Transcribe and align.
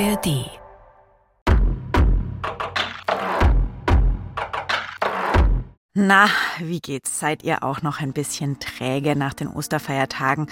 ARD. 0.00 0.50
Na, 5.94 6.26
wie 6.58 6.80
geht's? 6.80 7.20
Seid 7.20 7.44
ihr 7.44 7.62
auch 7.62 7.82
noch 7.82 8.00
ein 8.00 8.12
bisschen 8.12 8.58
träge 8.58 9.14
nach 9.14 9.34
den 9.34 9.46
Osterfeiertagen 9.46 10.48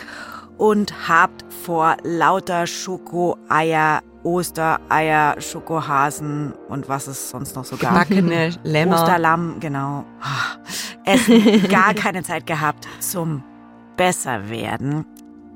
und 0.59 1.09
habt 1.09 1.45
vor 1.65 1.97
lauter 2.05 2.69
Schokoeier, 2.69 4.03
Ostereier, 4.23 5.41
Schokohasen 5.41 6.53
und 6.69 6.89
was 6.89 7.09
es 7.09 7.31
sonst 7.31 7.57
noch 7.57 7.65
so 7.65 7.77
gab? 7.77 8.09
Gebackene 8.09 8.51
Lämmer. 8.63 9.03
Osterlamm, 9.03 9.59
genau. 9.59 10.05
Essen 11.05 11.69
gar 11.69 11.95
keine 11.95 12.23
Zeit 12.23 12.47
gehabt 12.47 12.87
zum 13.01 13.43
Besserwerden. 13.97 15.05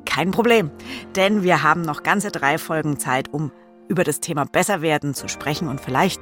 Kein 0.04 0.32
Problem, 0.32 0.70
denn 1.14 1.44
wir 1.44 1.62
haben 1.62 1.82
noch 1.82 2.02
ganze 2.02 2.30
drei 2.32 2.59
Folgen 2.59 2.98
Zeit, 2.98 3.32
um 3.32 3.52
über 3.88 4.04
das 4.04 4.20
Thema 4.20 4.45
Besserwerden 4.45 5.14
zu 5.14 5.28
sprechen 5.28 5.68
und 5.68 5.80
vielleicht 5.80 6.20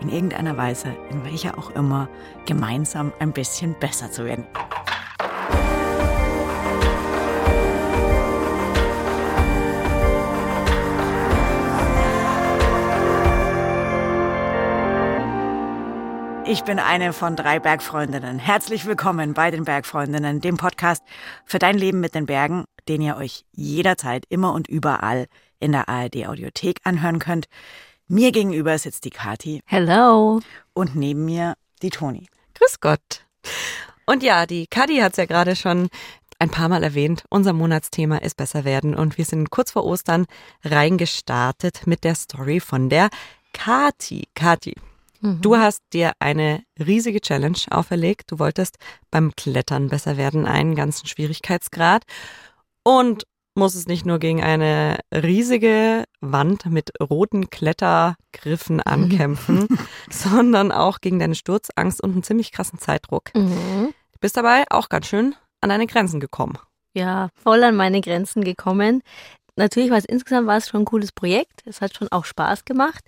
in 0.00 0.08
irgendeiner 0.08 0.56
Weise, 0.56 0.94
in 1.10 1.24
welcher 1.24 1.58
auch 1.58 1.70
immer, 1.70 2.08
gemeinsam 2.46 3.12
ein 3.18 3.32
bisschen 3.32 3.74
besser 3.78 4.10
zu 4.10 4.24
werden. 4.24 4.46
Ich 16.44 16.64
bin 16.64 16.78
eine 16.78 17.14
von 17.14 17.34
drei 17.34 17.60
Bergfreundinnen. 17.60 18.38
Herzlich 18.38 18.84
willkommen 18.84 19.32
bei 19.32 19.50
den 19.50 19.64
Bergfreundinnen, 19.64 20.40
dem 20.40 20.58
Podcast 20.58 21.02
für 21.46 21.58
dein 21.58 21.78
Leben 21.78 22.00
mit 22.00 22.14
den 22.14 22.26
Bergen, 22.26 22.64
den 22.88 23.00
ihr 23.00 23.16
euch 23.16 23.46
jederzeit, 23.52 24.26
immer 24.28 24.52
und 24.52 24.68
überall 24.68 25.28
in 25.62 25.72
der 25.72 25.88
ARD 25.88 26.26
Audiothek 26.26 26.80
anhören 26.84 27.18
könnt. 27.18 27.46
Mir 28.08 28.32
gegenüber 28.32 28.76
sitzt 28.78 29.04
die 29.04 29.10
Kati 29.10 29.62
Hello. 29.64 30.40
und 30.74 30.96
neben 30.96 31.24
mir 31.24 31.54
die 31.80 31.90
Toni. 31.90 32.26
Grüß 32.54 32.80
Gott. 32.80 33.24
Und 34.04 34.22
ja, 34.22 34.46
die 34.46 34.66
Kadi 34.66 34.98
hat 34.98 35.12
es 35.12 35.16
ja 35.16 35.26
gerade 35.26 35.56
schon 35.56 35.88
ein 36.38 36.50
paar 36.50 36.68
Mal 36.68 36.82
erwähnt. 36.82 37.24
Unser 37.30 37.52
Monatsthema 37.52 38.18
ist 38.18 38.36
besser 38.36 38.64
werden 38.64 38.94
und 38.94 39.16
wir 39.16 39.24
sind 39.24 39.50
kurz 39.50 39.70
vor 39.70 39.84
Ostern 39.84 40.26
reingestartet 40.64 41.86
mit 41.86 42.02
der 42.02 42.16
Story 42.16 42.58
von 42.58 42.88
der 42.88 43.08
Kati. 43.52 44.24
Kati, 44.34 44.74
du 45.22 45.56
hast 45.56 45.82
dir 45.92 46.12
eine 46.18 46.64
riesige 46.84 47.20
Challenge 47.20 47.58
auferlegt. 47.70 48.32
Du 48.32 48.40
wolltest 48.40 48.76
beim 49.10 49.34
Klettern 49.36 49.88
besser 49.88 50.16
werden, 50.16 50.46
einen 50.46 50.74
ganzen 50.74 51.06
Schwierigkeitsgrad 51.06 52.04
und 52.82 53.24
musstest 53.54 53.88
nicht 53.88 54.06
nur 54.06 54.18
gegen 54.18 54.42
eine 54.42 54.98
riesige 55.12 56.04
Wand 56.20 56.66
mit 56.66 56.92
roten 57.00 57.50
Klettergriffen 57.50 58.80
ankämpfen, 58.80 59.68
sondern 60.10 60.72
auch 60.72 61.00
gegen 61.00 61.18
deine 61.18 61.34
Sturzangst 61.34 62.02
und 62.02 62.12
einen 62.12 62.22
ziemlich 62.22 62.52
krassen 62.52 62.78
Zeitdruck. 62.78 63.34
Mhm. 63.34 63.92
Du 64.12 64.18
bist 64.20 64.36
dabei 64.36 64.64
auch 64.70 64.88
ganz 64.88 65.06
schön 65.06 65.34
an 65.60 65.68
deine 65.68 65.86
Grenzen 65.86 66.20
gekommen. 66.20 66.58
Ja, 66.94 67.28
voll 67.34 67.62
an 67.64 67.76
meine 67.76 68.00
Grenzen 68.00 68.44
gekommen. 68.44 69.02
Natürlich 69.56 69.90
war 69.90 69.98
es 69.98 70.04
insgesamt 70.04 70.46
war 70.46 70.56
es 70.56 70.68
schon 70.68 70.82
ein 70.82 70.86
cooles 70.86 71.12
Projekt. 71.12 71.62
Es 71.66 71.80
hat 71.80 71.94
schon 71.94 72.08
auch 72.08 72.24
Spaß 72.24 72.64
gemacht. 72.64 73.04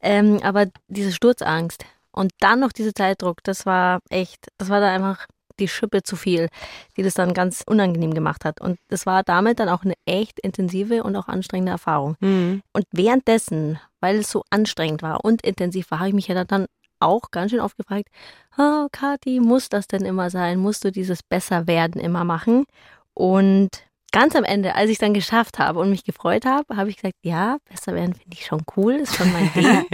Ähm, 0.00 0.40
aber 0.42 0.66
diese 0.88 1.12
Sturzangst 1.12 1.84
und 2.10 2.32
dann 2.40 2.60
noch 2.60 2.72
dieser 2.72 2.94
Zeitdruck, 2.94 3.42
das 3.42 3.66
war 3.66 4.00
echt, 4.10 4.48
das 4.58 4.68
war 4.68 4.80
da 4.80 4.92
einfach 4.92 5.26
die 5.58 5.68
Schippe 5.68 6.02
zu 6.02 6.16
viel, 6.16 6.48
die 6.96 7.02
das 7.02 7.14
dann 7.14 7.34
ganz 7.34 7.62
unangenehm 7.66 8.14
gemacht 8.14 8.44
hat. 8.44 8.60
Und 8.60 8.78
das 8.88 9.06
war 9.06 9.22
damit 9.22 9.60
dann 9.60 9.68
auch 9.68 9.84
eine 9.84 9.94
echt 10.04 10.38
intensive 10.40 11.02
und 11.02 11.16
auch 11.16 11.28
anstrengende 11.28 11.72
Erfahrung. 11.72 12.16
Mhm. 12.20 12.62
Und 12.72 12.86
währenddessen, 12.92 13.78
weil 14.00 14.16
es 14.16 14.30
so 14.30 14.44
anstrengend 14.50 15.02
war 15.02 15.24
und 15.24 15.42
intensiv 15.42 15.90
war, 15.90 16.00
habe 16.00 16.08
ich 16.08 16.14
mich 16.14 16.28
ja 16.28 16.44
dann 16.44 16.66
auch 17.00 17.30
ganz 17.30 17.50
schön 17.50 17.60
oft 17.60 17.76
gefragt, 17.76 18.08
oh, 18.56 18.88
Kathi, 18.90 19.40
muss 19.40 19.68
das 19.68 19.86
denn 19.86 20.04
immer 20.04 20.30
sein? 20.30 20.58
Musst 20.58 20.84
du 20.84 20.92
dieses 20.92 21.22
Besserwerden 21.22 22.00
immer 22.00 22.24
machen? 22.24 22.64
Und 23.12 23.70
ganz 24.10 24.36
am 24.36 24.44
Ende, 24.44 24.74
als 24.74 24.90
ich 24.90 24.94
es 24.94 25.00
dann 25.00 25.14
geschafft 25.14 25.58
habe 25.58 25.80
und 25.80 25.90
mich 25.90 26.04
gefreut 26.04 26.46
habe, 26.46 26.76
habe 26.76 26.88
ich 26.88 26.96
gesagt, 26.96 27.16
ja, 27.22 27.58
besser 27.68 27.94
werden 27.94 28.14
finde 28.14 28.36
ich 28.36 28.46
schon 28.46 28.62
cool, 28.76 28.94
ist 28.94 29.16
schon 29.16 29.32
mein 29.32 29.52
Ding. 29.54 29.84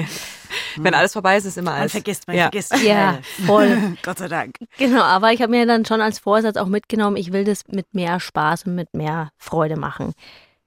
Wenn 0.77 0.95
alles 0.95 1.13
vorbei 1.13 1.37
ist, 1.37 1.45
ist 1.45 1.59
immer 1.59 1.73
Man 1.73 1.81
alles. 1.81 1.93
vergisst, 1.93 2.27
man 2.27 2.37
ja. 2.37 2.43
vergisst. 2.45 2.75
Ja, 2.83 3.19
voll. 3.47 3.97
Gott 4.03 4.19
sei 4.19 4.29
Dank. 4.29 4.57
Genau, 4.79 5.03
aber 5.03 5.33
ich 5.33 5.43
habe 5.43 5.51
mir 5.51 5.67
dann 5.67 5.85
schon 5.85 6.01
als 6.01 6.19
Vorsatz 6.19 6.57
auch 6.57 6.67
mitgenommen, 6.67 7.17
ich 7.17 7.33
will 7.33 7.45
das 7.45 7.69
mit 7.69 7.95
mehr 7.95 8.21
Spaß 8.21 8.65
und 8.65 8.75
mit 8.75 8.95
mehr 8.95 9.31
Freude 9.39 9.77
machen. 9.77 10.13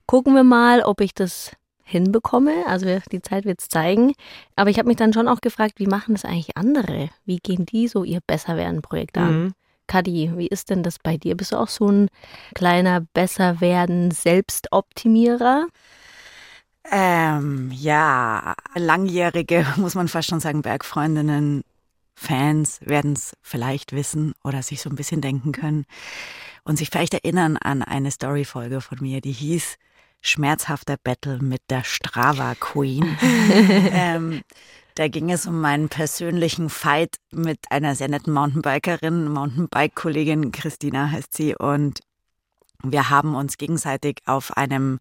Gucken 0.05 0.35
wir 0.35 0.43
mal, 0.43 0.81
ob 0.81 1.01
ich 1.01 1.13
das 1.13 1.51
hinbekomme. 1.83 2.65
Also 2.65 2.99
die 3.11 3.21
Zeit 3.21 3.45
wird 3.45 3.61
es 3.61 3.67
zeigen. 3.67 4.13
Aber 4.55 4.69
ich 4.69 4.79
habe 4.79 4.87
mich 4.87 4.97
dann 4.97 5.13
schon 5.13 5.27
auch 5.27 5.41
gefragt, 5.41 5.75
wie 5.77 5.87
machen 5.87 6.15
das 6.15 6.25
eigentlich 6.25 6.57
andere? 6.57 7.09
Wie 7.25 7.37
gehen 7.37 7.65
die 7.65 7.87
so 7.87 8.03
ihr 8.03 8.19
Besserwerden-Projekt 8.25 9.17
an? 9.17 9.43
Mhm. 9.43 9.53
Kadi, 9.87 10.31
wie 10.35 10.47
ist 10.47 10.69
denn 10.69 10.81
das 10.81 10.97
bei 10.97 11.17
dir? 11.17 11.35
Bist 11.35 11.51
du 11.51 11.57
auch 11.57 11.67
so 11.67 11.89
ein 11.89 12.07
kleiner 12.55 13.01
Besserwerden-Selbstoptimierer? 13.13 15.67
Ähm, 16.91 17.71
ja, 17.73 18.55
langjährige, 18.75 19.65
muss 19.77 19.95
man 19.95 20.07
fast 20.07 20.29
schon 20.29 20.39
sagen, 20.39 20.61
Bergfreundinnen, 20.61 21.63
Fans 22.15 22.79
werden 22.81 23.13
es 23.13 23.35
vielleicht 23.41 23.91
wissen 23.91 24.33
oder 24.43 24.61
sich 24.61 24.81
so 24.81 24.89
ein 24.89 24.95
bisschen 24.95 25.21
denken 25.21 25.51
können 25.51 25.85
und 26.63 26.77
sich 26.77 26.89
vielleicht 26.89 27.13
erinnern 27.13 27.57
an 27.57 27.81
eine 27.81 28.11
Storyfolge 28.11 28.81
von 28.81 28.99
mir, 29.01 29.19
die 29.19 29.31
hieß 29.31 29.77
Schmerzhafter 30.21 30.95
Battle 31.03 31.39
mit 31.39 31.61
der 31.69 31.83
Strava 31.83 32.55
Queen. 32.55 33.17
ähm, 33.91 34.41
da 34.95 35.07
ging 35.07 35.31
es 35.31 35.47
um 35.47 35.59
meinen 35.59 35.89
persönlichen 35.89 36.69
Fight 36.69 37.15
mit 37.31 37.59
einer 37.71 37.95
sehr 37.95 38.09
netten 38.09 38.31
Mountainbikerin, 38.31 39.27
Mountainbike-Kollegin 39.27 40.51
Christina 40.51 41.09
heißt 41.09 41.33
sie 41.33 41.55
und 41.55 41.99
wir 42.83 43.09
haben 43.09 43.35
uns 43.35 43.57
gegenseitig 43.57 44.19
auf 44.25 44.55
einem 44.55 44.99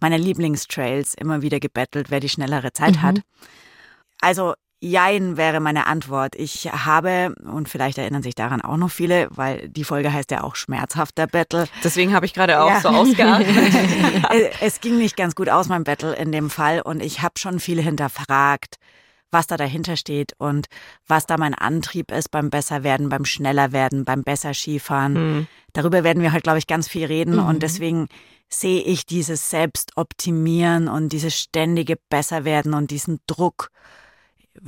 meiner 0.00 0.18
Lieblingstrails 0.18 1.14
immer 1.14 1.42
wieder 1.42 1.60
gebettelt, 1.60 2.10
wer 2.10 2.20
die 2.20 2.28
schnellere 2.28 2.72
Zeit 2.72 2.96
Mhm. 2.96 3.02
hat. 3.02 3.20
Also 4.20 4.54
Jein 4.82 5.36
wäre 5.36 5.60
meine 5.60 5.86
Antwort. 5.86 6.34
Ich 6.36 6.64
habe, 6.72 7.34
und 7.44 7.68
vielleicht 7.68 7.98
erinnern 7.98 8.22
sich 8.22 8.34
daran 8.34 8.62
auch 8.62 8.78
noch 8.78 8.90
viele, 8.90 9.28
weil 9.30 9.68
die 9.68 9.84
Folge 9.84 10.10
heißt 10.10 10.30
ja 10.30 10.42
auch 10.42 10.56
schmerzhafter 10.56 11.26
Battle. 11.26 11.66
Deswegen 11.84 12.14
habe 12.14 12.24
ich 12.24 12.32
gerade 12.32 12.62
auch 12.62 12.70
Ja. 12.70 12.80
so 12.80 12.88
ausgeatmet. 12.88 13.46
Es 14.62 14.80
ging 14.80 14.96
nicht 14.96 15.18
ganz 15.18 15.34
gut 15.34 15.50
aus, 15.50 15.68
mein 15.68 15.84
Battle 15.84 16.14
in 16.16 16.32
dem 16.32 16.48
Fall. 16.48 16.80
Und 16.80 17.02
ich 17.02 17.20
habe 17.20 17.34
schon 17.38 17.60
viel 17.60 17.82
hinterfragt, 17.82 18.76
was 19.30 19.46
da 19.46 19.58
dahinter 19.58 19.96
steht 19.96 20.32
und 20.38 20.66
was 21.06 21.26
da 21.26 21.36
mein 21.36 21.52
Antrieb 21.54 22.10
ist 22.10 22.30
beim 22.30 22.48
Besserwerden, 22.48 23.10
beim 23.10 23.26
Schnellerwerden, 23.26 24.06
beim 24.06 24.22
besser 24.22 24.54
Skifahren. 24.54 25.14
Hm. 25.14 25.46
Darüber 25.74 26.04
werden 26.04 26.22
wir 26.22 26.32
heute, 26.32 26.40
glaube 26.42 26.58
ich, 26.58 26.66
ganz 26.66 26.88
viel 26.88 27.04
reden. 27.04 27.34
Mhm. 27.36 27.44
Und 27.46 27.62
deswegen 27.62 28.08
sehe 28.52 28.82
ich 28.82 29.06
dieses 29.06 29.50
Selbstoptimieren 29.50 30.88
und 30.88 31.10
dieses 31.10 31.38
ständige 31.38 31.96
Besserwerden 32.08 32.74
und 32.74 32.90
diesen 32.90 33.20
Druck, 33.26 33.70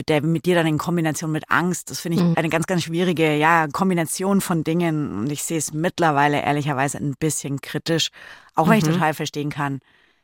der 0.09 0.23
mit 0.23 0.47
dir 0.47 0.55
dann 0.55 0.67
in 0.67 0.79
Kombination 0.79 1.33
mit 1.33 1.51
Angst, 1.51 1.91
das 1.91 2.01
finde 2.01 2.19
ich 2.19 2.23
Mhm. 2.25 2.35
eine 2.37 2.49
ganz, 2.49 2.67
ganz 2.67 2.85
schwierige 2.85 3.35
ja, 3.37 3.67
Kombination 3.67 4.41
von 4.41 4.65
Dingen. 4.65 5.19
Und 5.19 5.33
ich 5.33 5.43
sehe 5.43 5.59
es 5.59 5.73
mittlerweile 5.73 6.41
ehrlicherweise 6.43 6.99
ein 6.99 7.15
bisschen 7.19 7.61
kritisch, 7.61 8.11
auch 8.55 8.69
wenn 8.69 8.79
ich 8.79 8.85
Mhm. 8.85 8.93
total 8.93 9.15
verstehen 9.15 9.51
kann, 9.51 9.81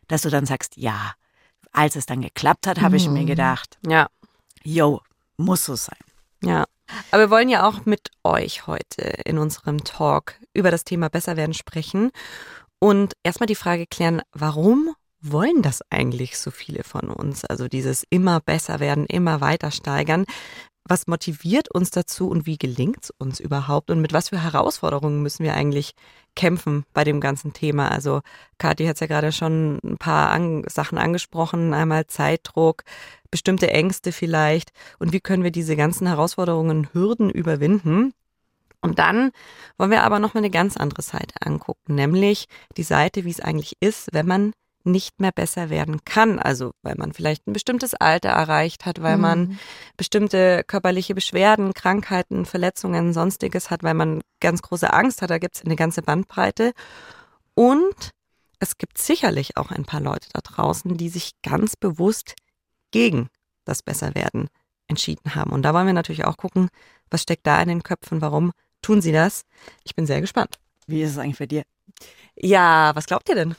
dass 0.06 0.22
du 0.22 0.30
dann 0.30 0.46
sagst, 0.46 0.76
ja, 0.76 1.14
als 1.72 1.96
es 1.96 2.06
dann 2.06 2.22
geklappt 2.22 2.66
hat, 2.66 2.80
habe 2.80 2.96
ich 2.96 3.10
mir 3.10 3.24
Mhm. 3.24 3.26
gedacht, 3.26 3.78
Ja, 3.86 4.08
yo, 4.62 5.00
muss 5.36 5.64
so 5.64 5.74
sein. 5.74 5.98
ja. 6.42 6.64
Aber 7.10 7.24
wir 7.24 7.30
wollen 7.30 7.50
ja 7.50 7.68
auch 7.68 7.84
mit 7.84 8.10
euch 8.24 8.66
heute 8.66 9.02
in 9.02 9.36
unserem 9.36 9.84
Talk 9.84 10.36
über 10.54 10.70
das 10.70 10.84
Thema 10.84 11.10
Besserwerden 11.10 11.52
sprechen 11.52 12.10
und 12.80 13.14
erstmal 13.22 13.46
die 13.46 13.54
Frage 13.54 13.86
klären, 13.86 14.22
warum 14.32 14.94
wollen 15.20 15.62
das 15.62 15.82
eigentlich 15.90 16.38
so 16.38 16.50
viele 16.50 16.84
von 16.84 17.10
uns? 17.10 17.44
Also 17.44 17.68
dieses 17.68 18.04
immer 18.10 18.40
besser 18.40 18.80
werden, 18.80 19.06
immer 19.06 19.40
weiter 19.40 19.70
steigern. 19.70 20.24
Was 20.84 21.06
motiviert 21.06 21.70
uns 21.70 21.90
dazu 21.90 22.30
und 22.30 22.46
wie 22.46 22.56
gelingt 22.56 23.04
es 23.04 23.10
uns 23.18 23.40
überhaupt? 23.40 23.90
Und 23.90 24.00
mit 24.00 24.14
was 24.14 24.30
für 24.30 24.42
Herausforderungen 24.42 25.22
müssen 25.22 25.44
wir 25.44 25.54
eigentlich 25.54 25.92
kämpfen 26.34 26.84
bei 26.94 27.04
dem 27.04 27.20
ganzen 27.20 27.52
Thema? 27.52 27.90
Also 27.90 28.22
Kathi 28.56 28.86
hat 28.86 29.00
ja 29.00 29.06
gerade 29.06 29.32
schon 29.32 29.80
ein 29.84 29.98
paar 29.98 30.30
an 30.30 30.64
Sachen 30.66 30.96
angesprochen. 30.96 31.74
Einmal 31.74 32.06
Zeitdruck, 32.06 32.84
bestimmte 33.30 33.70
Ängste 33.70 34.12
vielleicht. 34.12 34.70
Und 34.98 35.12
wie 35.12 35.20
können 35.20 35.42
wir 35.42 35.50
diese 35.50 35.76
ganzen 35.76 36.06
Herausforderungen, 36.06 36.88
Hürden 36.92 37.28
überwinden? 37.28 38.14
Und 38.80 38.98
dann 38.98 39.30
wollen 39.76 39.90
wir 39.90 40.02
aber 40.04 40.18
noch 40.20 40.34
mal 40.34 40.40
eine 40.40 40.50
ganz 40.50 40.76
andere 40.76 41.02
Seite 41.02 41.34
angucken, 41.44 41.94
nämlich 41.94 42.46
die 42.76 42.82
Seite, 42.84 43.24
wie 43.24 43.30
es 43.30 43.40
eigentlich 43.40 43.76
ist, 43.80 44.08
wenn 44.12 44.26
man 44.26 44.52
nicht 44.84 45.20
mehr 45.20 45.32
besser 45.32 45.68
werden 45.68 46.04
kann. 46.04 46.38
Also 46.38 46.70
weil 46.82 46.94
man 46.96 47.12
vielleicht 47.12 47.46
ein 47.46 47.52
bestimmtes 47.52 47.94
Alter 47.94 48.30
erreicht 48.30 48.86
hat, 48.86 49.02
weil 49.02 49.18
man 49.18 49.40
Mhm. 49.40 49.58
bestimmte 49.96 50.62
körperliche 50.66 51.14
Beschwerden, 51.14 51.74
Krankheiten, 51.74 52.46
Verletzungen, 52.46 53.12
sonstiges 53.12 53.70
hat, 53.70 53.82
weil 53.82 53.94
man 53.94 54.22
ganz 54.40 54.62
große 54.62 54.90
Angst 54.92 55.20
hat. 55.20 55.30
Da 55.30 55.38
gibt 55.38 55.56
es 55.56 55.64
eine 55.64 55.76
ganze 55.76 56.00
Bandbreite. 56.02 56.72
Und 57.54 58.12
es 58.60 58.78
gibt 58.78 58.98
sicherlich 58.98 59.56
auch 59.56 59.70
ein 59.70 59.84
paar 59.84 60.00
Leute 60.00 60.28
da 60.32 60.40
draußen, 60.40 60.96
die 60.96 61.08
sich 61.08 61.32
ganz 61.42 61.76
bewusst 61.76 62.34
gegen 62.90 63.28
das 63.64 63.82
Besserwerden 63.82 64.48
entschieden 64.86 65.34
haben. 65.34 65.50
Und 65.52 65.62
da 65.62 65.74
wollen 65.74 65.86
wir 65.86 65.92
natürlich 65.92 66.24
auch 66.24 66.36
gucken, 66.36 66.68
was 67.10 67.22
steckt 67.22 67.46
da 67.46 67.60
in 67.60 67.68
den 67.68 67.82
Köpfen, 67.82 68.22
warum 68.22 68.52
tun 68.82 69.00
sie 69.00 69.12
das? 69.12 69.44
Ich 69.84 69.94
bin 69.94 70.06
sehr 70.06 70.20
gespannt. 70.20 70.58
Wie 70.86 71.02
ist 71.02 71.10
es 71.12 71.18
eigentlich 71.18 71.38
bei 71.38 71.46
dir? 71.46 71.62
Ja, 72.36 72.92
was 72.94 73.06
glaubt 73.06 73.28
ihr 73.28 73.34
denn? 73.34 73.56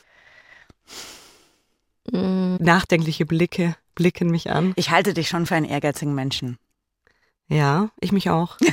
Mm, 2.10 2.56
Nachdenkliche 2.60 3.26
Blicke 3.26 3.76
blicken 3.94 4.30
mich 4.30 4.50
an. 4.50 4.72
Ich 4.76 4.90
halte 4.90 5.14
dich 5.14 5.28
schon 5.28 5.46
für 5.46 5.54
einen 5.54 5.66
ehrgeizigen 5.68 6.14
Menschen. 6.14 6.58
Ja, 7.48 7.90
ich 8.00 8.12
mich 8.12 8.30
auch. 8.30 8.56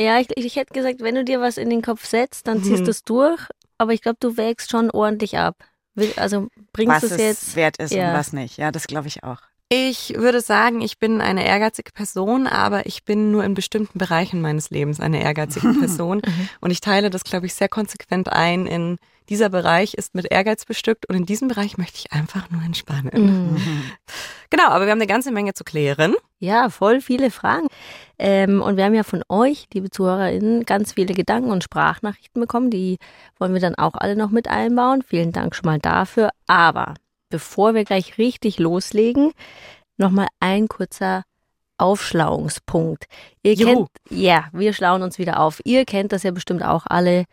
Ja, 0.00 0.20
ich, 0.20 0.28
ich 0.36 0.54
hätte 0.54 0.72
gesagt, 0.74 1.00
wenn 1.00 1.16
du 1.16 1.24
dir 1.24 1.40
was 1.40 1.56
in 1.56 1.70
den 1.70 1.82
Kopf 1.82 2.06
setzt, 2.06 2.46
dann 2.46 2.62
ziehst 2.62 2.82
Mhm. 2.82 2.84
du 2.84 2.90
es 2.92 3.02
durch. 3.02 3.40
Aber 3.78 3.92
ich 3.92 4.00
glaube, 4.00 4.18
du 4.20 4.36
wägst 4.36 4.70
schon 4.70 4.92
ordentlich 4.92 5.36
ab. 5.38 5.56
Will- 5.96 6.12
Also 6.14 6.46
bringst 6.72 6.92
was 6.94 7.00
du 7.00 7.06
es 7.06 7.12
es 7.14 7.18
jetzt. 7.18 7.56
wert 7.56 7.78
ist 7.78 7.92
ja. 7.92 8.10
und 8.12 8.16
was 8.16 8.32
nicht. 8.32 8.58
Ja, 8.58 8.70
das 8.70 8.86
glaube 8.86 9.08
ich 9.08 9.24
auch. 9.24 9.38
Ich 9.70 10.14
würde 10.16 10.40
sagen, 10.40 10.80
ich 10.80 10.98
bin 10.98 11.20
eine 11.20 11.46
ehrgeizige 11.46 11.92
Person, 11.92 12.46
aber 12.46 12.86
ich 12.86 13.04
bin 13.04 13.30
nur 13.30 13.44
in 13.44 13.52
bestimmten 13.52 13.98
Bereichen 13.98 14.40
meines 14.40 14.70
Lebens 14.70 14.98
eine 14.98 15.22
ehrgeizige 15.22 15.74
Person. 15.78 16.22
Und 16.60 16.70
ich 16.70 16.80
teile 16.80 17.10
das, 17.10 17.24
glaube 17.24 17.46
ich, 17.46 17.54
sehr 17.54 17.68
konsequent 17.68 18.32
ein 18.32 18.66
in 18.66 18.98
dieser 19.28 19.50
Bereich 19.50 19.92
ist 19.92 20.14
mit 20.14 20.30
Ehrgeiz 20.30 20.64
bestückt 20.64 21.06
und 21.06 21.14
in 21.14 21.26
diesem 21.26 21.48
Bereich 21.48 21.76
möchte 21.76 21.98
ich 21.98 22.12
einfach 22.12 22.50
nur 22.50 22.62
entspannen. 22.62 23.10
Mhm. 23.12 23.56
Genau, 24.50 24.68
aber 24.68 24.86
wir 24.86 24.92
haben 24.92 24.98
eine 24.98 25.06
ganze 25.06 25.30
Menge 25.30 25.52
zu 25.52 25.62
klären. 25.62 26.14
Ja, 26.38 26.70
voll 26.70 27.02
viele 27.02 27.30
Fragen. 27.30 27.66
Ähm, 28.18 28.62
und 28.62 28.78
wir 28.78 28.84
haben 28.84 28.94
ja 28.94 29.02
von 29.02 29.22
euch, 29.28 29.66
liebe 29.74 29.90
ZuhörerInnen, 29.90 30.64
ganz 30.64 30.94
viele 30.94 31.12
Gedanken 31.12 31.50
und 31.50 31.64
Sprachnachrichten 31.64 32.40
bekommen. 32.40 32.70
Die 32.70 32.96
wollen 33.38 33.52
wir 33.52 33.60
dann 33.60 33.74
auch 33.74 33.92
alle 33.92 34.16
noch 34.16 34.30
mit 34.30 34.48
einbauen. 34.48 35.02
Vielen 35.02 35.32
Dank 35.32 35.54
schon 35.54 35.66
mal 35.66 35.78
dafür. 35.78 36.30
Aber 36.46 36.94
bevor 37.28 37.74
wir 37.74 37.84
gleich 37.84 38.18
richtig 38.18 38.58
loslegen, 38.58 39.32
nochmal 39.96 40.28
ein 40.40 40.68
kurzer 40.68 41.24
Aufschlauungspunkt. 41.78 43.06
Ihr 43.42 43.54
Juhu. 43.54 43.74
kennt, 43.74 43.88
ja, 44.10 44.46
wir 44.52 44.72
schlauen 44.72 45.02
uns 45.02 45.18
wieder 45.18 45.40
auf. 45.40 45.60
Ihr 45.64 45.84
kennt 45.84 46.12
das 46.12 46.24
ja 46.24 46.30
bestimmt 46.30 46.62
auch 46.62 46.86
alle. 46.86 47.24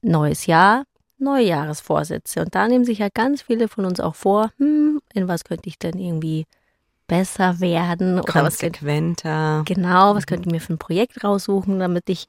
Neues 0.00 0.46
Jahr, 0.46 0.84
neue 1.18 1.44
Jahresvorsätze. 1.44 2.42
Und 2.42 2.54
da 2.54 2.68
nehmen 2.68 2.84
sich 2.84 2.98
ja 2.98 3.08
ganz 3.12 3.42
viele 3.42 3.68
von 3.68 3.84
uns 3.84 4.00
auch 4.00 4.14
vor, 4.14 4.50
hm, 4.58 5.00
in 5.12 5.28
was 5.28 5.44
könnte 5.44 5.68
ich 5.68 5.78
denn 5.78 5.98
irgendwie 5.98 6.44
besser 7.06 7.60
werden 7.60 8.18
oder 8.18 8.44
was 8.44 8.58
könnte 8.58 8.80
Konsequenter. 8.80 9.62
Genau, 9.66 10.14
was 10.14 10.26
könnt 10.26 10.46
ihr 10.46 10.52
mir 10.52 10.60
für 10.60 10.74
ein 10.74 10.78
Projekt 10.78 11.24
raussuchen, 11.24 11.78
damit 11.78 12.08
ich 12.08 12.26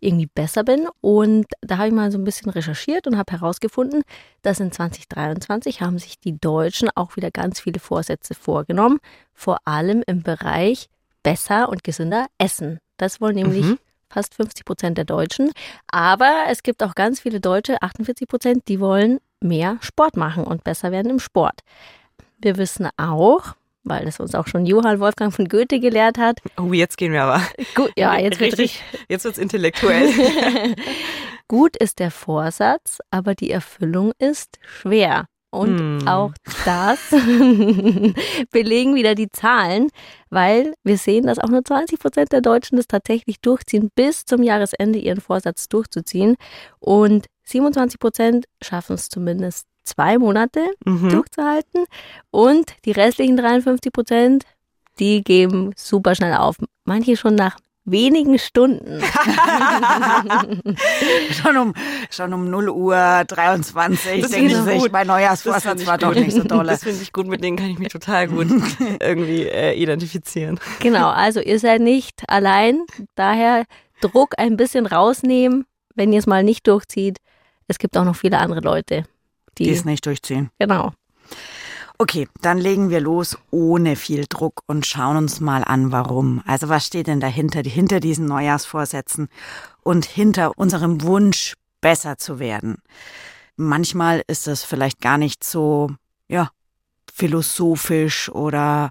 irgendwie 0.00 0.26
besser 0.26 0.64
bin? 0.64 0.88
Und 1.00 1.46
da 1.60 1.78
habe 1.78 1.88
ich 1.88 1.94
mal 1.94 2.10
so 2.12 2.18
ein 2.18 2.24
bisschen 2.24 2.50
recherchiert 2.50 3.06
und 3.06 3.16
habe 3.16 3.32
herausgefunden, 3.32 4.02
dass 4.42 4.60
in 4.60 4.72
2023 4.72 5.80
haben 5.80 5.98
sich 5.98 6.18
die 6.20 6.38
Deutschen 6.38 6.88
auch 6.94 7.16
wieder 7.16 7.30
ganz 7.30 7.60
viele 7.60 7.80
Vorsätze 7.80 8.34
vorgenommen, 8.34 8.98
vor 9.34 9.58
allem 9.64 10.02
im 10.06 10.22
Bereich 10.22 10.88
besser 11.22 11.68
und 11.68 11.82
gesünder 11.84 12.26
essen. 12.38 12.78
Das 12.98 13.20
wollen 13.20 13.34
nämlich 13.34 13.64
Mhm. 13.66 13.78
fast 14.08 14.34
50 14.34 14.64
Prozent 14.64 14.98
der 14.98 15.04
Deutschen. 15.04 15.50
Aber 15.88 16.44
es 16.48 16.62
gibt 16.62 16.82
auch 16.82 16.94
ganz 16.94 17.20
viele 17.20 17.40
Deutsche, 17.40 17.82
48 17.82 18.28
Prozent, 18.28 18.68
die 18.68 18.80
wollen 18.80 19.18
mehr 19.40 19.78
Sport 19.80 20.16
machen 20.16 20.44
und 20.44 20.64
besser 20.64 20.92
werden 20.92 21.10
im 21.10 21.18
Sport. 21.18 21.60
Wir 22.38 22.56
wissen 22.56 22.88
auch, 22.96 23.54
weil 23.86 24.04
das 24.04 24.20
uns 24.20 24.34
auch 24.34 24.46
schon 24.46 24.66
Johann 24.66 25.00
Wolfgang 25.00 25.32
von 25.32 25.46
Goethe 25.48 25.80
gelehrt 25.80 26.18
hat. 26.18 26.40
Oh, 26.58 26.72
jetzt 26.72 26.98
gehen 26.98 27.12
wir 27.12 27.22
aber. 27.24 27.42
Gut, 27.74 27.92
ja, 27.96 28.16
jetzt 28.18 28.40
wird 28.40 28.58
richtig. 28.58 28.82
Jetzt 29.08 29.24
wird's 29.24 29.38
intellektuell. 29.38 30.10
Gut 31.48 31.76
ist 31.76 32.00
der 32.00 32.10
Vorsatz, 32.10 32.98
aber 33.10 33.34
die 33.34 33.50
Erfüllung 33.50 34.12
ist 34.18 34.58
schwer. 34.62 35.26
Und 35.50 35.78
Hm. 35.78 36.08
auch 36.08 36.32
das 36.64 36.98
belegen 38.50 38.94
wieder 38.94 39.14
die 39.14 39.30
Zahlen, 39.30 39.88
weil 40.28 40.74
wir 40.82 40.98
sehen, 40.98 41.26
dass 41.26 41.38
auch 41.38 41.48
nur 41.48 41.64
20 41.64 41.98
Prozent 41.98 42.32
der 42.32 42.40
Deutschen 42.40 42.76
das 42.76 42.86
tatsächlich 42.88 43.40
durchziehen, 43.40 43.90
bis 43.94 44.24
zum 44.24 44.42
Jahresende 44.42 44.98
ihren 44.98 45.20
Vorsatz 45.20 45.68
durchzuziehen. 45.68 46.36
Und 46.78 47.26
27 47.44 47.98
Prozent 48.00 48.46
schaffen 48.62 48.94
es 48.94 49.08
zumindest 49.08 49.66
zwei 49.86 50.18
Monate 50.18 50.60
Mhm. 50.84 51.10
durchzuhalten. 51.10 51.84
Und 52.30 52.72
die 52.84 52.92
restlichen 52.92 53.36
53 53.36 53.92
Prozent, 53.92 54.44
die 54.98 55.22
geben 55.22 55.72
super 55.76 56.14
schnell 56.14 56.34
auf. 56.34 56.56
Manche 56.84 57.16
schon 57.16 57.34
nach 57.34 57.56
wenigen 57.84 58.38
Stunden. 58.38 59.00
schon 61.32 61.56
um 61.56 61.74
schon 62.10 62.32
um 62.32 62.50
0 62.50 62.68
Uhr 62.70 63.24
23 63.26 64.22
Das 64.22 64.30
sie 64.32 64.46
ich 64.46 64.56
sich, 64.56 64.78
gut. 64.80 64.92
mein 64.92 65.06
Das 65.06 65.16
Neujahrsvorsatz 65.16 65.80
ich 65.82 65.86
war 65.86 65.98
doch 65.98 66.14
nicht 66.14 66.32
so 66.32 66.42
dolle. 66.42 66.70
Das 66.70 66.84
finde 66.84 67.02
ich 67.02 67.12
gut, 67.12 67.26
mit 67.26 67.42
denen 67.44 67.56
kann 67.56 67.70
ich 67.70 67.78
mich 67.78 67.88
total 67.88 68.28
gut 68.28 68.48
irgendwie 69.00 69.42
äh, 69.42 69.74
identifizieren. 69.74 70.58
Genau, 70.80 71.08
also 71.10 71.40
ihr 71.40 71.58
seid 71.60 71.80
nicht 71.80 72.22
allein. 72.28 72.80
Daher 73.14 73.64
Druck 74.00 74.34
ein 74.38 74.56
bisschen 74.56 74.86
rausnehmen, 74.86 75.64
wenn 75.94 76.12
ihr 76.12 76.18
es 76.18 76.26
mal 76.26 76.42
nicht 76.42 76.66
durchzieht. 76.66 77.18
Es 77.68 77.78
gibt 77.78 77.96
auch 77.96 78.04
noch 78.04 78.16
viele 78.16 78.38
andere 78.38 78.60
Leute, 78.60 79.04
Die 79.58 79.64
die. 79.64 79.70
es 79.70 79.84
nicht 79.84 80.04
durchziehen. 80.06 80.50
Genau. 80.58 80.92
Okay, 81.98 82.28
dann 82.42 82.58
legen 82.58 82.90
wir 82.90 83.00
los 83.00 83.38
ohne 83.50 83.96
viel 83.96 84.26
Druck 84.28 84.60
und 84.66 84.84
schauen 84.84 85.16
uns 85.16 85.40
mal 85.40 85.64
an, 85.64 85.92
warum. 85.92 86.42
Also 86.44 86.68
was 86.68 86.86
steht 86.86 87.06
denn 87.06 87.20
dahinter, 87.20 87.62
hinter 87.62 88.00
diesen 88.00 88.26
Neujahrsvorsätzen 88.26 89.28
und 89.82 90.04
hinter 90.04 90.58
unserem 90.58 91.02
Wunsch, 91.02 91.54
besser 91.80 92.18
zu 92.18 92.38
werden? 92.38 92.76
Manchmal 93.56 94.22
ist 94.26 94.46
es 94.46 94.62
vielleicht 94.62 95.00
gar 95.00 95.16
nicht 95.16 95.42
so, 95.42 95.90
ja, 96.28 96.50
philosophisch 97.10 98.28
oder 98.28 98.90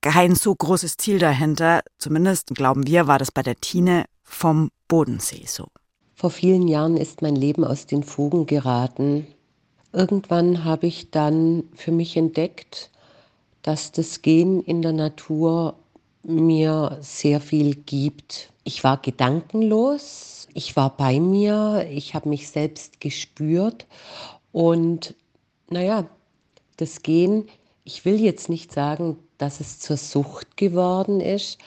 kein 0.00 0.34
so 0.34 0.52
großes 0.52 0.96
Ziel 0.96 1.20
dahinter. 1.20 1.82
Zumindest 1.98 2.48
glauben 2.48 2.84
wir, 2.86 3.06
war 3.06 3.20
das 3.20 3.30
bei 3.30 3.42
der 3.42 3.60
Tine 3.60 4.06
vom 4.24 4.70
Bodensee 4.88 5.44
so. 5.46 5.68
Vor 6.16 6.30
vielen 6.30 6.66
Jahren 6.66 6.96
ist 6.96 7.22
mein 7.22 7.36
Leben 7.36 7.64
aus 7.64 7.86
den 7.86 8.02
Fugen 8.02 8.46
geraten. 8.46 9.26
Irgendwann 9.92 10.64
habe 10.64 10.86
ich 10.86 11.10
dann 11.10 11.64
für 11.74 11.90
mich 11.90 12.16
entdeckt, 12.16 12.90
dass 13.62 13.92
das 13.92 14.22
Gehen 14.22 14.62
in 14.62 14.82
der 14.82 14.92
Natur 14.92 15.74
mir 16.22 16.98
sehr 17.00 17.40
viel 17.40 17.74
gibt. 17.74 18.50
Ich 18.62 18.84
war 18.84 18.98
gedankenlos, 18.98 20.48
ich 20.54 20.76
war 20.76 20.96
bei 20.96 21.18
mir, 21.18 21.88
ich 21.90 22.14
habe 22.14 22.28
mich 22.28 22.48
selbst 22.48 23.00
gespürt 23.00 23.86
und 24.52 25.14
naja, 25.70 26.06
das 26.76 27.02
Gehen, 27.02 27.48
ich 27.84 28.04
will 28.04 28.20
jetzt 28.20 28.48
nicht 28.48 28.72
sagen, 28.72 29.18
dass 29.38 29.60
es 29.60 29.80
zur 29.80 29.96
Sucht 29.96 30.56
geworden 30.56 31.20
ist, 31.20 31.58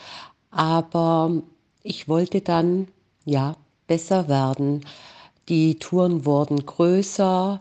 aber 0.51 1.41
ich 1.81 2.07
wollte 2.07 2.41
dann 2.41 2.87
ja 3.25 3.55
besser 3.87 4.27
werden. 4.27 4.85
Die 5.49 5.75
Touren 5.75 6.25
wurden 6.25 6.65
größer. 6.65 7.59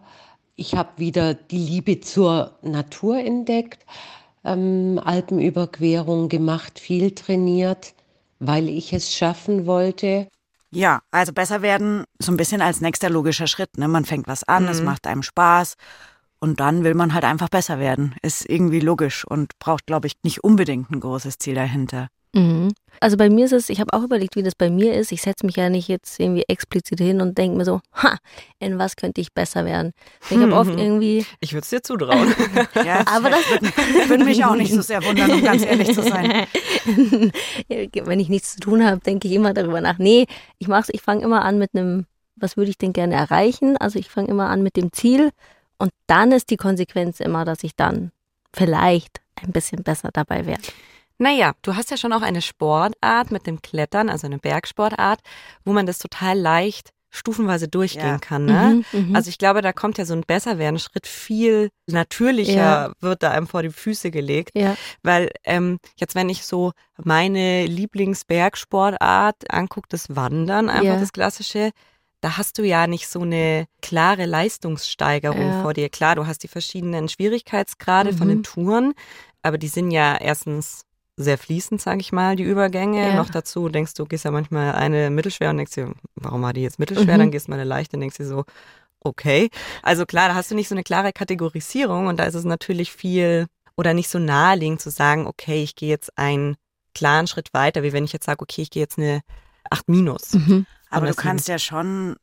Ich 0.63 0.77
habe 0.77 0.91
wieder 0.97 1.35
die 1.35 1.59
Liebe 1.59 1.99
zur 1.99 2.57
Natur 2.63 3.19
entdeckt, 3.19 3.85
ähm, 4.45 5.01
Alpenüberquerung 5.05 6.29
gemacht, 6.29 6.79
viel 6.79 7.11
trainiert, 7.17 7.95
weil 8.39 8.69
ich 8.69 8.93
es 8.93 9.13
schaffen 9.13 9.67
wollte. 9.67 10.29
Ja, 10.71 11.01
also 11.11 11.33
besser 11.33 11.63
werden, 11.63 12.05
so 12.21 12.31
ein 12.31 12.37
bisschen 12.37 12.63
als 12.63 12.81
nächster 12.81 13.11
logischer 13.11 13.49
Schritt. 13.49 13.77
Ne? 13.77 13.89
Man 13.89 14.05
fängt 14.05 14.29
was 14.29 14.45
an, 14.45 14.69
es 14.69 14.79
Mhm. 14.79 14.85
macht 14.85 15.09
einem 15.09 15.25
Spaß 15.25 15.75
und 16.39 16.61
dann 16.61 16.85
will 16.85 16.95
man 16.95 17.13
halt 17.13 17.25
einfach 17.25 17.49
besser 17.49 17.81
werden. 17.81 18.15
Ist 18.23 18.49
irgendwie 18.49 18.79
logisch 18.79 19.25
und 19.25 19.59
braucht, 19.59 19.87
glaube 19.87 20.07
ich, 20.07 20.15
nicht 20.23 20.45
unbedingt 20.45 20.93
ein 20.93 21.01
großes 21.01 21.39
Ziel 21.39 21.57
dahinter. 21.57 22.07
Mhm. 22.35 22.73
Also 23.01 23.17
bei 23.17 23.29
mir 23.29 23.45
ist 23.47 23.53
es, 23.53 23.69
ich 23.69 23.81
habe 23.81 23.93
auch 23.95 24.03
überlegt, 24.05 24.37
wie 24.37 24.43
das 24.43 24.55
bei 24.55 24.71
mir 24.71 24.95
ist. 24.95 25.11
Ich 25.13 25.23
setze 25.23 25.45
mich 25.45 25.57
ja 25.57 25.69
nicht 25.69 25.89
jetzt 25.89 26.21
irgendwie 26.21 26.45
explizit 26.47 26.99
hin 27.01 27.21
und 27.21 27.37
denke 27.37 27.57
mir 27.57 27.65
so, 27.65 27.81
ha, 27.95 28.17
in 28.61 28.79
was 28.79 28.97
könnte 28.97 29.21
ich 29.21 29.33
besser 29.33 29.65
werden? 29.65 29.93
Ich 30.31 30.37
habe 30.39 30.55
oft 30.55 30.71
Mhm. 30.71 30.79
irgendwie, 30.79 31.27
Ich 31.41 31.53
würde 31.53 31.65
es 31.65 31.71
dir 31.71 31.83
zutrauen. 31.83 32.33
Ja, 32.87 33.03
Aber 33.07 33.31
das- 33.31 33.51
würde, 33.51 34.09
würde 34.09 34.25
mich 34.25 34.45
auch 34.45 34.55
nicht 34.55 34.73
so 34.73 34.81
sehr 34.83 35.05
wundern, 35.05 35.31
um 35.33 35.43
ganz 35.43 35.65
ehrlich 35.65 35.93
zu 35.95 36.03
sein. 36.03 36.47
wenn 37.69 38.21
ich 38.21 38.29
nichts 38.29 38.55
zu 38.55 38.61
tun 38.61 38.85
habe, 38.85 39.01
denke 39.01 39.29
ich 39.29 39.35
immer 39.35 39.53
darüber 39.53 39.81
nach. 39.81 39.99
Nee, 39.99 40.27
ich 40.59 40.69
mach's, 40.69 40.89
ich 40.93 41.03
fange 41.03 41.23
immer 41.23 41.43
an 41.45 41.59
mit 41.59 41.71
einem, 41.75 42.07
was 42.37 42.57
würde 42.57 42.71
ich 42.71 42.79
denn 42.79 42.93
gerne 42.93 43.15
erreichen? 43.15 43.77
Also 43.77 43.99
ich 43.99 44.09
fange 44.09 44.29
immer 44.29 44.49
an 44.49 44.63
mit 44.63 44.77
dem 44.77 44.93
Ziel 44.93 45.31
und 45.79 45.91
dann 46.07 46.33
ist 46.33 46.51
die 46.51 46.57
Konsequenz 46.57 47.21
immer, 47.21 47.45
dass 47.45 47.65
ich 47.65 47.75
dann 47.77 48.13
vielleicht 48.55 49.21
ein 49.43 49.53
bisschen 49.53 49.83
besser 49.83 50.11
dabei 50.13 50.47
werde. 50.47 50.63
Naja, 51.23 51.53
du 51.63 51.77
hast 51.77 51.91
ja 51.93 51.97
schon 51.97 52.13
auch 52.13 52.23
eine 52.23 52.43
Sportart 52.43 53.31
mit 53.31 53.47
dem 53.47 53.63
Klettern, 53.63 54.09
also 54.11 54.27
eine 54.27 54.39
Bergsportart, 54.39 55.21
wo 55.65 55.73
man 55.73 55.87
das 55.87 55.99
total 55.99 56.37
leicht 56.37 56.91
stufenweise 57.15 57.69
durchgehen 57.69 58.03
Ja. 58.15 58.19
kann. 58.19 58.47
Ne? 58.47 58.83
Mhm, 58.93 59.01
mhm. 59.11 59.15
Also 59.15 59.29
ich 59.29 59.39
glaube, 59.39 59.61
da 59.63 59.73
kommt 59.73 59.99
ja 59.99 60.05
so 60.05 60.15
ein 60.15 60.23
Besserwerden-Schritt 60.27 61.07
viel 61.07 61.69
natürlicher, 61.87 62.55
Ja. 62.89 62.93
wird 63.01 63.23
da 63.23 63.31
einem 63.31 63.47
vor 63.47 63.63
die 63.63 63.69
Füße 63.71 64.11
gelegt. 64.11 64.51
ja. 64.57 64.75
Weil 65.03 65.31
ähm, 65.45 65.79
jetzt, 65.97 66.15
wenn 66.17 66.29
ich 66.29 66.45
so 66.45 66.73
meine 67.05 67.67
Lieblingsbergsportart 67.67 69.51
angucke, 69.53 69.89
das 69.91 70.17
Wandern, 70.17 70.69
einfach 70.69 70.95
Ja. 70.95 70.97
das 71.01 71.13
klassische, 71.13 71.71
da 72.21 72.37
hast 72.39 72.59
du 72.59 72.63
ja 72.65 72.87
nicht 72.87 73.09
so 73.09 73.21
eine 73.21 73.67
klare 73.83 74.27
Leistungssteigerung 74.27 75.53
Ja. 75.53 75.63
vor 75.63 75.75
dir. 75.75 75.89
Klar, 75.89 76.15
du 76.17 76.27
hast 76.27 76.43
die 76.43 76.49
verschiedenen 76.49 77.09
Schwierigkeitsgrade 77.09 78.13
von 78.13 78.27
Mhm. 78.29 78.31
den 78.33 78.43
Touren, 78.43 78.95
aber 79.43 79.59
die 79.59 79.69
sind 79.69 79.91
ja 79.91 80.17
erstens 80.17 80.83
sehr 81.17 81.39
fließend, 81.39 81.81
sage 81.81 82.01
ich 82.01 82.13
mal, 82.13 82.37
die 82.37 82.43
Übergänge. 82.43 83.09
Ja. 83.09 83.15
Noch 83.15 83.31
dazu 83.31 83.69
denkst 83.69 83.95
du, 83.95 84.07
gehst 84.07 84.25
ja 84.25 84.31
manchmal 84.31 84.73
eine 84.73 85.11
mittelschwer 85.11 85.51
und 85.51 85.59
denkst 85.59 85.75
dir, 85.75 85.95
warum 86.15 86.43
war 86.43 86.53
die 86.53 86.63
jetzt 86.63 86.79
mittelschwer? 86.79 87.15
Mhm. 87.15 87.19
Dann 87.19 87.31
gehst 87.31 87.47
du 87.47 87.51
mal 87.51 87.61
eine 87.61 87.69
leichte 87.69 87.97
und 87.97 88.01
denkst 88.01 88.17
dir 88.17 88.27
so, 88.27 88.45
okay. 89.01 89.51
Also 89.83 90.07
klar, 90.07 90.29
da 90.29 90.35
hast 90.35 90.51
du 90.51 90.55
nicht 90.55 90.69
so 90.69 90.75
eine 90.75 90.85
klare 90.85 91.13
Kategorisierung 91.13 92.07
und 92.07 92.19
da 92.19 92.25
ist 92.25 92.35
es 92.35 92.45
natürlich 92.45 92.93
viel 92.93 93.47
oder 93.77 93.95
nicht 93.95 94.09
so 94.09 94.19
naheliegend 94.19 94.81
zu 94.81 94.91
sagen, 94.91 95.27
okay, 95.27 95.63
ich 95.63 95.75
gehe 95.75 95.89
jetzt 95.89 96.17
einen 96.19 96.57
klaren 96.95 97.27
Schritt 97.27 97.53
weiter, 97.55 97.83
wie 97.83 97.93
wenn 97.93 98.05
ich 98.05 98.13
jetzt 98.13 98.27
sage, 98.27 98.43
okay, 98.43 98.63
ich 98.63 98.71
gehe 98.71 98.83
jetzt 98.83 98.99
eine 98.99 99.21
8 99.71 99.89
minus. 99.89 100.35
Mhm. 100.35 100.67
Aber 100.91 101.07
du 101.07 101.15
kannst 101.15 101.49
ja 101.49 101.59
schon, 101.59 102.17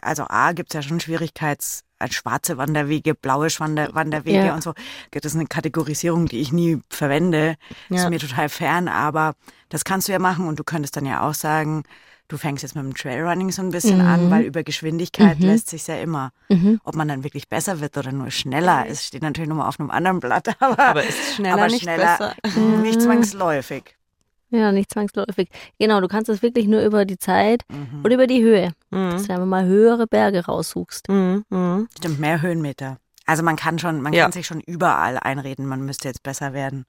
also 0.00 0.24
A, 0.28 0.52
gibt 0.52 0.70
es 0.70 0.74
ja 0.74 0.82
schon 0.82 1.00
Schwierigkeits, 1.00 1.84
als 1.98 2.14
schwarze 2.14 2.56
Wanderwege, 2.56 3.14
blaue 3.14 3.50
Schwander 3.50 3.94
Wanderwege 3.94 4.46
Ja. 4.46 4.54
und 4.54 4.62
so. 4.62 4.74
Das 5.12 5.24
ist 5.24 5.34
eine 5.36 5.46
Kategorisierung, 5.46 6.26
die 6.26 6.40
ich 6.40 6.52
nie 6.52 6.80
verwende. 6.90 7.56
Ja. 7.90 8.02
Ist 8.04 8.10
mir 8.10 8.18
total 8.18 8.48
fern, 8.48 8.88
aber 8.88 9.34
das 9.68 9.84
kannst 9.84 10.08
du 10.08 10.12
ja 10.12 10.18
machen 10.18 10.48
und 10.48 10.58
du 10.58 10.64
könntest 10.64 10.96
dann 10.96 11.06
ja 11.06 11.20
auch 11.28 11.34
sagen, 11.34 11.84
du 12.28 12.38
fängst 12.38 12.62
jetzt 12.62 12.74
mit 12.74 12.84
dem 12.84 12.94
Trailrunning 12.94 13.52
so 13.52 13.62
ein 13.62 13.70
bisschen 13.70 13.98
Mhm. 13.98 14.06
an, 14.06 14.30
weil 14.30 14.42
über 14.44 14.62
Geschwindigkeit 14.64 15.38
Mhm. 15.38 15.46
lässt 15.46 15.68
sich 15.70 15.86
ja 15.86 15.96
immer. 15.96 16.32
Mhm. 16.48 16.80
Ob 16.82 16.96
man 16.96 17.06
dann 17.06 17.22
wirklich 17.24 17.48
besser 17.48 17.80
wird 17.80 17.96
oder 17.98 18.10
nur 18.10 18.30
schneller, 18.30 18.86
ist 18.86 19.04
steht 19.04 19.22
natürlich 19.22 19.48
nochmal 19.50 19.68
auf 19.68 19.78
einem 19.78 19.90
anderen 19.90 20.18
Blatt, 20.20 20.48
aber, 20.60 20.78
Aber 20.78 21.04
ist 21.04 21.34
schneller 21.36 21.54
aber 21.54 21.66
nicht 21.68 21.82
schneller 21.82 22.18
besser? 22.18 22.34
nicht 22.82 23.00
zwangsläufig. 23.02 23.96
Ja, 24.52 24.70
nicht 24.70 24.92
zwangsläufig. 24.92 25.48
Genau, 25.78 26.00
du 26.00 26.08
kannst 26.08 26.28
das 26.28 26.42
wirklich 26.42 26.66
nur 26.66 26.82
über 26.82 27.04
die 27.04 27.18
Zeit 27.18 27.62
Mhm. 27.70 28.02
oder 28.04 28.14
über 28.14 28.26
die 28.26 28.42
Höhe. 28.42 28.72
Dass 28.90 29.22
Mhm. 29.22 29.26
du 29.26 29.32
einfach 29.32 29.46
mal 29.46 29.64
höhere 29.64 30.06
Berge 30.06 30.44
raussuchst. 30.44 31.08
Mhm. 31.08 31.44
Mhm. 31.48 31.88
Stimmt, 31.96 32.20
mehr 32.20 32.42
Höhenmeter. 32.42 32.98
Also 33.24 33.42
man 33.42 33.56
kann 33.56 33.78
schon, 33.78 34.00
man 34.02 34.12
Ja. 34.12 34.24
kann 34.24 34.32
sich 34.32 34.46
schon 34.46 34.60
überall 34.60 35.16
einreden, 35.18 35.66
man 35.66 35.80
müsste 35.84 36.08
jetzt 36.08 36.22
besser 36.22 36.52
werden. 36.52 36.84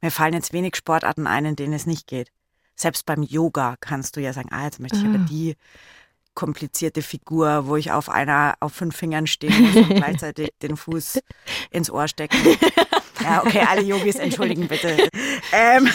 Mir 0.00 0.10
fallen 0.12 0.32
jetzt 0.34 0.52
wenig 0.52 0.76
Sportarten 0.76 1.26
ein, 1.26 1.44
in 1.44 1.56
denen 1.56 1.72
es 1.72 1.86
nicht 1.86 2.06
geht. 2.06 2.30
Selbst 2.76 3.04
beim 3.04 3.24
Yoga 3.24 3.74
kannst 3.80 4.14
du 4.16 4.20
ja 4.20 4.32
sagen, 4.32 4.50
ah, 4.52 4.64
jetzt 4.64 4.78
möchte 4.78 4.98
ich 4.98 5.04
aber 5.04 5.18
Ah. 5.18 5.26
die 5.28 5.56
komplizierte 6.34 7.02
Figur, 7.02 7.66
wo 7.66 7.74
ich 7.74 7.90
auf 7.90 8.08
einer, 8.08 8.54
auf 8.60 8.72
fünf 8.74 8.94
Fingern 8.96 9.26
stehen 9.26 9.60
muss 9.60 9.74
und 9.74 9.88
gleichzeitig 9.96 10.50
den 10.62 10.76
Fuß 10.76 11.18
ins 11.72 11.90
Ohr 11.90 12.06
stecken. 12.06 12.36
Ja, 13.22 13.42
okay, 13.44 13.64
alle 13.68 13.82
Yogis 13.82 14.16
entschuldigen 14.16 14.68
bitte. 14.68 15.08
Ähm, 15.52 15.88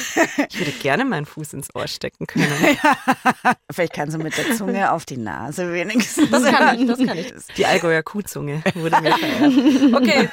Ich 0.49 0.59
würde 0.59 0.71
gerne 0.71 1.05
meinen 1.05 1.25
Fuß 1.25 1.53
ins 1.53 1.73
Ohr 1.75 1.87
stecken 1.87 2.27
können. 2.27 2.47
vielleicht 3.71 3.93
kannst 3.93 4.15
du 4.15 4.19
mit 4.21 4.37
der 4.37 4.55
Zunge 4.55 4.91
auf 4.91 5.05
die 5.05 5.17
Nase 5.17 5.71
wenigstens. 5.73 6.29
Das 6.29 6.43
kann 6.43 6.79
ich, 6.79 6.87
das 6.87 6.97
kann 6.99 7.17
ich. 7.17 7.33
Die 7.57 7.65
Allgäuer 7.65 8.03
Kuhzunge 8.03 8.61
wurde 8.75 9.01
mir 9.01 9.15
verehrt. 9.17 9.93
Okay, 9.95 10.29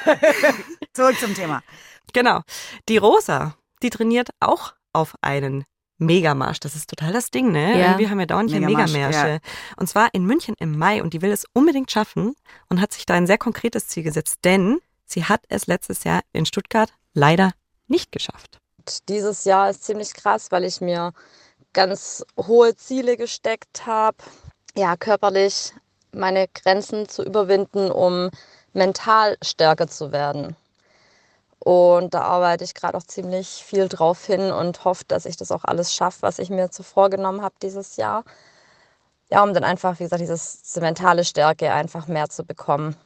Zurück 0.93 1.17
zum 1.19 1.33
Thema. 1.35 1.61
genau. 2.13 2.41
Die 2.89 2.97
Rosa, 2.97 3.55
die 3.81 3.89
trainiert 3.89 4.29
auch 4.39 4.73
auf 4.93 5.15
einen 5.21 5.63
Megamarsch. 5.97 6.59
Das 6.59 6.75
ist 6.75 6.89
total 6.89 7.13
das 7.13 7.29
Ding, 7.29 7.51
ne? 7.51 7.79
Ja. 7.79 7.85
Irgendwie 7.91 8.09
haben 8.09 8.17
wir 8.19 8.25
dauernd 8.25 8.49
hier 8.49 8.59
Megamarsch, 8.59 8.91
Megamärsche. 8.93 9.39
Und 9.77 9.87
zwar 9.87 10.09
in 10.13 10.25
München 10.25 10.55
im 10.59 10.77
Mai 10.77 11.01
und 11.01 11.13
die 11.13 11.21
will 11.21 11.31
es 11.31 11.45
unbedingt 11.53 11.91
schaffen 11.91 12.33
und 12.69 12.81
hat 12.81 12.91
sich 12.93 13.05
da 13.05 13.13
ein 13.13 13.27
sehr 13.27 13.37
konkretes 13.37 13.87
Ziel 13.87 14.03
gesetzt, 14.03 14.39
denn 14.43 14.79
sie 15.11 15.25
hat 15.25 15.41
es 15.49 15.67
letztes 15.67 16.03
Jahr 16.03 16.21
in 16.33 16.45
Stuttgart 16.45 16.91
leider 17.13 17.51
nicht 17.87 18.11
geschafft. 18.11 18.59
Dieses 19.07 19.43
Jahr 19.43 19.69
ist 19.69 19.83
ziemlich 19.83 20.13
krass, 20.13 20.47
weil 20.51 20.63
ich 20.63 20.81
mir 20.81 21.13
ganz 21.73 22.25
hohe 22.37 22.75
Ziele 22.75 23.17
gesteckt 23.17 23.85
habe, 23.85 24.17
ja, 24.75 24.97
körperlich 24.97 25.73
meine 26.13 26.47
Grenzen 26.47 27.07
zu 27.07 27.23
überwinden, 27.23 27.91
um 27.91 28.29
mental 28.73 29.37
stärker 29.41 29.87
zu 29.87 30.11
werden. 30.11 30.55
Und 31.59 32.13
da 32.13 32.21
arbeite 32.21 32.63
ich 32.63 32.73
gerade 32.73 32.97
auch 32.97 33.03
ziemlich 33.03 33.47
viel 33.47 33.87
drauf 33.87 34.25
hin 34.25 34.51
und 34.51 34.83
hoffe, 34.83 35.03
dass 35.07 35.25
ich 35.25 35.37
das 35.37 35.51
auch 35.51 35.63
alles 35.63 35.93
schaffe, 35.93 36.23
was 36.23 36.39
ich 36.39 36.49
mir 36.49 36.71
zuvor 36.71 37.09
genommen 37.09 37.43
habe 37.43 37.53
dieses 37.61 37.97
Jahr. 37.97 38.23
Ja, 39.29 39.43
um 39.43 39.53
dann 39.53 39.63
einfach, 39.63 39.99
wie 39.99 40.03
gesagt, 40.03 40.21
diese 40.21 40.81
mentale 40.81 41.23
Stärke 41.23 41.71
einfach 41.71 42.07
mehr 42.07 42.29
zu 42.29 42.43
bekommen. 42.43 42.97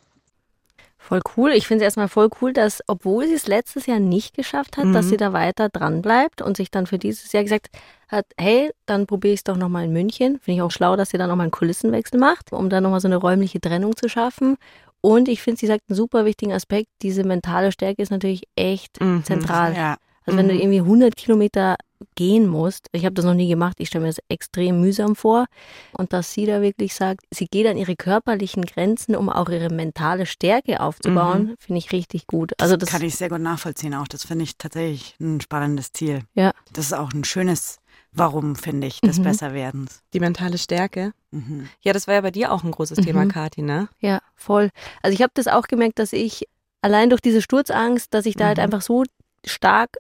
Voll 1.08 1.22
cool. 1.38 1.52
Ich 1.52 1.68
finde 1.68 1.84
es 1.84 1.88
erstmal 1.90 2.08
voll 2.08 2.30
cool, 2.42 2.52
dass, 2.52 2.82
obwohl 2.88 3.28
sie 3.28 3.36
es 3.36 3.46
letztes 3.46 3.86
Jahr 3.86 4.00
nicht 4.00 4.36
geschafft 4.36 4.78
hat, 4.78 4.86
dass 4.96 5.06
Mhm. 5.06 5.10
sie 5.12 5.18
da 5.18 5.34
weiter 5.34 5.70
dran 5.70 6.02
bleibt 6.02 6.42
und 6.42 6.58
sich 6.58 6.72
dann 6.72 6.88
für 6.88 6.98
dieses 6.98 7.32
Jahr 7.32 7.44
gesagt 7.44 7.68
hat, 8.08 8.26
hey, 8.40 8.72
dann 8.88 9.06
probiere 9.06 9.34
ich 9.36 9.42
es 9.42 9.44
doch 9.44 9.56
nochmal 9.56 9.86
in 9.86 9.94
München. 9.94 10.40
Finde 10.40 10.58
ich 10.58 10.62
auch 10.64 10.72
schlau, 10.72 10.96
dass 10.96 11.10
sie 11.12 11.20
dann 11.20 11.30
nochmal 11.30 11.44
einen 11.46 11.52
Kulissenwechsel 11.52 12.20
macht, 12.20 12.52
um 12.52 12.70
dann 12.72 12.82
nochmal 12.82 13.02
so 13.02 13.08
eine 13.08 13.18
räumliche 13.18 13.62
Trennung 13.62 13.96
zu 13.96 14.10
schaffen. 14.10 14.58
Und 15.02 15.28
ich 15.30 15.44
finde, 15.44 15.60
sie 15.60 15.68
sagt 15.68 15.82
einen 15.90 15.96
super 15.96 16.26
wichtigen 16.26 16.54
Aspekt, 16.54 16.88
diese 17.04 17.24
mentale 17.24 17.72
Stärke 17.72 18.02
ist 18.02 18.10
natürlich 18.10 18.48
echt 18.56 19.00
Mhm. 19.00 19.24
zentral. 19.24 19.76
Ja. 19.76 19.98
Also 20.26 20.40
wenn 20.40 20.48
du 20.48 20.56
Mhm. 20.56 20.60
irgendwie 20.60 20.82
100 20.82 21.16
Kilometer 21.16 21.76
gehen 22.16 22.48
musst, 22.48 22.88
ich 22.92 23.06
habe 23.06 23.14
das 23.16 23.26
noch 23.26 23.34
nie 23.34 23.48
gemacht, 23.48 23.78
ich 23.80 23.88
stelle 23.90 24.04
mir 24.04 24.10
das 24.10 24.20
extrem 24.30 24.80
mühsam 24.82 25.16
vor. 25.16 25.46
Und 25.94 26.14
dass 26.14 26.34
sie 26.34 26.46
da 26.46 26.62
wirklich 26.62 26.94
sagt, 26.96 27.22
sie 27.32 27.46
geht 27.48 27.68
an 27.68 27.78
ihre 27.78 27.96
körperlichen 27.96 28.66
Grenzen, 28.66 29.16
um 29.16 29.30
auch 29.30 29.50
ihre 29.50 29.70
mentale 29.70 30.26
Stärke 30.26 30.80
aufzubauen, 30.82 31.56
finde 31.60 31.80
ich 31.80 31.92
richtig 31.92 32.28
gut. 32.28 32.54
Also 32.60 32.78
das 32.78 32.90
kann 32.90 33.02
ich 33.02 33.16
sehr 33.16 33.30
gut 33.30 33.42
nachvollziehen 33.42 33.94
auch. 33.96 34.08
Das 34.08 34.26
finde 34.26 34.44
ich 34.44 34.58
tatsächlich 34.58 35.16
ein 35.20 35.42
spannendes 35.42 35.92
Ziel. 35.94 36.24
Ja. 36.34 36.52
Das 36.74 36.86
ist 36.86 36.94
auch 36.94 37.12
ein 37.14 37.24
schönes 37.24 37.78
Warum, 38.18 38.56
finde 38.56 38.88
ich, 38.88 39.02
des 39.02 39.20
Mhm. 39.20 39.24
Besserwerdens. 39.24 40.02
Die 40.14 40.22
mentale 40.22 40.58
Stärke. 40.58 41.12
Mhm. 41.32 41.68
Ja, 41.82 41.92
das 41.92 42.08
war 42.08 42.14
ja 42.14 42.22
bei 42.22 42.32
dir 42.32 42.54
auch 42.54 42.64
ein 42.64 42.72
großes 42.72 43.00
Thema, 43.00 43.26
Mhm. 43.26 43.30
Kathi, 43.30 43.62
ne? 43.62 43.90
Ja, 44.00 44.20
voll. 44.36 44.70
Also 45.02 45.14
ich 45.14 45.22
habe 45.22 45.32
das 45.34 45.48
auch 45.48 45.64
gemerkt, 45.68 46.00
dass 46.00 46.14
ich 46.14 46.48
allein 46.82 47.10
durch 47.10 47.20
diese 47.20 47.42
Sturzangst, 47.42 48.14
dass 48.14 48.26
ich 48.26 48.36
da 48.36 48.46
halt 48.46 48.58
Mhm. 48.58 48.64
einfach 48.64 48.82
so 48.82 49.04
stark 49.46 49.98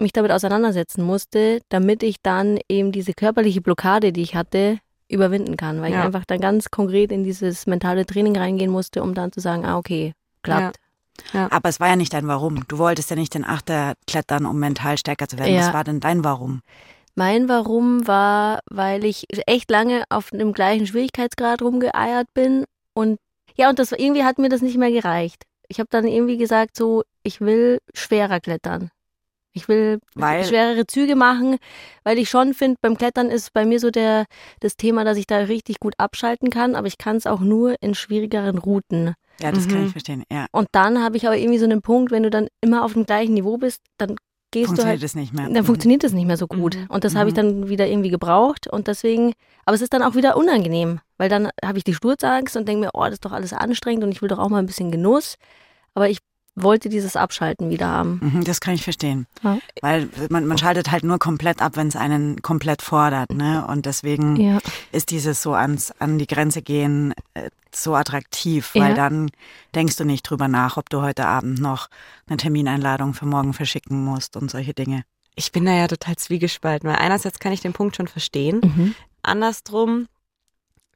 mich 0.00 0.12
damit 0.12 0.32
auseinandersetzen 0.32 1.02
musste, 1.04 1.60
damit 1.68 2.02
ich 2.02 2.16
dann 2.22 2.58
eben 2.68 2.92
diese 2.92 3.12
körperliche 3.14 3.60
Blockade, 3.60 4.12
die 4.12 4.22
ich 4.22 4.34
hatte, 4.34 4.78
überwinden 5.08 5.56
kann, 5.56 5.80
weil 5.80 5.92
Ja. 5.92 6.00
ich 6.00 6.04
einfach 6.06 6.24
dann 6.24 6.40
ganz 6.40 6.70
konkret 6.70 7.12
in 7.12 7.24
dieses 7.24 7.66
mentale 7.66 8.06
Training 8.06 8.36
reingehen 8.36 8.70
musste, 8.70 9.02
um 9.02 9.14
dann 9.14 9.32
zu 9.32 9.40
sagen, 9.40 9.64
ah 9.64 9.76
okay, 9.78 10.12
klappt. 10.42 10.78
Aber 11.32 11.68
es 11.68 11.78
war 11.78 11.88
ja 11.88 11.96
nicht 11.96 12.12
dein 12.12 12.26
Warum. 12.26 12.66
Du 12.66 12.78
wolltest 12.78 13.08
ja 13.10 13.16
nicht 13.16 13.34
den 13.34 13.44
Achter 13.44 13.94
klettern, 14.08 14.46
um 14.46 14.58
mental 14.58 14.98
stärker 14.98 15.28
zu 15.28 15.38
werden. 15.38 15.54
Ja. 15.54 15.68
Was 15.68 15.72
war 15.72 15.84
denn 15.84 16.00
dein 16.00 16.24
Warum? 16.24 16.60
Mein 17.14 17.48
Warum 17.48 18.08
war, 18.08 18.58
weil 18.68 19.04
ich 19.04 19.26
echt 19.46 19.70
lange 19.70 20.02
auf 20.08 20.30
dem 20.30 20.52
gleichen 20.52 20.88
Schwierigkeitsgrad 20.88 21.62
rumgeeiert 21.62 22.26
bin 22.34 22.64
und 22.94 23.18
ja, 23.56 23.70
und 23.70 23.78
das 23.78 23.92
irgendwie 23.92 24.24
hat 24.24 24.38
mir 24.38 24.48
das 24.48 24.62
nicht 24.62 24.76
mehr 24.76 24.90
gereicht. 24.90 25.44
Ich 25.68 25.78
habe 25.78 25.88
dann 25.88 26.08
irgendwie 26.08 26.36
gesagt, 26.38 26.76
so, 26.76 27.04
ich 27.22 27.40
will 27.40 27.78
schwerer 27.94 28.40
klettern. 28.40 28.90
Ich 29.56 29.68
will 29.68 30.00
Weil- 30.14 30.44
schwerere 30.44 30.86
Züge 30.86 31.14
machen, 31.16 31.56
weil 32.02 32.18
ich 32.18 32.28
schon 32.28 32.54
finde, 32.54 32.76
beim 32.82 32.98
Klettern 32.98 33.30
ist 33.30 33.52
bei 33.52 33.64
mir 33.64 33.78
so 33.80 33.90
der 33.90 34.26
das 34.60 34.76
Thema, 34.76 35.04
dass 35.04 35.16
ich 35.16 35.26
da 35.26 35.38
richtig 35.38 35.78
gut 35.80 35.94
abschalten 35.96 36.50
kann, 36.50 36.74
aber 36.74 36.88
ich 36.88 36.98
kann 36.98 37.16
es 37.16 37.26
auch 37.26 37.40
nur 37.40 37.76
in 37.80 37.94
schwierigeren 37.94 38.58
Routen. 38.58 39.14
Ja, 39.40 39.52
das 39.52 39.68
kann 39.68 39.80
Mhm. 39.80 39.86
ich 39.86 39.92
verstehen. 39.92 40.24
Ja. 40.30 40.46
Und 40.52 40.68
dann 40.72 41.02
habe 41.02 41.16
ich 41.16 41.26
aber 41.26 41.36
irgendwie 41.36 41.58
so 41.58 41.64
einen 41.64 41.82
Punkt, 41.82 42.10
wenn 42.12 42.22
du 42.24 42.30
dann 42.30 42.48
immer 42.60 42.84
auf 42.84 42.92
dem 42.94 43.06
gleichen 43.06 43.34
Niveau 43.34 43.56
bist, 43.56 43.80
dann 43.98 44.16
gehst 44.50 44.66
du 44.66 44.84
halt 44.84 45.00
Funktioniert 45.00 45.02
es 45.02 45.14
nicht 45.16 45.32
mehr. 45.34 45.48
dann 45.50 45.64
funktioniert 45.64 46.04
das 46.04 46.12
nicht 46.12 46.26
mehr 46.26 46.36
so 46.36 46.46
gut. 46.46 46.76
Mhm. 46.76 46.86
Und 46.88 47.02
das 47.04 47.14
habe 47.16 47.28
ich 47.28 47.34
dann 47.34 47.68
wieder 47.68 47.86
irgendwie 47.88 48.10
gebraucht. 48.10 48.68
Und 48.68 48.86
deswegen, 48.88 49.32
aber 49.64 49.74
es 49.74 49.82
ist 49.82 49.92
dann 49.92 50.02
auch 50.02 50.14
wieder 50.16 50.36
unangenehm, 50.36 51.00
weil 51.16 51.28
dann 51.28 51.48
habe 51.64 51.78
ich 51.78 51.84
die 51.84 51.94
Sturzangst 51.94 52.56
und 52.56 52.66
denke 52.68 52.86
mir, 52.86 52.90
oh, 52.94 53.02
das 53.04 53.14
ist 53.14 53.24
doch 53.24 53.32
alles 53.32 53.52
anstrengend 53.52 54.04
und 54.04 54.10
ich 54.12 54.20
will 54.22 54.28
doch 54.28 54.38
auch 54.38 54.48
mal 54.48 54.58
ein 54.58 54.66
bisschen 54.66 54.90
Genuss. 54.92 55.36
Aber 55.94 56.08
ich 56.08 56.18
wollte 56.56 56.88
dieses 56.88 57.16
Abschalten 57.16 57.70
wieder 57.70 57.88
haben. 57.88 58.20
Mhm, 58.22 58.44
Das 58.44 58.60
kann 58.60 58.74
ich 58.74 58.84
verstehen. 58.84 59.26
Ja. 59.42 59.58
Weil 59.82 60.08
man, 60.30 60.46
man 60.46 60.56
schaltet 60.58 60.90
halt 60.92 61.02
nur 61.04 61.18
komplett 61.18 61.60
ab, 61.60 61.72
wenn 61.76 61.88
es 61.88 61.96
einen 61.96 62.42
komplett 62.42 62.80
fordert. 62.82 63.32
Ne? 63.32 63.66
Und 63.66 63.86
deswegen 63.86 64.36
Ja, 64.36 64.58
ist 64.92 65.10
dieses 65.10 65.42
so 65.42 65.54
ans, 65.54 65.92
an 65.98 66.18
die 66.18 66.26
Grenze 66.28 66.62
gehen 66.62 67.12
äh, 67.34 67.50
so 67.74 67.94
attraktiv, 67.96 68.70
weil 68.74 68.90
Ja. 68.90 68.94
dann 68.94 69.30
denkst 69.74 69.96
du 69.96 70.04
nicht 70.04 70.22
drüber 70.22 70.46
nach, 70.46 70.76
ob 70.76 70.88
du 70.90 71.02
heute 71.02 71.26
Abend 71.26 71.60
noch 71.60 71.88
eine 72.28 72.36
Termineinladung 72.36 73.14
für 73.14 73.26
morgen 73.26 73.52
verschicken 73.52 74.04
musst 74.04 74.36
und 74.36 74.50
solche 74.50 74.74
Dinge. 74.74 75.02
Ich 75.34 75.50
bin 75.50 75.64
da 75.64 75.72
ja 75.72 75.88
total 75.88 76.14
zwiegespalten, 76.14 76.88
weil 76.88 76.96
einerseits 76.98 77.40
kann 77.40 77.52
ich 77.52 77.60
den 77.62 77.72
Punkt 77.72 77.96
schon 77.96 78.06
verstehen. 78.06 78.60
mhm. 78.62 78.94
Andersrum 79.22 80.06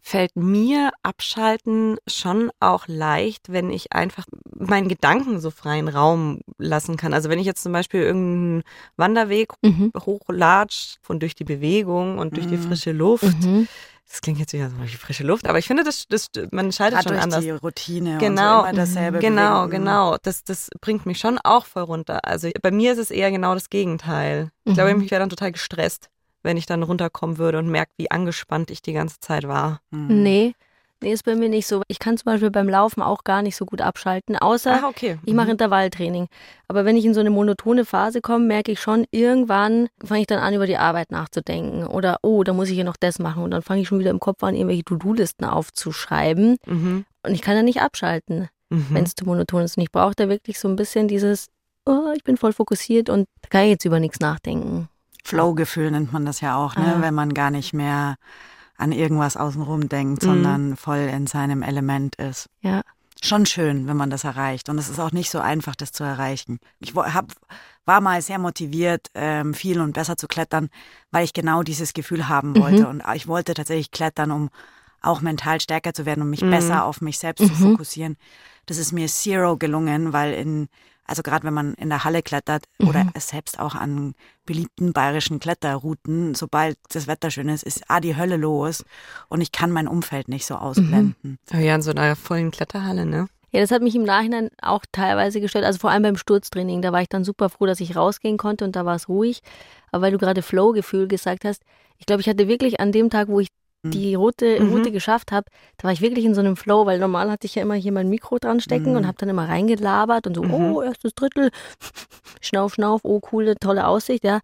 fällt 0.00 0.34
mir 0.36 0.90
Abschalten 1.02 1.96
schon 2.06 2.50
auch 2.60 2.84
leicht, 2.86 3.50
wenn 3.52 3.70
ich 3.70 3.92
einfach 3.92 4.26
meinen 4.56 4.88
Gedanken 4.88 5.40
so 5.40 5.50
freien 5.50 5.88
Raum 5.88 6.40
lassen 6.58 6.96
kann. 6.96 7.12
Also 7.14 7.28
wenn 7.28 7.38
ich 7.38 7.46
jetzt 7.46 7.62
zum 7.62 7.72
Beispiel 7.72 8.00
irgendeinen 8.02 8.62
Wanderweg 8.96 9.52
Mhm. 9.62 9.92
hochlatsch 9.98 10.96
von 11.02 11.20
durch 11.20 11.34
die 11.34 11.44
Bewegung 11.44 12.18
und 12.18 12.36
durch 12.36 12.46
die 12.46 12.56
Mhm. 12.56 12.62
frische 12.62 12.92
Luft. 12.92 13.24
Mhm. 13.42 13.68
Das 14.10 14.22
klingt 14.22 14.38
jetzt 14.38 14.54
wieder 14.54 14.70
so 14.70 14.76
wie 14.82 14.88
frische 14.88 15.22
Luft, 15.22 15.46
aber 15.46 15.58
ich 15.58 15.66
finde, 15.66 15.84
das, 15.84 16.06
das 16.08 16.28
man 16.50 16.72
schaltet 16.72 16.94
Gerade 17.00 17.08
schon 17.08 17.12
durch 17.12 17.22
anders. 17.24 17.44
die 17.44 17.50
Routine 17.50 18.16
Genau. 18.18 18.60
und 18.60 18.64
so 18.64 18.70
immer 18.70 18.72
dasselbe. 18.72 19.18
Genau, 19.18 19.64
bewegen. 19.66 19.84
genau. 19.84 20.16
Das, 20.22 20.44
das 20.44 20.70
bringt 20.80 21.04
mich 21.04 21.18
schon 21.18 21.38
auch 21.44 21.66
voll 21.66 21.82
runter. 21.82 22.24
Also 22.24 22.48
bei 22.62 22.70
mir 22.70 22.92
ist 22.92 22.98
es 22.98 23.10
eher 23.10 23.30
genau 23.30 23.52
das 23.52 23.68
Gegenteil. 23.68 24.50
Ich 24.64 24.72
glaube, 24.72 24.94
Mhm. 24.94 25.02
ich 25.02 25.10
wäre 25.10 25.20
dann 25.20 25.28
total 25.28 25.52
gestresst, 25.52 26.08
wenn 26.42 26.56
ich 26.56 26.66
dann 26.66 26.82
runterkommen 26.82 27.38
würde 27.38 27.58
und 27.58 27.68
merke, 27.68 27.92
wie 27.96 28.10
angespannt 28.10 28.70
ich 28.70 28.82
die 28.82 28.92
ganze 28.92 29.20
Zeit 29.20 29.46
war. 29.48 29.80
Mhm. 29.90 30.22
Nee, 30.22 30.54
Nee, 31.00 31.12
ist 31.12 31.24
bei 31.24 31.36
mir 31.36 31.48
nicht 31.48 31.68
so. 31.68 31.82
Ich 31.86 32.00
kann 32.00 32.16
zum 32.18 32.24
Beispiel 32.24 32.50
beim 32.50 32.68
Laufen 32.68 33.02
auch 33.02 33.22
gar 33.22 33.40
nicht 33.40 33.54
so 33.54 33.64
gut 33.64 33.80
abschalten, 33.80 34.36
außer 34.36 34.82
Ah, 34.82 34.88
okay. 34.88 35.16
ich 35.24 35.32
mache 35.32 35.46
Mhm. 35.46 35.52
Intervalltraining. 35.52 36.26
Aber 36.66 36.84
wenn 36.84 36.96
ich 36.96 37.04
in 37.04 37.14
so 37.14 37.20
eine 37.20 37.30
monotone 37.30 37.84
Phase 37.84 38.20
komme, 38.20 38.44
merke 38.44 38.72
ich 38.72 38.80
schon, 38.80 39.04
irgendwann 39.12 39.88
fange 40.04 40.22
ich 40.22 40.26
dann 40.26 40.40
an, 40.40 40.54
über 40.54 40.66
die 40.66 40.76
Arbeit 40.76 41.12
nachzudenken. 41.12 41.86
Oder, 41.86 42.18
oh, 42.22 42.42
da 42.42 42.52
muss 42.52 42.68
ich 42.68 42.76
ja 42.76 42.82
noch 42.82 42.96
das 42.98 43.20
machen. 43.20 43.44
Und 43.44 43.52
dann 43.52 43.62
fange 43.62 43.80
ich 43.82 43.86
schon 43.86 44.00
wieder 44.00 44.10
im 44.10 44.18
Kopf 44.18 44.42
an, 44.42 44.56
irgendwelche 44.56 44.82
To-Do-Listen 44.82 45.44
aufzuschreiben. 45.44 46.56
Mhm. 46.66 47.04
Und 47.22 47.32
ich 47.32 47.42
kann 47.42 47.54
da 47.54 47.62
nicht 47.62 47.80
abschalten, 47.80 48.48
Mhm. 48.70 48.86
wenn 48.90 49.04
es 49.04 49.14
zu 49.14 49.24
monoton 49.24 49.62
ist. 49.62 49.76
Und 49.76 49.84
ich 49.84 49.92
brauche 49.92 50.14
da 50.16 50.28
wirklich 50.28 50.58
so 50.58 50.66
ein 50.66 50.74
bisschen 50.74 51.06
dieses, 51.06 51.46
oh, 51.86 52.12
ich 52.16 52.24
bin 52.24 52.36
voll 52.36 52.52
fokussiert 52.52 53.08
und 53.08 53.26
da 53.42 53.48
kann 53.50 53.62
ich 53.64 53.70
jetzt 53.70 53.84
über 53.84 54.00
nichts 54.00 54.18
nachdenken. 54.18 54.88
Flow-Gefühl 55.28 55.90
nennt 55.90 56.12
man 56.12 56.24
das 56.26 56.40
ja 56.40 56.56
auch, 56.56 56.76
ne? 56.76 56.94
Ah. 56.96 57.00
wenn 57.00 57.14
man 57.14 57.34
gar 57.34 57.50
nicht 57.50 57.72
mehr 57.72 58.16
an 58.76 58.92
irgendwas 58.92 59.36
außenrum 59.36 59.88
denkt, 59.88 60.22
Mhm. 60.22 60.26
sondern 60.26 60.76
voll 60.76 60.98
in 61.12 61.26
seinem 61.26 61.62
Element 61.62 62.14
ist. 62.16 62.48
Ja. 62.62 62.82
Schon 63.20 63.46
schön, 63.46 63.88
wenn 63.88 63.96
man 63.96 64.10
das 64.10 64.22
erreicht. 64.22 64.68
Und 64.68 64.78
es 64.78 64.88
ist 64.88 65.00
auch 65.00 65.10
nicht 65.10 65.28
so 65.30 65.40
einfach, 65.40 65.74
das 65.74 65.90
zu 65.90 66.04
erreichen. 66.04 66.60
Ich 66.78 66.94
hab, 66.94 67.32
war 67.84 68.00
mal 68.00 68.22
sehr 68.22 68.38
motiviert, 68.38 69.08
ähm, 69.14 69.54
viel 69.54 69.80
und 69.80 69.92
besser 69.94 70.16
zu 70.16 70.28
klettern, 70.28 70.68
weil 71.10 71.24
ich 71.24 71.32
genau 71.32 71.64
dieses 71.64 71.92
Gefühl 71.94 72.28
haben 72.28 72.54
wollte. 72.56 72.86
Und 72.86 73.02
ich 73.14 73.26
wollte 73.26 73.54
tatsächlich 73.54 73.90
klettern, 73.90 74.30
um 74.30 74.50
auch 75.02 75.20
mental 75.20 75.60
stärker 75.60 75.92
zu 75.92 76.06
werden, 76.06 76.22
um 76.22 76.30
mich 76.30 76.42
Mhm. 76.42 76.50
besser 76.50 76.84
auf 76.84 77.00
mich 77.00 77.18
selbst 77.18 77.44
zu 77.46 77.52
fokussieren. 77.54 78.16
Das 78.66 78.78
ist 78.78 78.92
mir 78.92 79.08
zero 79.08 79.56
gelungen, 79.56 80.12
weil 80.12 80.32
in, 80.34 80.68
also 81.08 81.22
gerade 81.22 81.44
wenn 81.44 81.54
man 81.54 81.74
in 81.74 81.88
der 81.88 82.04
Halle 82.04 82.22
klettert 82.22 82.64
oder 82.86 83.06
selbst 83.18 83.58
auch 83.58 83.74
an 83.74 84.14
beliebten 84.44 84.92
bayerischen 84.92 85.40
Kletterrouten, 85.40 86.34
sobald 86.34 86.76
das 86.92 87.06
Wetter 87.06 87.30
schön 87.30 87.48
ist, 87.48 87.62
ist 87.64 87.84
ah 87.88 88.00
die 88.00 88.16
Hölle 88.16 88.36
los 88.36 88.84
und 89.28 89.40
ich 89.40 89.50
kann 89.50 89.70
mein 89.70 89.88
Umfeld 89.88 90.28
nicht 90.28 90.46
so 90.46 90.54
ausblenden. 90.56 91.38
Oh 91.52 91.56
ja, 91.56 91.74
in 91.74 91.82
so 91.82 91.90
einer 91.90 92.14
vollen 92.14 92.50
Kletterhalle, 92.50 93.06
ne? 93.06 93.28
Ja, 93.50 93.60
das 93.60 93.70
hat 93.70 93.80
mich 93.80 93.96
im 93.96 94.02
Nachhinein 94.02 94.50
auch 94.60 94.84
teilweise 94.92 95.40
gestört. 95.40 95.64
Also 95.64 95.78
vor 95.78 95.90
allem 95.90 96.02
beim 96.02 96.16
Sturztraining, 96.16 96.82
da 96.82 96.92
war 96.92 97.00
ich 97.00 97.08
dann 97.08 97.24
super 97.24 97.48
froh, 97.48 97.64
dass 97.64 97.80
ich 97.80 97.96
rausgehen 97.96 98.36
konnte 98.36 98.64
und 98.66 98.76
da 98.76 98.84
war 98.84 98.94
es 98.94 99.08
ruhig. 99.08 99.40
Aber 99.90 100.02
weil 100.02 100.12
du 100.12 100.18
gerade 100.18 100.42
Flow-Gefühl 100.42 101.08
gesagt 101.08 101.46
hast, 101.46 101.62
ich 101.96 102.04
glaube, 102.04 102.20
ich 102.20 102.28
hatte 102.28 102.46
wirklich 102.46 102.80
an 102.80 102.92
dem 102.92 103.08
Tag, 103.08 103.28
wo 103.28 103.40
ich 103.40 103.48
die 103.84 104.14
Route, 104.16 104.60
Mhm. 104.60 104.72
Route 104.72 104.90
geschafft 104.90 105.30
habe, 105.30 105.46
da 105.76 105.84
war 105.84 105.92
ich 105.92 106.00
wirklich 106.00 106.24
in 106.24 106.34
so 106.34 106.40
einem 106.40 106.56
Flow, 106.56 106.84
weil 106.84 106.98
normal 106.98 107.30
hatte 107.30 107.46
ich 107.46 107.54
ja 107.54 107.62
immer 107.62 107.74
hier 107.74 107.92
mein 107.92 108.08
Mikro 108.08 108.38
dran 108.38 108.60
stecken 108.60 108.90
Mhm. 108.90 108.96
und 108.98 109.06
habe 109.06 109.16
dann 109.18 109.28
immer 109.28 109.48
reingelabert 109.48 110.26
und 110.26 110.34
so, 110.34 110.42
Mhm. 110.42 110.52
oh, 110.52 110.82
erstes 110.82 111.14
Drittel, 111.14 111.50
schnauf, 112.40 112.74
schnauf, 112.74 113.00
oh, 113.04 113.20
coole, 113.20 113.54
tolle 113.56 113.86
Aussicht, 113.86 114.24
ja. 114.24 114.40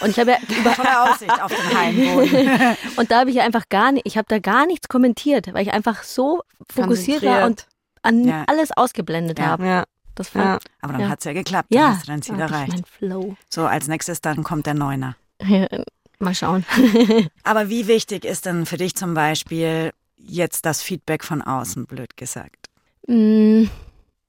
Und 0.00 0.10
ich 0.10 0.18
habe 0.18 0.32
ja 0.32 0.36
über, 0.56 0.72
Tolle 0.76 1.02
Aussicht 1.02 1.42
auf 1.42 1.54
den 1.54 1.78
Heimboden. 1.78 2.50
und 2.96 3.10
da 3.10 3.20
habe 3.20 3.30
ich 3.30 3.36
ja 3.36 3.44
einfach 3.44 3.68
gar 3.68 3.92
nicht, 3.92 4.06
ich 4.06 4.16
habe 4.16 4.26
da 4.28 4.38
gar 4.38 4.66
nichts 4.66 4.88
kommentiert, 4.88 5.52
weil 5.52 5.62
ich 5.66 5.72
einfach 5.72 6.02
so 6.02 6.42
fokussiert 6.70 7.22
war 7.24 7.46
und 7.46 7.66
an 8.02 8.24
Ja. 8.24 8.44
alles 8.46 8.70
ausgeblendet 8.76 9.38
Ja. 9.38 9.44
habe. 9.46 9.66
Ja, 9.66 9.84
Das 10.14 10.28
fand 10.28 10.44
ja. 10.44 10.58
Aber 10.82 10.92
dann 10.92 11.02
Ja. 11.02 11.08
hat's 11.08 11.24
ja 11.24 11.32
geklappt, 11.32 11.68
Ja, 11.72 11.80
dann 11.82 11.90
hast 11.92 12.02
du 12.02 12.06
dein 12.10 12.22
Ziel 12.22 12.38
erreicht. 12.40 12.72
mein 12.72 12.84
Flow. 12.84 13.36
So, 13.48 13.64
als 13.66 13.88
nächstes 13.88 14.20
dann 14.20 14.42
kommt 14.44 14.66
der 14.66 14.74
Neuner. 14.74 15.16
Mal 16.22 16.34
schauen. 16.34 16.64
Aber 17.42 17.68
wie 17.68 17.86
wichtig 17.88 18.24
ist 18.24 18.46
denn 18.46 18.64
für 18.66 18.76
dich 18.76 18.94
zum 18.94 19.14
Beispiel 19.14 19.92
jetzt 20.16 20.64
das 20.64 20.82
Feedback 20.82 21.24
von 21.24 21.42
außen, 21.42 21.86
blöd 21.86 22.16
gesagt? 22.16 22.68
Mm, 23.08 23.64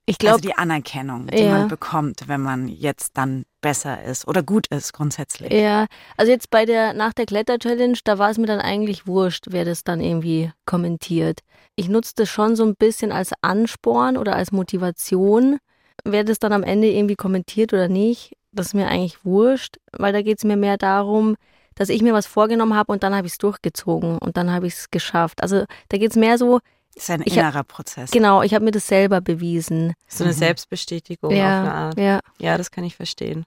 ich 0.06 0.18
Also 0.20 0.20
glaube, 0.20 0.42
die 0.42 0.56
Anerkennung, 0.56 1.28
die 1.28 1.44
Ja. 1.44 1.52
man 1.52 1.68
bekommt, 1.68 2.28
wenn 2.28 2.42
man 2.42 2.68
jetzt 2.68 3.18
dann 3.18 3.46
besser 3.62 4.04
ist 4.04 4.28
oder 4.28 4.44
gut 4.44 4.68
ist 4.68 4.92
grundsätzlich. 4.94 5.52
ja, 5.54 5.86
also 6.18 6.32
jetzt 6.32 6.50
bei 6.50 6.66
der 6.66 6.94
nach 6.94 7.14
der 7.14 7.26
Kletter-Challenge, 7.26 7.98
da 8.04 8.18
war 8.18 8.32
es 8.32 8.38
mir 8.38 8.48
dann 8.48 8.60
eigentlich 8.60 9.08
wurscht, 9.08 9.46
wer 9.52 9.64
das 9.64 9.84
dann 9.84 10.02
irgendwie 10.02 10.52
kommentiert. 10.66 11.40
Ich 11.76 11.88
nutze 11.90 12.14
das 12.16 12.30
schon 12.30 12.56
so 12.56 12.66
ein 12.66 12.76
bisschen 12.76 13.12
als 13.12 13.32
Ansporn 13.42 14.18
oder 14.18 14.36
als 14.36 14.52
Motivation. 14.52 15.60
Wer 16.04 16.24
das 16.24 16.40
dann 16.40 16.54
am 16.54 16.64
Ende 16.64 16.90
irgendwie 16.90 17.16
kommentiert 17.16 17.72
oder 17.72 17.88
nicht, 17.88 18.34
das 18.52 18.68
ist 18.68 18.74
mir 18.74 18.88
eigentlich 18.88 19.24
wurscht, 19.24 19.78
weil 19.94 20.12
da 20.12 20.22
geht 20.22 20.40
es 20.40 20.44
mir 20.44 20.58
mehr 20.58 20.78
darum, 20.78 21.36
dass 21.76 21.90
ich 21.90 22.02
mir 22.02 22.14
was 22.14 22.26
vorgenommen 22.28 22.76
habe 22.76 22.92
und 22.92 23.04
dann 23.04 23.16
habe 23.16 23.28
ich 23.28 23.34
es 23.34 23.38
durchgezogen 23.40 24.18
und 24.18 24.38
dann 24.38 24.52
habe 24.52 24.68
ich 24.68 24.74
es 24.74 24.92
geschafft. 24.92 25.42
Also 25.42 25.66
da 25.90 25.98
geht 25.98 26.12
es 26.12 26.18
mehr 26.18 26.38
so, 26.38 26.60
ist 26.96 27.10
ein 27.10 27.22
Ich 27.26 27.34
hab- 27.40 27.46
innerer 27.50 27.64
Prozess. 27.64 28.12
genau, 28.12 28.44
ich 28.44 28.54
habe 28.54 28.64
mir 28.66 28.72
das 28.72 28.86
selber 28.88 29.20
bewiesen. 29.20 29.94
So 30.08 30.24
eine 30.24 30.34
Mhm. 30.34 30.38
Selbstbestätigung 30.38 31.30
auf 31.32 31.34
eine 31.34 31.42
ja, 31.42 31.72
Art. 31.74 31.98
ja. 32.00 32.20
Ja, 32.38 32.58
das 32.58 32.70
kann 32.70 32.84
ich 32.84 32.96
verstehen. 32.96 33.46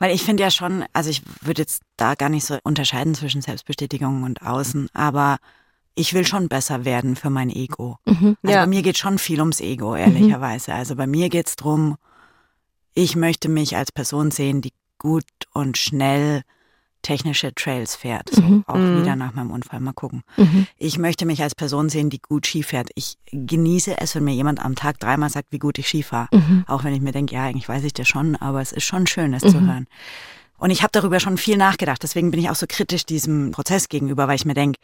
Weil 0.00 0.12
ich 0.14 0.22
finde 0.24 0.42
ja 0.42 0.50
schon, 0.50 0.84
also 0.92 1.08
ich 1.10 1.22
würde 1.42 1.62
jetzt 1.62 1.82
da 1.96 2.14
gar 2.14 2.28
nicht 2.28 2.44
so 2.44 2.58
unterscheiden 2.64 3.14
zwischen 3.14 3.40
Selbstbestätigung 3.40 4.24
und 4.24 4.42
Außen, 4.42 4.88
aber 4.94 5.38
ich 5.94 6.12
will 6.14 6.26
schon 6.26 6.48
besser 6.48 6.84
werden 6.84 7.14
für 7.16 7.30
mein 7.30 7.50
Ego. 7.50 7.98
Mhm. 8.04 8.36
Also 8.42 8.54
Ja. 8.54 8.62
bei 8.62 8.66
mir 8.66 8.82
geht 8.82 8.98
schon 8.98 9.18
viel 9.18 9.38
ums 9.40 9.60
Ego, 9.60 9.94
ehrlicherweise. 9.94 10.74
Also 10.74 10.96
bei 10.96 11.06
mir 11.06 11.28
geht's 11.28 11.54
drum, 11.56 11.96
ich 12.94 13.14
möchte 13.14 13.48
mich 13.48 13.76
als 13.76 13.92
Person 13.92 14.32
sehen, 14.32 14.60
die 14.60 14.72
gut 14.98 15.24
und 15.52 15.78
schnell 15.78 16.42
technische 17.08 17.54
Trails 17.54 17.96
fährt. 17.96 18.28
So 18.30 18.42
Mhm. 18.42 18.64
auch 18.66 18.76
Mhm. 18.76 19.00
wieder 19.00 19.16
nach 19.16 19.32
meinem 19.34 19.50
Unfall. 19.50 19.80
Mal 19.80 19.92
gucken. 19.94 20.22
Mhm. 20.36 20.66
Ich 20.76 20.98
möchte 20.98 21.24
mich 21.24 21.42
als 21.42 21.54
Person 21.54 21.88
sehen, 21.88 22.10
die 22.10 22.20
gut 22.20 22.46
Ski 22.46 22.62
fährt. 22.62 22.90
Ich 22.96 23.16
genieße 23.32 23.98
es, 23.98 24.14
wenn 24.14 24.24
mir 24.24 24.34
jemand 24.34 24.62
am 24.64 24.74
Tag 24.74 24.98
dreimal 25.00 25.30
sagt, 25.30 25.48
wie 25.50 25.58
gut 25.58 25.78
ich 25.78 25.88
Ski 25.88 26.02
fahre. 26.02 26.28
Mhm. 26.32 26.64
Auch 26.66 26.84
wenn 26.84 26.92
ich 26.94 27.00
mir 27.00 27.12
denke, 27.12 27.34
ja, 27.34 27.44
eigentlich 27.44 27.68
weiß 27.68 27.84
ich 27.84 27.94
das 27.94 28.06
schon, 28.08 28.36
aber 28.36 28.60
es 28.60 28.72
ist 28.72 28.84
schon 28.84 29.06
schön, 29.06 29.32
es 29.32 29.42
zu 29.42 29.58
Mhm. 29.60 29.66
hören. 29.66 29.86
Und 30.58 30.70
ich 30.70 30.82
habe 30.82 30.90
darüber 30.92 31.18
schon 31.20 31.38
viel 31.38 31.56
nachgedacht. 31.56 32.02
Deswegen 32.02 32.30
bin 32.30 32.40
ich 32.40 32.50
auch 32.50 32.56
so 32.56 32.66
kritisch 32.68 33.06
diesem 33.06 33.52
Prozess 33.52 33.88
gegenüber, 33.88 34.28
weil 34.28 34.36
ich 34.36 34.44
mir 34.44 34.54
denke, 34.54 34.78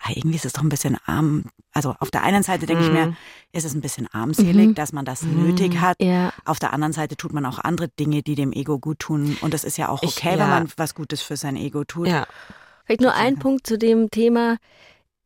ah, 0.00 0.10
irgendwie 0.14 0.36
ist 0.36 0.44
es 0.44 0.52
doch 0.52 0.62
ein 0.62 0.68
bisschen 0.68 0.96
arm. 1.06 1.44
Also 1.72 1.94
auf 2.00 2.10
der 2.10 2.22
einen 2.22 2.42
Seite 2.42 2.66
denke 2.66 2.84
ich 2.84 2.90
mir, 2.90 3.06
Mhm. 3.06 3.16
ist 3.52 3.64
es 3.64 3.74
ein 3.74 3.80
bisschen 3.80 4.06
armselig, 4.12 4.68
Mhm. 4.68 4.74
dass 4.74 4.92
man 4.92 5.04
das 5.04 5.22
Mhm. 5.22 5.46
nötig 5.48 5.80
hat. 5.80 5.96
Ja, 6.00 6.32
Auf 6.44 6.58
der 6.58 6.72
anderen 6.72 6.92
Seite 6.92 7.16
tut 7.16 7.32
man 7.32 7.44
auch 7.46 7.58
andere 7.58 7.88
Dinge, 7.88 8.22
die 8.22 8.34
dem 8.34 8.52
Ego 8.52 8.78
gut 8.78 9.00
tun. 9.00 9.36
Und 9.40 9.54
das 9.54 9.64
ist 9.64 9.76
ja 9.78 9.88
auch 9.88 10.02
Ich- 10.02 10.16
okay, 10.16 10.30
ja. 10.32 10.38
wenn 10.38 10.48
man 10.48 10.68
was 10.76 10.94
Gutes 10.94 11.20
für 11.22 11.36
sein 11.36 11.56
Ego 11.56 11.84
tut. 11.84 12.08
Ja. 12.08 12.26
Vielleicht 12.86 13.00
nur 13.02 13.14
ein. 13.14 13.38
Punkt 13.38 13.66
zu 13.66 13.76
dem 13.78 14.10
Thema, 14.10 14.56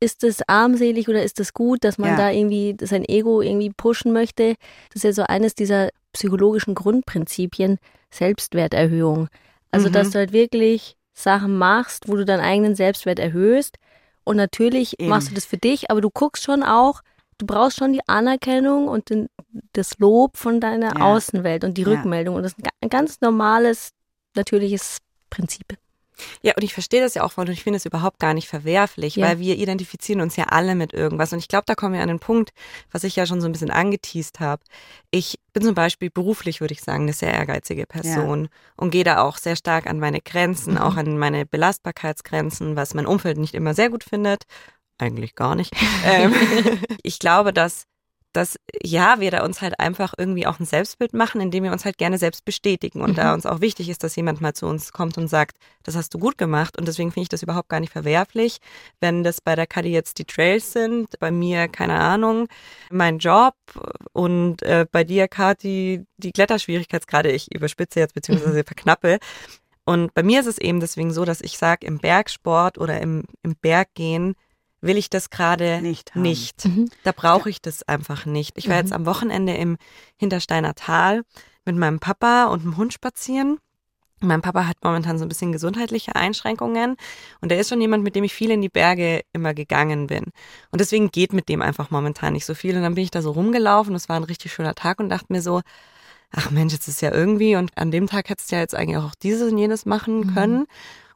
ist 0.01 0.25
es 0.25 0.41
armselig 0.49 1.09
oder 1.09 1.23
ist 1.23 1.39
es 1.39 1.53
gut, 1.55 1.85
dass 1.85 1.97
man 1.97 2.11
Ja. 2.11 2.17
da 2.17 2.31
irgendwie 2.31 2.77
sein 2.83 3.05
Ego 3.05 3.41
irgendwie 3.41 3.71
pushen 3.71 4.13
möchte? 4.13 4.57
Das 4.89 4.97
ist 4.97 5.05
ja 5.05 5.13
so 5.13 5.23
eines 5.23 5.55
dieser 5.55 5.91
psychologischen 6.13 6.75
Grundprinzipien, 6.75 7.79
Selbstwerterhöhung. 8.11 9.29
Also, 9.71 9.89
Mhm. 9.89 9.93
dass 9.93 10.11
du 10.11 10.19
halt 10.19 10.33
wirklich 10.33 10.97
Sachen 11.15 11.57
machst, 11.57 12.09
wo 12.09 12.17
du 12.17 12.25
deinen 12.25 12.41
eigenen 12.41 12.75
Selbstwert 12.75 13.19
erhöhst. 13.19 13.77
Und 14.25 14.37
natürlich 14.37 14.99
Eben. 14.99 15.09
machst 15.09 15.31
du 15.31 15.35
das 15.35 15.45
für 15.45 15.59
dich, 15.59 15.91
aber 15.91 16.01
du 16.01 16.11
guckst 16.11 16.45
schon 16.45 16.63
auch, 16.63 17.03
du 17.39 17.47
brauchst 17.47 17.79
schon 17.79 17.93
die 17.93 18.07
Anerkennung 18.07 18.89
und 18.89 19.11
den, 19.11 19.29
das 19.73 19.99
Lob 19.99 20.37
von 20.37 20.61
deiner 20.61 20.97
Ja. 20.99 21.05
Außenwelt 21.05 21.65
und 21.65 21.77
die. 21.77 21.83
Rückmeldung. 21.83 22.37
Und 22.37 22.45
das 22.45 22.53
ist 22.53 22.65
ein 22.81 22.89
ganz 22.89 23.21
normales, 23.21 23.91
natürliches 24.35 24.99
Prinzip. 25.31 25.77
Ja, 26.43 26.55
und 26.57 26.63
ich 26.63 26.73
verstehe 26.75 27.01
das 27.03 27.15
ja 27.15 27.23
auch 27.25 27.33
voll 27.33 27.47
und 27.47 27.53
ich 27.53 27.63
finde 27.63 27.77
es 27.77 27.87
überhaupt 27.87 28.19
gar 28.19 28.35
nicht 28.35 28.49
verwerflich, 28.49 29.17
Ja. 29.17 29.27
weil 29.29 29.39
wir 29.39 29.57
identifizieren 29.57 30.21
uns 30.21 30.37
ja 30.37 30.45
alle 30.45 30.75
mit 30.75 30.93
irgendwas. 30.93 31.33
Und 31.33 31.39
ich 31.39 31.49
glaube, 31.49 31.65
da 31.67 31.75
kommen 31.75 31.95
wir 31.95 32.01
an 32.03 32.09
den 32.09 32.21
Punkt, 32.21 32.51
was 32.91 33.05
ich 33.05 33.17
ja 33.17 33.27
schon 33.27 33.41
so 33.41 33.47
ein 33.47 33.53
bisschen 33.53 33.71
angeteased 33.71 34.41
habe. 34.41 34.63
Ich 35.11 35.39
bin 35.53 35.63
zum 35.63 35.75
Beispiel 35.75 36.11
beruflich, 36.11 36.61
würde 36.61 36.73
ich 36.73 36.83
sagen, 36.83 37.03
eine 37.03 37.13
sehr 37.13 37.33
ehrgeizige 37.33 37.87
Person 37.87 38.49
und 38.77 38.91
gehe 38.91 39.05
da 39.05 39.23
auch 39.23 39.37
sehr 39.37 39.57
stark 39.57 39.87
an 39.87 39.99
meine 40.01 40.21
Grenzen, 40.21 40.79
auch 40.79 40.97
an 40.97 41.19
meine 41.19 41.45
Belastbarkeitsgrenzen, 41.47 42.77
was 42.77 42.95
mein 42.95 43.07
Umfeld 43.07 43.39
nicht 43.39 43.55
immer 43.55 43.75
sehr 43.75 43.91
gut 43.91 44.05
findet. 44.05 44.45
Eigentlich 44.99 45.35
gar 45.35 45.55
nicht. 45.55 45.73
ähm, 46.05 46.35
ich 47.03 47.19
glaube, 47.19 47.53
dass 47.53 47.85
dass 48.33 48.57
ja, 48.83 49.21
wir 49.21 49.31
da 49.31 49.45
uns 49.45 49.61
halt 49.61 49.79
einfach 49.79 50.15
irgendwie 50.17 50.47
auch 50.47 50.59
ein 50.59 50.67
Selbstbild 50.67 51.13
machen, 51.13 51.41
indem 51.41 51.65
wir 51.65 51.73
uns 51.73 51.85
halt 51.85 51.99
gerne 51.99 52.19
selbst 52.19 52.45
bestätigen. 52.45 53.01
Und 53.01 53.19
da 53.19 53.35
uns 53.35 53.47
auch 53.47 53.61
wichtig 53.61 53.89
ist, 53.89 54.03
dass 54.03 54.17
jemand 54.17 54.41
mal 54.41 54.55
zu 54.55 54.67
uns 54.67 54.93
kommt 54.93 55.19
und 55.19 55.29
sagt, 55.29 55.59
das 55.83 55.97
hast 55.97 56.15
du 56.15 56.19
gut 56.19 56.39
gemacht. 56.39 56.79
Und 56.79 56.89
deswegen 56.89 57.13
finde 57.13 57.25
ich 57.25 57.29
das 57.29 57.43
überhaupt 57.43 57.69
gar 57.69 57.81
nicht 57.81 57.93
verwerflich, 57.93 58.59
wenn 59.01 59.23
das 59.23 59.41
bei 59.41 59.55
der 59.55 59.67
Kadi 59.67 59.91
jetzt 59.91 60.19
die 60.19 60.25
Trails 60.25 60.73
sind, 60.73 61.19
bei 61.19 61.31
mir 61.31 61.69
keine 61.69 61.99
Ahnung, 61.99 62.49
mein 62.91 63.19
Job 63.19 63.55
und 64.13 64.63
äh, 64.63 64.87
bei 64.91 65.05
dir 65.05 65.29
Kati 65.29 66.05
die 66.17 66.33
Kletterschwierigkeitsgrade, 66.33 67.31
ich 67.31 67.55
überspitze 67.55 68.01
jetzt 68.01 68.15
beziehungsweise 68.15 68.65
verknappe. 68.65 69.19
Und 69.85 70.15
bei 70.15 70.23
mir 70.23 70.41
ist 70.41 70.47
es 70.47 70.59
eben 70.59 70.81
deswegen 70.81 71.13
so, 71.13 71.25
dass 71.25 71.41
ich 71.41 71.59
sage, 71.59 71.87
im 71.87 71.99
Bergsport 71.99 72.79
oder 72.79 73.01
im, 73.01 73.25
im 73.43 73.57
Berggehen 73.57 74.37
will 74.83 74.99
ich 74.99 75.09
das 75.09 75.31
gerade 75.31 75.81
Nicht 75.81 76.15
nicht. 76.15 76.65
Mhm. 76.67 76.91
Da 77.05 77.13
brauche 77.13 77.49
ich 77.49 77.63
das 77.63 77.83
einfach 77.85 78.27
nicht. 78.27 78.59
Ich 78.59 78.69
war 78.69 78.75
Mhm. 78.75 78.81
jetzt 78.81 78.93
am 78.93 79.07
Wochenende 79.07 79.55
im 79.55 79.79
Hintersteiner 80.17 80.75
Tal 80.75 81.23
mit 81.65 81.77
meinem 81.77 82.01
Papa 82.01 82.47
und 82.47 82.65
dem 82.65 82.77
Hund 82.77 82.93
spazieren. 82.93 83.59
Mein 84.21 84.43
Papa 84.43 84.67
hat 84.69 84.77
momentan 84.85 85.19
so 85.19 85.25
ein 85.25 85.29
bisschen 85.29 85.51
gesundheitliche 85.51 86.15
Einschränkungen 86.15 86.97
und 87.41 87.51
er 87.51 87.59
ist 87.59 87.69
schon 87.71 87.81
jemand, 87.81 88.05
mit 88.05 88.15
dem 88.15 88.23
ich 88.23 88.33
viel 88.35 88.53
in 88.53 88.61
die 88.61 88.69
Berge 88.69 89.23
immer 89.33 89.53
gegangen 89.53 90.07
bin. 90.07 90.27
Und 90.71 90.81
deswegen 90.81 91.11
geht 91.11 91.33
mit 91.33 91.49
dem 91.49 91.61
einfach 91.61 91.91
momentan 91.91 92.33
nicht 92.35 92.45
so 92.47 92.55
viel. 92.55 92.77
Und 92.77 92.83
dann 92.83 92.95
bin 92.95 93.03
ich 93.03 93.11
da 93.11 93.21
so 93.21 93.33
rumgelaufen. 93.33 93.95
Es 93.97 94.09
war 94.09 94.17
ein 94.17 94.23
richtig 94.25 94.53
schöner 94.53 94.77
Tag 94.77 95.01
und 95.01 95.09
dachte 95.09 95.27
mir 95.33 95.43
so, 95.43 95.61
ach 96.31 96.51
Mensch, 96.53 96.73
jetzt 96.73 96.87
ist 96.87 97.03
ja 97.03 97.11
irgendwie 97.13 97.57
und 97.57 97.77
an 97.77 97.91
dem 97.91 98.07
Tag 98.07 98.29
hättest 98.29 98.53
du 98.53 98.57
ja 98.57 98.63
jetzt 98.63 98.75
eigentlich 98.77 98.97
auch 98.99 99.15
dieses 99.17 99.51
und 99.51 99.59
jenes 99.59 99.87
machen 99.87 100.21
Mhm. 100.21 100.35
können. 100.35 100.67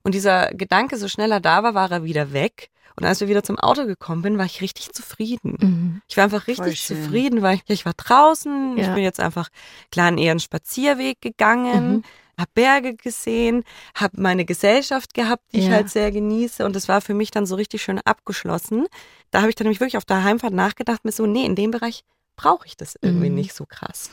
Und 0.03 0.15
dieser 0.15 0.49
Gedanke, 0.49 0.97
so 0.97 1.07
schneller 1.09 1.39
da 1.41 1.63
war, 1.63 1.75
war 1.75 1.91
er 1.91 2.03
wieder 2.05 2.33
weg. 2.33 2.71
Und 2.97 3.05
als 3.05 3.21
wir 3.21 3.29
wieder 3.29 3.43
zum 3.43 3.59
Auto 3.59 3.85
gekommen 3.87 4.23
bin, 4.23 4.39
war 4.39 4.47
ich 4.47 4.61
richtig 4.63 4.93
zufrieden. 4.93 5.57
Mhm. 5.61 6.03
Ich 6.09 6.17
war 6.17 6.25
einfach 6.25 6.47
richtig 6.47 6.83
zufrieden, 6.85 7.43
weil 7.43 7.57
ich, 7.57 7.63
ich 7.69 7.85
war 7.87 7.93
draußen, 7.95 8.77
Ja. 8.79 8.89
ich 8.89 8.95
bin 8.95 9.03
jetzt 9.05 9.21
einfach 9.21 9.49
klar 9.93 10.17
eher 10.17 10.31
einen 10.31 10.41
Spazierweg 10.41 11.21
gegangen, 11.21 11.97
Mhm. 11.97 12.03
habe 12.39 12.51
Berge 12.55 12.95
gesehen, 12.97 13.65
habe 13.95 14.21
meine 14.21 14.45
Gesellschaft 14.45 15.13
gehabt, 15.15 15.43
die 15.53 15.59
ich 15.59 15.67
Ja. 15.67 15.73
halt 15.73 15.91
sehr 15.91 16.11
genieße 16.11 16.65
und 16.65 16.75
das 16.75 16.89
war 16.89 17.01
für 17.01 17.15
mich 17.15 17.31
dann 17.31 17.45
so 17.47 17.55
richtig 17.55 17.83
schön 17.83 18.01
abgeschlossen. 18.05 18.87
Da 19.31 19.41
habe 19.41 19.51
ich 19.51 19.55
dann 19.57 19.67
nämlich 19.67 19.81
wirklich 19.81 19.97
auf 19.99 20.05
der 20.07 20.25
Heimfahrt 20.25 20.55
nachgedacht, 20.55 21.05
mir 21.05 21.13
so, 21.13 21.27
nee, 21.27 21.45
in 21.45 21.55
dem 21.55 21.71
Bereich 21.71 22.03
brauche 22.37 22.67
ich 22.67 22.77
das 22.77 22.97
irgendwie 23.03 23.29
Mhm. 23.31 23.35
nicht 23.37 23.55
so 23.55 23.65
krass. 23.67 24.11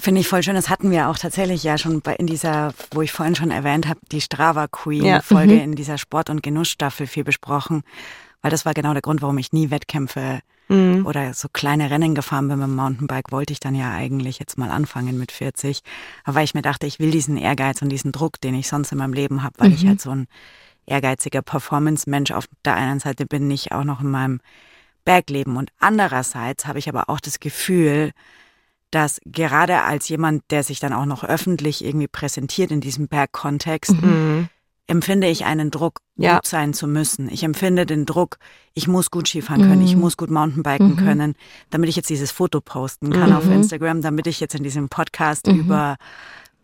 Finde 0.00 0.20
ich 0.20 0.28
voll 0.28 0.42
schön. 0.42 0.54
Das 0.54 0.68
hatten 0.70 0.90
wir 0.90 1.08
auch 1.08 1.18
tatsächlich 1.18 1.64
ja 1.64 1.76
schon 1.76 2.00
bei, 2.00 2.14
in 2.14 2.26
dieser, 2.26 2.72
wo 2.92 3.02
ich 3.02 3.10
vorhin 3.12 3.34
schon 3.34 3.50
erwähnt 3.50 3.88
habe, 3.88 3.98
die 4.12 4.20
Strava 4.20 4.68
Queen 4.68 5.04
Ja. 5.04 5.20
Folge 5.22 5.54
Mhm. 5.54 5.60
in 5.60 5.74
dieser 5.74 5.98
Sport- 5.98 6.30
und 6.30 6.42
Genussstaffel 6.42 7.06
viel 7.06 7.24
besprochen. 7.24 7.82
Weil 8.40 8.52
das 8.52 8.64
war 8.64 8.74
genau 8.74 8.92
der 8.92 9.02
Grund, 9.02 9.22
warum 9.22 9.38
ich 9.38 9.52
nie 9.52 9.70
Wettkämpfe 9.70 10.40
Mhm. 10.68 11.04
oder 11.06 11.34
so 11.34 11.48
kleine 11.52 11.90
Rennen 11.90 12.14
gefahren 12.14 12.46
bin 12.46 12.58
mit 12.58 12.68
dem 12.68 12.76
Mountainbike, 12.76 13.32
wollte 13.32 13.52
ich 13.52 13.58
dann 13.58 13.74
ja 13.74 13.90
eigentlich 13.92 14.38
jetzt 14.38 14.56
mal 14.58 14.70
anfangen 14.70 15.18
mit 15.18 15.32
40. 15.32 15.80
Aber 16.24 16.36
weil 16.36 16.44
ich 16.44 16.54
mir 16.54 16.62
dachte, 16.62 16.86
ich 16.86 17.00
will 17.00 17.10
diesen 17.10 17.36
Ehrgeiz 17.36 17.82
und 17.82 17.88
diesen 17.88 18.12
Druck, 18.12 18.40
den 18.40 18.54
ich 18.54 18.68
sonst 18.68 18.92
in 18.92 18.98
meinem 18.98 19.14
Leben 19.14 19.42
habe, 19.42 19.54
weil 19.58 19.72
ich 19.72 19.82
Mhm. 19.82 19.88
halt 19.88 20.00
so 20.00 20.10
ein 20.10 20.26
ehrgeiziger 20.86 21.42
Performance-Mensch 21.42 22.30
auf 22.30 22.44
der 22.64 22.76
einen 22.76 23.00
Seite 23.00 23.26
bin, 23.26 23.48
nicht 23.48 23.72
auch 23.72 23.84
noch 23.84 24.00
in 24.00 24.10
meinem 24.10 24.40
Bergleben. 25.04 25.56
Und 25.56 25.70
andererseits 25.80 26.66
habe 26.66 26.78
ich 26.78 26.88
aber 26.88 27.08
auch 27.10 27.18
das 27.20 27.40
Gefühl, 27.40 28.12
dass 28.90 29.18
gerade 29.26 29.82
als 29.82 30.08
jemand, 30.08 30.42
der 30.50 30.62
sich 30.62 30.80
dann 30.80 30.92
auch 30.92 31.04
noch 31.06 31.24
öffentlich 31.24 31.84
irgendwie 31.84 32.08
präsentiert 32.08 32.70
in 32.70 32.80
diesem 32.80 33.08
Bergkontext, 33.08 33.92
Mhm. 34.02 34.48
empfinde 34.86 35.28
ich 35.28 35.44
einen 35.44 35.70
Druck, 35.70 36.00
Ja. 36.16 36.36
gut 36.36 36.46
sein 36.46 36.72
zu 36.72 36.86
müssen. 36.86 37.28
Ich 37.30 37.42
empfinde 37.44 37.84
den 37.84 38.06
Druck, 38.06 38.38
ich 38.72 38.88
muss 38.88 39.10
gut 39.10 39.28
Skifahren 39.28 39.60
können, 39.62 39.82
ich 39.82 39.94
Mhm. 39.94 40.00
muss 40.00 40.16
gut 40.16 40.30
Mountainbiken 40.30 40.92
Mhm. 40.92 40.96
können, 40.96 41.34
damit 41.68 41.90
ich 41.90 41.96
jetzt 41.96 42.08
dieses 42.08 42.30
Foto 42.30 42.62
posten 42.62 43.10
kann 43.12 43.30
Mhm. 43.30 43.36
auf 43.36 43.44
Instagram, 43.44 44.00
damit 44.00 44.26
ich 44.26 44.40
jetzt 44.40 44.54
in 44.54 44.62
diesem 44.62 44.88
Podcast 44.88 45.46
Mhm. 45.46 45.60
über 45.60 45.96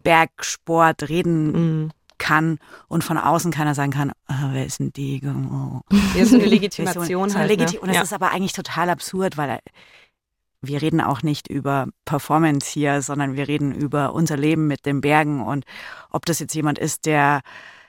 Bergsport 0.02 1.08
reden 1.08 1.82
Mhm. 1.84 1.90
kann 2.18 2.58
und 2.88 3.04
von 3.04 3.18
außen 3.18 3.50
keiner 3.50 3.74
sagen 3.74 3.90
kann, 3.92 4.12
ah, 4.26 4.50
wer 4.52 4.64
ist 4.64 4.78
denn 4.80 4.92
die? 4.92 5.20
Oh. 5.24 5.80
Ja, 6.16 6.24
so 6.24 6.36
eine 6.36 6.44
Das 6.44 6.46
ist 6.46 6.50
Legitimation 6.50 7.28
so 7.30 7.36
eine 7.36 7.48
halt. 7.48 7.50
Legiti 7.50 7.74
ne? 7.74 7.80
Und 7.80 7.88
das 7.88 7.96
ja. 7.96 8.02
ist 8.02 8.12
aber 8.12 8.30
eigentlich 8.30 8.52
total 8.52 8.88
absurd, 8.90 9.36
weil 9.36 9.58
wir 10.66 10.82
reden 10.82 11.00
auch 11.00 11.22
nicht 11.22 11.48
über 11.48 11.86
Performance 12.04 12.70
hier, 12.70 13.02
sondern 13.02 13.36
wir 13.36 13.48
reden 13.48 13.72
über 13.74 14.14
unser 14.14 14.36
Leben 14.36 14.66
mit 14.66 14.86
den 14.86 15.00
Bergen 15.00 15.42
und 15.42 15.64
ob 16.10 16.26
das 16.26 16.38
jetzt 16.38 16.54
jemand 16.54 16.78
ist, 16.78 17.06
der 17.06 17.40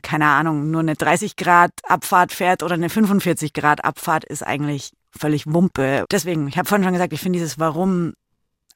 keine 0.01 0.27
Ahnung, 0.27 0.69
nur 0.69 0.81
eine 0.81 0.93
30 0.95 1.35
Grad 1.35 1.71
Abfahrt 1.83 2.31
fährt 2.31 2.61
oder 2.61 2.75
eine 2.75 2.89
45 2.89 3.53
Grad 3.53 3.83
Abfahrt, 3.83 4.23
ist 4.23 4.43
eigentlich 4.45 4.91
völlig 5.09 5.51
Wumpe. 5.51 6.05
Deswegen, 6.11 6.47
ich 6.47 6.57
habe 6.59 6.67
vorhin 6.67 6.83
schon 6.83 6.93
gesagt, 6.93 7.11
ich 7.11 7.19
finde 7.21 7.39
dieses 7.39 7.57
Warum 7.57 8.13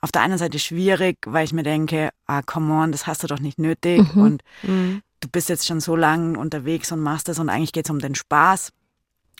auf 0.01 0.11
der 0.11 0.21
einen 0.23 0.39
Seite 0.39 0.57
schwierig, 0.57 1.17
weil 1.27 1.45
ich 1.45 1.53
mir 1.53 1.61
denke, 1.61 2.09
ah, 2.25 2.41
come 2.41 2.73
on, 2.73 2.91
das 2.91 3.05
hast 3.05 3.21
du 3.21 3.27
doch 3.27 3.39
nicht 3.39 3.59
nötig 3.59 4.15
Mhm. 4.15 4.21
und 4.21 4.43
Mhm. 4.63 5.01
du 5.19 5.27
bist 5.29 5.49
jetzt 5.49 5.67
schon 5.67 5.81
so 5.81 5.95
lange 5.95 6.39
unterwegs 6.39 6.91
und 6.91 6.99
machst 7.01 7.27
das 7.27 7.37
und 7.37 7.49
eigentlich 7.49 7.73
geht 7.73 7.85
es 7.85 7.91
um 7.91 7.99
den 7.99 8.15
Spaß. 8.15 8.71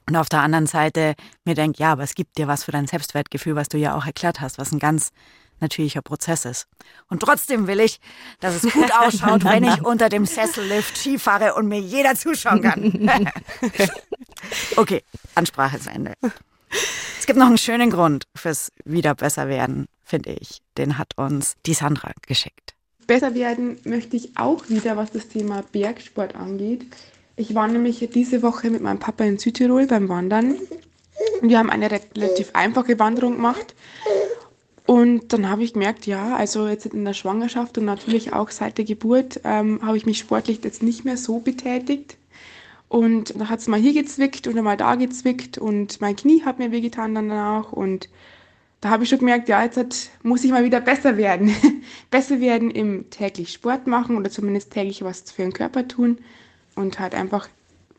Und 0.10 0.16
auf 0.16 0.28
der 0.28 0.42
anderen 0.42 0.66
Seite 0.66 1.14
mir 1.46 1.54
denkt, 1.54 1.78
ja, 1.78 1.92
aber 1.92 2.02
es 2.02 2.16
gibt 2.16 2.40
dir 2.40 2.48
was 2.48 2.64
für 2.64 2.72
dein 2.72 2.88
Selbstwertgefühl, 2.88 3.56
was 3.56 3.70
du 3.70 3.78
ja 3.78 3.96
auch 3.96 4.08
erklärt 4.08 4.42
hast, 4.42 4.58
was 4.58 4.72
ein 4.72 4.80
ganz 4.80 5.12
natürlicher 5.60 6.02
Prozess 6.02 6.46
ist. 6.46 6.68
Und 7.10 7.22
trotzdem 7.22 7.68
will 7.68 7.80
ich, 7.80 8.00
dass 8.40 8.56
es 8.56 8.74
gut 8.74 8.92
ausschaut, 8.92 9.44
wenn 9.44 9.64
ich 9.64 9.86
unter 9.86 10.10
dem 10.10 10.26
Sessellift 10.26 10.98
Ski 10.98 11.20
fahre 11.20 11.54
und 11.54 11.68
mir 11.68 11.80
jeder 11.80 12.16
zuschauen 12.16 12.64
kann. 12.64 13.30
okay, 14.78 15.04
Ansprache 15.36 15.80
zu 15.80 15.92
Ende. 15.92 16.14
Es 17.20 17.28
gibt 17.28 17.38
noch 17.38 17.46
einen 17.46 17.60
schönen 17.60 17.92
Grund 17.92 18.26
fürs 18.36 18.72
wieder 18.86 19.14
besser 19.14 19.48
werden, 19.48 19.86
finde 20.04 20.32
ich. 20.32 20.64
Den 20.76 20.98
hat 20.98 21.16
uns 21.18 21.54
die 21.68 21.76
Sandra 21.76 22.14
geschickt. 22.26 22.74
Besser 23.06 23.36
werden 23.36 23.80
möchte 23.84 24.16
ich 24.16 24.38
auch 24.38 24.70
wieder, 24.70 24.98
was 24.98 25.12
das 25.12 25.28
Thema 25.28 25.64
Bergsport 25.72 26.36
angeht. 26.36 26.88
Ich 27.40 27.56
war 27.56 27.70
nämlich 27.70 28.06
diese 28.14 28.44
Woche 28.44 28.70
mit 28.70 28.82
meinem 28.82 29.00
Papa 29.00 29.24
in 29.24 29.38
Südtirol 29.38 29.88
beim 29.88 30.10
Wandern. 30.10 30.56
Und 31.42 31.50
wir 31.50 31.58
haben 31.58 31.70
eine 31.70 31.90
relativ 31.90 32.50
einfache 32.52 33.00
Wanderung 33.00 33.36
gemacht. 33.36 33.76
Und 34.86 35.32
dann 35.32 35.50
habe 35.50 35.64
ich 35.64 35.72
gemerkt, 35.72 36.06
ja, 36.06 36.36
also 36.36 36.68
jetzt 36.68 36.88
in 36.88 37.06
der 37.06 37.14
Schwangerschaft 37.14 37.78
und 37.78 37.86
natürlich 37.86 38.34
auch 38.34 38.50
seit 38.50 38.78
der 38.78 38.84
Geburt 38.84 39.40
ähm, 39.46 39.80
habe 39.82 39.96
ich 39.96 40.06
mich 40.06 40.18
sportlich 40.18 40.62
jetzt 40.66 40.84
nicht 40.84 41.06
mehr 41.06 41.16
so 41.16 41.40
betätigt. 41.40 42.18
Und 42.90 43.34
da 43.40 43.48
hat 43.48 43.60
es 43.60 43.68
mal 43.68 43.80
hier 43.80 43.94
gezwickt 43.94 44.46
oder 44.50 44.62
mal 44.62 44.76
da 44.76 44.96
gezwickt 44.96 45.58
und 45.58 46.02
mein 46.02 46.18
Knie 46.18 46.44
hat 46.44 46.60
mir 46.60 46.74
wehgetan 46.74 47.16
danach. 47.16 47.72
Und 47.72 48.10
da 48.82 48.90
habe 48.90 49.04
ich 49.04 49.10
schon 49.10 49.20
gemerkt, 49.20 49.48
ja, 49.48 49.64
jetzt 49.64 49.78
hat, 49.78 50.10
muss 50.24 50.44
ich 50.44 50.52
mal 50.52 50.66
wieder 50.66 50.82
besser 50.82 51.16
werden. 51.16 51.56
besser 52.12 52.42
werden 52.42 52.70
im 52.70 53.10
täglich 53.12 53.54
Sport 53.54 53.88
machen 53.88 54.18
oder 54.18 54.30
zumindest 54.30 54.74
täglich 54.74 55.04
was 55.04 55.32
für 55.32 55.44
den 55.44 55.54
Körper 55.54 55.88
tun 55.88 56.18
und 56.80 57.00
halt 57.00 57.14
einfach 57.14 57.50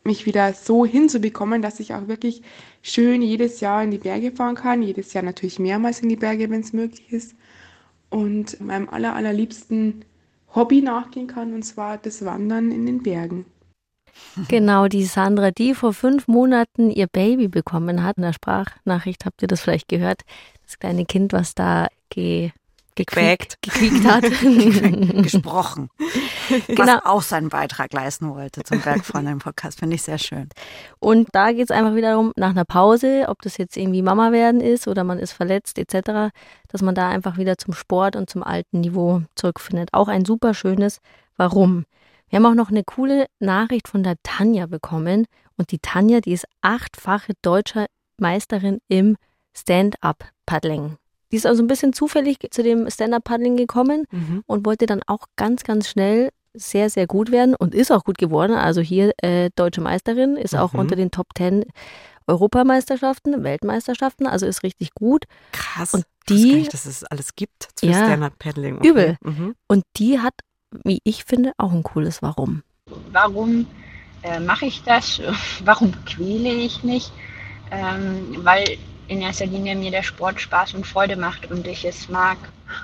mich 0.03 0.25
wieder 0.25 0.53
so 0.53 0.85
hinzubekommen, 0.85 1.61
dass 1.61 1.79
ich 1.79 1.93
auch 1.93 2.07
wirklich 2.07 2.41
schön 2.81 3.21
jedes 3.21 3.59
Jahr 3.59 3.83
in 3.83 3.91
die 3.91 3.99
Berge 3.99 4.31
fahren 4.31 4.55
kann. 4.55 4.81
Jedes 4.81 5.13
Jahr 5.13 5.23
natürlich 5.23 5.59
mehrmals 5.59 6.01
in 6.01 6.09
die 6.09 6.15
Berge, 6.15 6.49
wenn 6.49 6.61
es 6.61 6.73
möglich 6.73 7.11
ist. 7.13 7.35
Und 8.09 8.59
meinem 8.59 8.89
aller, 8.89 9.15
allerliebsten 9.15 10.03
Hobby 10.53 10.81
nachgehen 10.81 11.27
kann, 11.27 11.53
und 11.53 11.63
zwar 11.63 11.97
das 11.97 12.25
Wandern 12.25 12.71
in 12.71 12.85
den 12.85 13.03
Bergen. 13.03 13.45
Genau, 14.49 14.87
die 14.87 15.05
Sandra, 15.05 15.51
die 15.51 15.73
vor 15.73 15.93
fünf 15.93 16.27
Monaten 16.27 16.89
ihr 16.89 17.07
Baby 17.07 17.47
bekommen 17.47 18.03
hat. 18.03 18.17
In 18.17 18.23
der 18.23 18.33
Sprachnachricht 18.33 19.25
habt 19.25 19.41
ihr 19.41 19.47
das 19.47 19.61
vielleicht 19.61 19.87
gehört. 19.87 20.23
Das 20.65 20.79
kleine 20.79 21.05
Kind, 21.05 21.31
was 21.31 21.55
da 21.55 21.87
ge 22.09 22.51
Gequäkt. 23.05 23.61
gequiekt 23.61 24.05
hat. 24.05 24.23
gesprochen. 25.23 25.89
Genau. 26.67 26.81
Was 26.85 27.05
auch 27.05 27.21
seinen 27.21 27.47
Beitrag 27.47 27.93
leisten 27.93 28.29
wollte 28.29 28.63
zum 28.63 28.81
Bergfreundinnen-Podcast. 28.81 29.79
Finde 29.79 29.95
ich 29.95 30.01
sehr 30.01 30.17
schön. 30.17 30.49
Und 30.99 31.29
da 31.31 31.53
geht 31.53 31.63
es 31.63 31.71
einfach 31.71 31.95
wieder 31.95 32.11
darum, 32.11 32.33
nach 32.35 32.49
einer 32.49 32.65
Pause, 32.65 33.27
ob 33.29 33.41
das 33.41 33.57
jetzt 33.57 33.77
irgendwie 33.77 34.01
Mama 34.01 34.33
werden 34.33 34.59
ist 34.59 34.85
oder 34.87 35.05
man 35.05 35.17
ist 35.17 35.31
verletzt 35.31 35.77
etc., 35.77 36.33
dass 36.67 36.81
man 36.81 36.93
da 36.93 37.07
einfach 37.07 37.37
wieder 37.37 37.57
zum 37.57 37.73
Sport 37.73 38.17
und 38.17 38.29
zum 38.29 38.43
alten 38.43 38.81
Niveau 38.81 39.21
zurückfindet. 39.35 39.89
Auch 39.93 40.09
ein 40.09 40.25
super 40.25 40.53
schönes 40.53 40.99
Warum. 41.37 41.85
Wir 42.29 42.37
haben 42.37 42.45
auch 42.45 42.55
noch 42.55 42.69
eine 42.69 42.83
coole 42.83 43.27
Nachricht 43.39 43.87
von 43.87 44.03
der 44.03 44.15
Tanja 44.23 44.65
bekommen. 44.65 45.25
Und 45.57 45.71
die 45.71 45.79
Tanja, 45.79 46.21
die 46.21 46.33
ist 46.33 46.45
achtfache 46.61 47.33
deutscher 47.41 47.87
Meisterin 48.17 48.79
im 48.87 49.17
Stand-up-Paddling. 49.53 50.97
Die 51.31 51.35
ist 51.37 51.45
also 51.45 51.63
ein 51.63 51.67
bisschen 51.67 51.93
zufällig 51.93 52.37
zu 52.51 52.61
dem 52.63 52.89
Stand-up-Paddling 52.89 53.57
gekommen 53.57 54.05
Mhm. 54.11 54.43
und 54.47 54.65
wollte 54.65 54.85
dann 54.85 55.01
auch 55.07 55.25
ganz, 55.37 55.63
ganz 55.63 55.87
schnell 55.89 56.29
sehr, 56.53 56.89
sehr 56.89 57.07
gut 57.07 57.31
werden 57.31 57.55
und 57.55 57.73
ist 57.73 57.91
auch 57.91 58.03
gut 58.03 58.17
geworden. 58.17 58.53
Also 58.55 58.81
hier 58.81 59.13
äh, 59.23 59.49
deutsche 59.55 59.79
Meisterin, 59.81 60.35
ist 60.35 60.55
auch 60.55 60.73
Mhm. 60.73 60.79
unter 60.79 60.95
den 60.97 61.09
Top 61.11 61.27
10 61.37 61.63
Europameisterschaften, 62.27 63.43
Weltmeisterschaften, 63.43 64.27
also 64.27 64.45
ist 64.45 64.63
richtig 64.63 64.93
gut. 64.93 65.25
Krass. 65.51 65.93
Und 65.93 66.05
Ich 66.27 66.31
wusste 66.33 66.43
gar 66.47 66.53
die- 66.53 66.59
nicht, 66.59 66.73
dass 66.73 66.85
es 66.85 67.03
alles 67.05 67.35
gibt 67.35 67.69
für 67.79 67.85
Ja. 67.87 67.93
Stand-Up-Paddling. 68.05 68.79
Übel. 68.83 69.17
Mhm. 69.23 69.55
Und 69.67 69.83
die 69.97 70.19
hat, 70.19 70.33
wie 70.83 70.99
ich 71.03 71.23
finde, 71.25 71.53
auch 71.57 71.71
ein 71.71 71.83
cooles 71.83 72.21
Warum. 72.21 72.63
Warum 73.11 73.67
äh, 74.23 74.39
mache 74.39 74.65
ich 74.65 74.83
das? 74.83 75.21
Warum 75.65 75.93
quäle 76.05 76.49
ich 76.53 76.83
mich? 76.83 77.11
Ähm, 77.71 78.37
weil 78.43 78.77
in 79.07 79.21
erster 79.21 79.45
Linie 79.45 79.75
mir 79.75 79.91
der 79.91 80.03
Sport 80.03 80.39
Spaß 80.39 80.73
und 80.73 80.85
Freude 80.87 81.15
macht 81.15 81.51
und 81.51 81.67
ich 81.67 81.85
es 81.85 82.07
mag, 82.09 82.37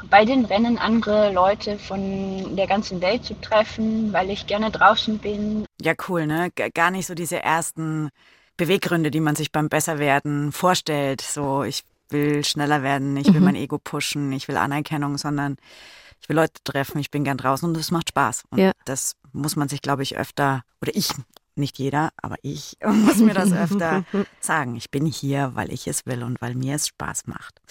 bei 0.09 0.25
den 0.25 0.45
Rennen 0.45 0.77
andere 0.77 1.31
Leute 1.31 1.79
von 1.79 2.55
der 2.55 2.67
ganzen 2.67 3.01
Welt 3.01 3.23
zu 3.23 3.39
treffen, 3.39 4.11
weil 4.11 4.29
ich 4.29 4.45
gerne 4.47 4.69
draußen 4.71 5.17
bin. 5.19 5.65
Ja, 5.81 5.93
cool, 6.09 6.27
ne? 6.27 6.51
Gar 6.73 6.91
nicht 6.91 7.07
so 7.07 7.15
diese 7.15 7.41
ersten 7.41 8.09
Beweggründe, 8.57 9.11
die 9.11 9.19
man 9.19 9.35
sich 9.35 9.51
beim 9.51 9.69
Besserwerden 9.69 10.51
vorstellt. 10.51 11.21
So, 11.21 11.63
ich 11.63 11.83
will 12.09 12.43
schneller 12.43 12.83
werden, 12.83 13.15
ich 13.17 13.27
will 13.27 13.39
Mhm. 13.41 13.45
mein 13.45 13.55
Ego 13.55 13.77
pushen, 13.77 14.31
ich 14.31 14.47
will 14.47 14.57
Anerkennung, 14.57 15.17
sondern 15.17 15.57
ich 16.21 16.27
will 16.29 16.35
Leute 16.35 16.61
treffen, 16.63 16.99
ich 16.99 17.11
bin 17.11 17.23
gern 17.23 17.37
draußen 17.37 17.67
und 17.67 17.77
es 17.77 17.91
macht 17.91 18.09
Spaß. 18.09 18.43
Und 18.49 18.59
Ja. 18.59 18.71
das 18.85 19.15
muss 19.33 19.55
man 19.55 19.69
sich, 19.69 19.81
glaube 19.81 20.03
ich, 20.03 20.17
öfter, 20.17 20.63
oder 20.81 20.95
ich, 20.95 21.09
nicht 21.57 21.77
jeder, 21.79 22.09
aber 22.21 22.35
ich 22.41 22.77
muss 22.85 23.17
mir 23.17 23.33
das 23.33 23.51
öfter 23.51 24.03
sagen. 24.39 24.75
Ich 24.75 24.91
bin 24.91 25.05
hier, 25.05 25.51
weil 25.53 25.71
ich 25.71 25.87
es 25.87 26.05
will 26.05 26.23
und 26.23 26.41
weil 26.41 26.55
mir 26.55 26.75
es 26.75 26.87
Spaß 26.87 27.27
macht. 27.27 27.61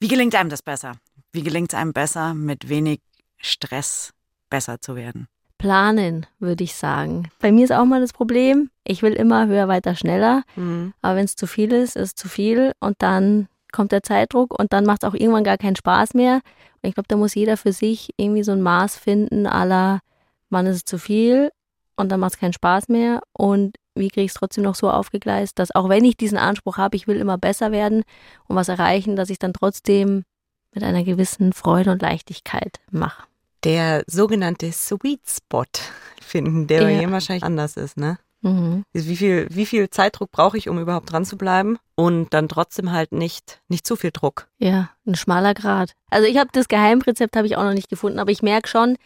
Wie 0.00 0.08
gelingt 0.08 0.34
einem 0.34 0.50
das 0.50 0.62
besser? 0.62 0.94
Wie 1.32 1.42
gelingt 1.42 1.72
es 1.72 1.78
einem 1.78 1.92
besser, 1.92 2.34
mit 2.34 2.68
wenig 2.68 3.00
Stress 3.38 4.12
besser 4.50 4.80
zu 4.80 4.96
werden? 4.96 5.28
Planen, 5.58 6.26
würde 6.40 6.64
ich 6.64 6.74
sagen. 6.74 7.30
Bei 7.38 7.52
mir 7.52 7.64
ist 7.64 7.70
auch 7.72 7.84
mal 7.84 8.00
das 8.00 8.12
Problem, 8.12 8.70
ich 8.84 9.02
will 9.02 9.12
immer 9.12 9.46
höher, 9.46 9.68
weiter, 9.68 9.94
schneller. 9.94 10.42
Mhm. 10.56 10.92
Aber 11.02 11.16
wenn 11.16 11.24
es 11.24 11.36
zu 11.36 11.46
viel 11.46 11.72
ist, 11.72 11.94
ist 11.94 12.02
es 12.02 12.14
zu 12.16 12.28
viel 12.28 12.72
und 12.80 12.96
dann 12.98 13.46
kommt 13.72 13.92
der 13.92 14.02
Zeitdruck 14.02 14.58
und 14.58 14.72
dann 14.72 14.84
macht 14.84 15.04
es 15.04 15.08
auch 15.08 15.14
irgendwann 15.14 15.44
gar 15.44 15.58
keinen 15.58 15.76
Spaß 15.76 16.14
mehr. 16.14 16.40
Und 16.82 16.88
ich 16.88 16.94
glaube, 16.94 17.06
da 17.08 17.16
muss 17.16 17.34
jeder 17.34 17.56
für 17.56 17.72
sich 17.72 18.10
irgendwie 18.16 18.42
so 18.42 18.52
ein 18.52 18.60
Maß 18.60 18.96
finden, 18.96 19.46
aller, 19.46 20.00
wann 20.50 20.66
ist 20.66 20.76
es 20.76 20.84
zu 20.84 20.98
viel 20.98 21.50
und 21.96 22.10
dann 22.10 22.20
macht 22.20 22.34
es 22.34 22.38
keinen 22.38 22.52
Spaß 22.52 22.88
mehr 22.88 23.22
und 23.32 23.76
wie 23.94 24.08
kriege 24.08 24.24
ich 24.24 24.30
es 24.30 24.34
trotzdem 24.34 24.64
noch 24.64 24.74
so 24.74 24.90
aufgegleist, 24.90 25.58
dass 25.58 25.74
auch 25.74 25.88
wenn 25.88 26.04
ich 26.04 26.16
diesen 26.16 26.38
Anspruch 26.38 26.78
habe, 26.78 26.96
ich 26.96 27.06
will 27.06 27.16
immer 27.16 27.38
besser 27.38 27.72
werden 27.72 28.04
und 28.48 28.56
was 28.56 28.68
erreichen, 28.68 29.16
dass 29.16 29.30
ich 29.30 29.38
dann 29.38 29.52
trotzdem 29.52 30.24
mit 30.74 30.82
einer 30.82 31.04
gewissen 31.04 31.52
Freude 31.52 31.90
und 31.90 32.02
Leichtigkeit 32.02 32.80
mache. 32.90 33.24
Der 33.64 34.02
sogenannte 34.06 34.72
Sweet 34.72 35.20
Spot 35.28 35.64
finden, 36.20 36.66
der 36.66 36.78
ja. 36.80 36.84
bei 36.84 36.94
jedem 36.94 37.12
wahrscheinlich 37.12 37.44
anders 37.44 37.76
ist, 37.76 37.96
ne? 37.96 38.18
Mhm. 38.40 38.84
Wie 38.92 39.16
viel, 39.16 39.46
wie 39.50 39.66
viel 39.66 39.88
Zeitdruck 39.88 40.32
brauche 40.32 40.58
ich, 40.58 40.68
um 40.68 40.80
überhaupt 40.80 41.12
dran 41.12 41.24
zu 41.24 41.36
bleiben? 41.36 41.78
Und 41.94 42.34
dann 42.34 42.48
trotzdem 42.48 42.90
halt 42.90 43.12
nicht, 43.12 43.60
nicht 43.68 43.86
zu 43.86 43.94
viel 43.94 44.10
Druck. 44.10 44.48
Ja, 44.58 44.90
ein 45.06 45.14
schmaler 45.14 45.54
Grad. 45.54 45.92
Also 46.10 46.26
ich 46.26 46.38
habe 46.38 46.50
das 46.52 46.66
Geheimrezept 46.66 47.36
habe 47.36 47.46
ich 47.46 47.56
auch 47.56 47.62
noch 47.62 47.74
nicht 47.74 47.88
gefunden, 47.88 48.18
aber 48.18 48.32
ich 48.32 48.42
merke 48.42 48.68
schon, 48.68 48.96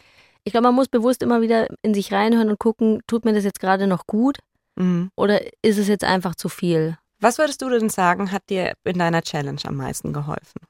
ich 0.47 0.53
glaube, 0.53 0.67
man 0.67 0.75
muss 0.75 0.87
bewusst 0.87 1.21
immer 1.21 1.41
wieder 1.41 1.67
in 1.81 1.93
sich 1.93 2.13
reinhören 2.13 2.49
und 2.49 2.57
gucken, 2.57 3.01
tut 3.05 3.25
mir 3.25 3.33
das 3.33 3.43
jetzt 3.43 3.59
gerade 3.59 3.85
noch 3.85 4.07
gut? 4.07 4.39
Mhm. 4.75 5.11
Oder 5.17 5.41
ist 5.61 5.77
es 5.77 5.89
jetzt 5.89 6.05
einfach 6.05 6.35
zu 6.35 6.47
viel? 6.47 6.97
Was 7.19 7.37
würdest 7.37 7.61
du 7.61 7.69
denn 7.69 7.89
sagen, 7.89 8.31
hat 8.31 8.43
dir 8.49 8.71
in 8.85 8.97
deiner 8.97 9.21
Challenge 9.21 9.59
am 9.65 9.75
meisten 9.75 10.13
geholfen? 10.13 10.61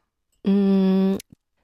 Mhm. 0.43 1.19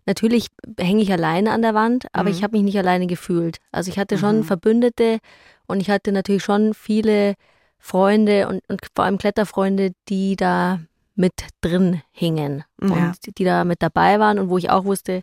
Natürlich 0.06 0.50
hänge 0.78 1.02
ich 1.02 1.12
alleine 1.12 1.52
an 1.52 1.64
der 1.64 1.74
Wand, 1.74 2.06
aber 2.14 2.30
mhm. 2.30 2.36
ich 2.36 2.44
habe 2.44 2.56
mich 2.56 2.64
nicht 2.64 2.78
alleine 2.78 3.08
gefühlt. 3.08 3.58
Also 3.72 3.90
ich 3.90 3.98
hatte 3.98 4.20
schon 4.20 4.38
mhm. 4.38 4.44
Verbündete 4.44 5.18
und 5.66 5.80
ich 5.80 5.90
hatte 5.90 6.12
natürlich 6.12 6.44
schon 6.44 6.76
viele 6.76 7.34
Freunde 7.80 8.48
und, 8.48 8.62
und 8.68 8.82
vor 8.96 9.06
allem 9.06 9.18
Kletterfreunde, 9.18 9.94
die 10.08 10.36
da 10.36 10.82
mit 11.16 11.34
drin 11.62 12.04
hingen 12.12 12.64
ja. 12.80 12.88
und 12.90 13.38
die 13.40 13.44
da 13.44 13.64
mit 13.64 13.82
dabei 13.82 14.20
waren 14.20 14.38
und 14.38 14.50
wo 14.50 14.60
ich 14.60 14.70
auch 14.70 14.86
wusste, 14.86 15.22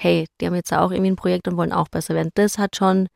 hey, 0.00 0.26
die 0.40 0.46
haben 0.46 0.54
jetzt 0.54 0.72
auch 0.72 0.90
irgendwie 0.90 1.10
ein 1.10 1.16
Projekt 1.16 1.46
und 1.46 1.58
wollen 1.58 1.72
auch 1.72 1.88
besser 1.88 2.14
werden. 2.14 2.30
Das 2.34 2.56
hat 2.56 2.74
schon, 2.74 3.08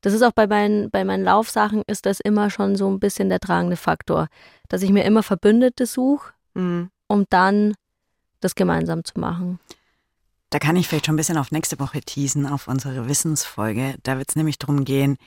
das 0.00 0.12
ist 0.12 0.22
auch 0.22 0.32
bei 0.32 0.48
meinen, 0.48 0.90
bei 0.90 1.04
meinen 1.04 1.22
Laufsachen 1.22 1.82
ist 1.86 2.04
das 2.04 2.18
immer 2.18 2.50
schon 2.50 2.74
so 2.74 2.90
ein 2.90 2.98
bisschen 2.98 3.28
der 3.28 3.38
tragende 3.38 3.76
Faktor, 3.76 4.26
dass 4.68 4.82
ich 4.82 4.90
mir 4.90 5.04
immer 5.04 5.22
Verbündete 5.22 5.86
suche, 5.86 6.32
mhm. 6.54 6.90
um 7.06 7.26
dann 7.30 7.74
das 8.40 8.56
gemeinsam 8.56 9.04
zu 9.04 9.20
machen. 9.20 9.60
Da 10.50 10.58
kann 10.58 10.74
ich 10.74 10.88
vielleicht 10.88 11.06
schon 11.06 11.14
ein 11.14 11.18
bisschen 11.18 11.38
auf 11.38 11.52
nächste 11.52 11.78
Woche 11.78 12.00
teasen, 12.00 12.46
auf 12.46 12.66
unsere 12.66 13.08
Wissensfolge. 13.08 13.94
Da 14.02 14.18
wird 14.18 14.30
es 14.30 14.36
nämlich 14.36 14.58
darum 14.58 14.84
gehen, 14.84 15.18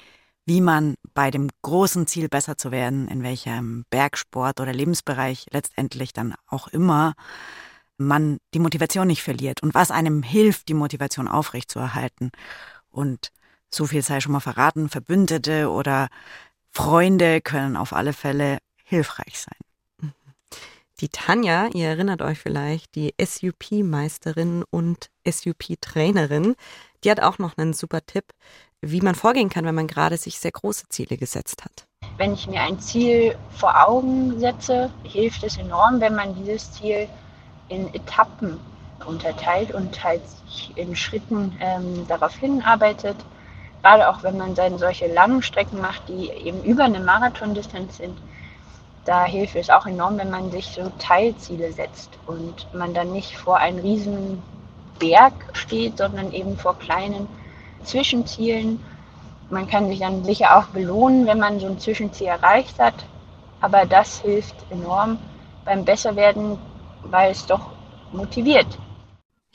wie 0.45 0.59
man 0.59 0.95
bei 1.13 1.31
dem 1.31 1.49
großen 1.61 2.07
Ziel 2.07 2.27
besser 2.27 2.57
zu 2.57 2.71
werden, 2.71 3.07
in 3.07 3.23
welchem 3.23 3.85
Bergsport 3.89 4.59
oder 4.59 4.73
Lebensbereich 4.73 5.47
letztendlich 5.51 6.11
dann 6.11 6.35
auch 6.45 6.67
immer 6.67 7.13
man 7.97 8.39
die 8.53 8.59
Motivation 8.59 9.07
nicht 9.07 9.23
verliert 9.23 9.63
und 9.63 9.73
was 9.73 9.91
einem 9.91 10.23
hilft, 10.23 10.67
die 10.67 10.73
Motivation 10.73 11.27
aufrechtzuerhalten. 11.27 12.31
Und 12.89 13.31
so 13.69 13.85
viel 13.85 14.01
sei 14.01 14.19
schon 14.19 14.31
mal 14.31 14.39
verraten, 14.39 14.89
Verbündete 14.89 15.69
oder 15.69 16.07
Freunde 16.71 17.41
können 17.41 17.77
auf 17.77 17.93
alle 17.93 18.13
Fälle 18.13 18.59
hilfreich 18.83 19.39
sein. 19.39 20.13
Die 21.01 21.09
Tanja, 21.09 21.67
ihr 21.73 21.89
erinnert 21.89 22.21
euch 22.21 22.39
vielleicht, 22.39 22.95
die 22.95 23.13
SUP-Meisterin 23.21 24.63
und 24.69 25.09
SUP-Trainerin, 25.27 26.55
die 27.03 27.11
hat 27.11 27.19
auch 27.19 27.37
noch 27.37 27.57
einen 27.57 27.73
super 27.73 28.05
Tipp, 28.05 28.25
wie 28.81 29.01
man 29.01 29.15
vorgehen 29.15 29.49
kann, 29.49 29.65
wenn 29.65 29.75
man 29.75 29.87
gerade 29.87 30.15
sich 30.15 30.39
sehr 30.39 30.51
große 30.51 30.87
Ziele 30.87 31.17
gesetzt 31.17 31.65
hat. 31.65 31.85
Wenn 32.17 32.33
ich 32.33 32.47
mir 32.47 32.61
ein 32.61 32.79
Ziel 32.79 33.35
vor 33.49 33.87
Augen 33.87 34.39
setze, 34.39 34.89
hilft 35.03 35.43
es 35.43 35.57
enorm, 35.57 35.99
wenn 35.99 36.15
man 36.15 36.33
dieses 36.35 36.71
Ziel 36.71 37.09
in 37.67 37.93
Etappen 37.93 38.59
unterteilt 39.05 39.71
und 39.71 40.03
halt 40.03 40.21
in 40.75 40.95
Schritten 40.95 41.57
ähm, 41.59 42.07
darauf 42.07 42.35
hinarbeitet. 42.35 43.17
Gerade 43.81 44.09
auch 44.09 44.23
wenn 44.23 44.37
man 44.37 44.55
dann 44.55 44.77
solche 44.77 45.07
langen 45.07 45.41
Strecken 45.41 45.79
macht, 45.79 46.07
die 46.07 46.29
eben 46.29 46.63
über 46.63 46.85
eine 46.85 46.99
Marathondistanz 46.99 47.97
sind, 47.97 48.17
da 49.05 49.25
hilft 49.25 49.55
es 49.55 49.69
auch 49.69 49.85
enorm, 49.85 50.17
wenn 50.17 50.31
man 50.31 50.51
sich 50.51 50.65
so 50.65 50.91
Teilziele 50.97 51.71
setzt 51.71 52.09
und 52.25 52.67
man 52.73 52.93
dann 52.95 53.11
nicht 53.11 53.37
vor 53.37 53.57
einem 53.57 53.79
riesen 53.79 54.41
Berg 54.97 55.33
steht, 55.53 55.99
sondern 55.99 56.31
eben 56.31 56.57
vor 56.57 56.79
kleinen 56.79 57.27
Zwischenzielen. 57.83 58.83
Man 59.51 59.67
kann 59.67 59.87
sich 59.89 59.99
dann 59.99 60.23
sicher 60.23 60.57
auch 60.57 60.65
belohnen, 60.67 61.27
wenn 61.27 61.37
man 61.37 61.59
so 61.59 61.67
ein 61.67 61.77
Zwischenziel 61.77 62.27
erreicht 62.27 62.79
hat, 62.79 62.95
aber 63.61 63.85
das 63.85 64.21
hilft 64.21 64.55
enorm 64.71 65.19
beim 65.65 65.85
Besserwerden 65.85 66.57
weil 67.11 67.31
es 67.31 67.45
doch 67.45 67.71
motiviert. 68.11 68.77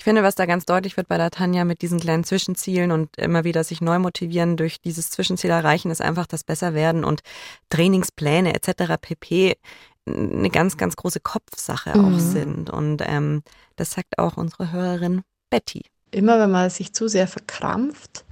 Ich 0.00 0.04
finde, 0.04 0.22
was 0.22 0.34
da 0.34 0.46
ganz 0.46 0.64
deutlich 0.64 0.96
wird 0.96 1.08
bei 1.08 1.18
der 1.18 1.30
Tanja 1.30 1.66
mit 1.66 1.82
diesen 1.82 2.00
kleinen 2.00 2.24
Zwischenzielen 2.24 2.90
und 2.90 3.14
immer 3.18 3.44
wieder 3.44 3.64
sich 3.64 3.82
neu 3.82 3.98
motivieren 3.98 4.56
durch 4.56 4.80
dieses 4.80 5.10
Zwischenziel 5.10 5.50
erreichen, 5.50 5.90
ist 5.90 6.00
einfach 6.00 6.26
das 6.26 6.42
Besserwerden 6.42 7.04
und 7.04 7.20
Trainingspläne 7.68 8.54
etc. 8.54 8.94
pp. 8.98 9.58
eine 10.06 10.48
ganz, 10.48 10.78
ganz 10.78 10.96
große 10.96 11.20
Kopfsache 11.20 11.98
mhm. 11.98 12.14
auch 12.14 12.18
sind. 12.18 12.70
Und 12.70 13.02
ähm, 13.06 13.42
das 13.76 13.90
sagt 13.90 14.18
auch 14.18 14.38
unsere 14.38 14.72
Hörerin 14.72 15.20
Betty. 15.50 15.82
Immer 16.12 16.40
wenn 16.40 16.50
man 16.50 16.70
sich 16.70 16.94
zu 16.94 17.06
sehr 17.06 17.28
verkrampft, 17.28 18.24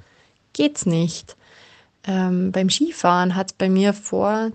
geht's 0.55 0.87
nicht. 0.87 1.37
Ähm, 2.05 2.51
beim 2.51 2.71
Skifahren 2.71 3.37
hat 3.37 3.49
es 3.49 3.53
bei 3.53 3.69
mir 3.69 3.93
vor 3.93 4.53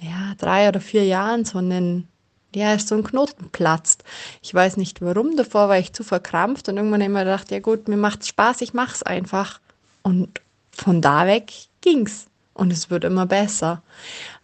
ja, 0.00 0.34
drei 0.38 0.66
oder 0.68 0.80
vier 0.80 1.04
Jahren 1.04 1.44
so 1.44 1.58
einen 1.58 2.08
ja, 2.54 2.74
ist 2.74 2.88
so 2.88 2.94
ein 2.94 3.04
Knoten 3.04 3.50
platzt. 3.50 4.04
Ich 4.42 4.52
weiß 4.52 4.76
nicht 4.76 5.02
warum, 5.02 5.36
davor 5.36 5.68
war 5.68 5.78
ich 5.78 5.92
zu 5.92 6.04
verkrampft 6.04 6.68
und 6.68 6.76
irgendwann 6.76 7.00
immer 7.00 7.24
gedacht, 7.24 7.50
ja 7.50 7.60
gut, 7.60 7.88
mir 7.88 7.96
macht's 7.96 8.28
Spaß, 8.28 8.60
ich 8.60 8.74
mach's 8.74 9.02
einfach. 9.02 9.60
Und 10.02 10.40
von 10.70 11.00
da 11.00 11.26
weg 11.26 11.52
ging's 11.80 12.26
und 12.54 12.72
es 12.72 12.90
wird 12.90 13.04
immer 13.04 13.26
besser. 13.26 13.82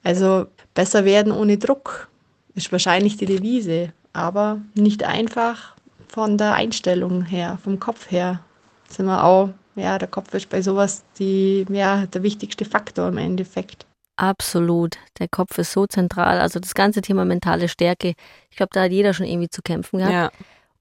Also 0.03 0.47
besser 0.75 1.05
werden 1.05 1.33
ohne 1.33 1.59
Druck 1.59 2.09
ist 2.55 2.73
wahrscheinlich 2.73 3.17
die 3.17 3.27
Devise, 3.27 3.93
aber 4.13 4.61
nicht 4.75 5.05
einfach 5.05 5.77
von 6.09 6.37
der 6.37 6.55
Einstellung 6.55 7.25
her, 7.25 7.59
vom 7.63 7.79
Kopf 7.79 8.11
her. 8.11 8.41
Sind 8.89 9.07
wir 9.07 9.25
auch, 9.25 9.51
ja, 9.77 9.99
der 9.99 10.09
Kopf 10.09 10.35
ist 10.35 10.49
bei 10.51 10.63
sowas 10.63 11.05
die, 11.19 11.65
ja, 11.71 12.07
der 12.07 12.23
wichtigste 12.23 12.65
Faktor 12.65 13.09
im 13.09 13.19
Endeffekt. 13.19 13.87
Absolut. 14.21 14.99
Der 15.19 15.29
Kopf 15.29 15.57
ist 15.57 15.73
so 15.73 15.87
zentral. 15.87 16.41
Also 16.41 16.61
das 16.61 16.75
ganze 16.75 17.01
Thema 17.01 17.25
mentale 17.25 17.69
Stärke, 17.69 18.13
ich 18.51 18.57
glaube, 18.57 18.69
da 18.75 18.83
hat 18.83 18.93
jeder 18.93 19.15
schon 19.15 19.25
irgendwie 19.25 19.49
zu 19.49 19.63
kämpfen 19.63 20.01
gehabt. 20.01 20.13
Ja. 20.13 20.31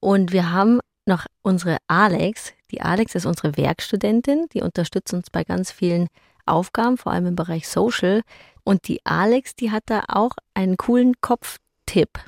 Und 0.01 0.33
wir 0.33 0.51
haben 0.51 0.81
noch 1.05 1.25
unsere 1.41 1.77
Alex. 1.87 2.51
Die 2.71 2.81
Alex 2.81 3.15
ist 3.15 3.25
unsere 3.25 3.55
Werkstudentin, 3.55 4.47
die 4.53 4.61
unterstützt 4.61 5.13
uns 5.13 5.29
bei 5.29 5.45
ganz 5.45 5.71
vielen 5.71 6.07
Aufgaben, 6.45 6.97
vor 6.97 7.13
allem 7.13 7.27
im 7.27 7.35
Bereich 7.37 7.69
Social. 7.69 8.23
Und 8.65 8.89
die 8.89 8.99
Alex, 9.05 9.55
die 9.55 9.71
hat 9.71 9.83
da 9.85 10.03
auch 10.09 10.31
einen 10.53 10.75
coolen 10.75 11.13
Kopftipp. 11.21 12.19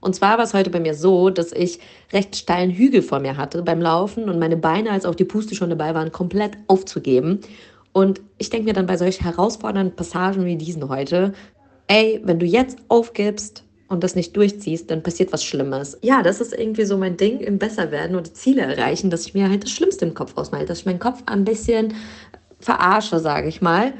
Und 0.00 0.14
zwar 0.14 0.38
war 0.38 0.44
es 0.44 0.54
heute 0.54 0.70
bei 0.70 0.78
mir 0.78 0.94
so, 0.94 1.30
dass 1.30 1.50
ich 1.50 1.80
recht 2.12 2.36
steilen 2.36 2.70
Hügel 2.70 3.02
vor 3.02 3.18
mir 3.18 3.36
hatte 3.36 3.62
beim 3.62 3.80
Laufen 3.80 4.28
und 4.28 4.38
meine 4.38 4.56
Beine, 4.56 4.92
als 4.92 5.04
auch 5.04 5.16
die 5.16 5.24
Puste 5.24 5.56
schon 5.56 5.70
dabei 5.70 5.94
waren, 5.94 6.12
komplett 6.12 6.56
aufzugeben. 6.68 7.40
Und 7.92 8.20
ich 8.38 8.50
denke 8.50 8.66
mir 8.66 8.72
dann 8.72 8.86
bei 8.86 8.96
solch 8.96 9.20
herausfordernden 9.22 9.96
Passagen 9.96 10.44
wie 10.44 10.56
diesen 10.56 10.88
heute, 10.88 11.32
ey, 11.88 12.20
wenn 12.24 12.38
du 12.38 12.46
jetzt 12.46 12.78
aufgibst 12.88 13.64
und 13.88 14.04
das 14.04 14.14
nicht 14.14 14.36
durchziehst, 14.36 14.90
dann 14.90 15.02
passiert 15.02 15.32
was 15.32 15.44
Schlimmes. 15.44 15.98
Ja, 16.02 16.22
das 16.22 16.40
ist 16.40 16.52
irgendwie 16.52 16.84
so 16.84 16.96
mein 16.96 17.16
Ding 17.16 17.40
im 17.40 17.58
Besserwerden 17.58 18.14
und 18.14 18.36
Ziele 18.36 18.62
erreichen, 18.62 19.10
dass 19.10 19.26
ich 19.26 19.34
mir 19.34 19.50
halt 19.50 19.64
das 19.64 19.72
Schlimmste 19.72 20.04
im 20.04 20.14
Kopf 20.14 20.36
ausmale, 20.36 20.64
dass 20.64 20.80
ich 20.80 20.86
meinen 20.86 21.00
Kopf 21.00 21.22
ein 21.26 21.44
bisschen 21.44 21.94
verarsche, 22.60 23.18
sage 23.18 23.48
ich 23.48 23.60
mal. 23.60 23.92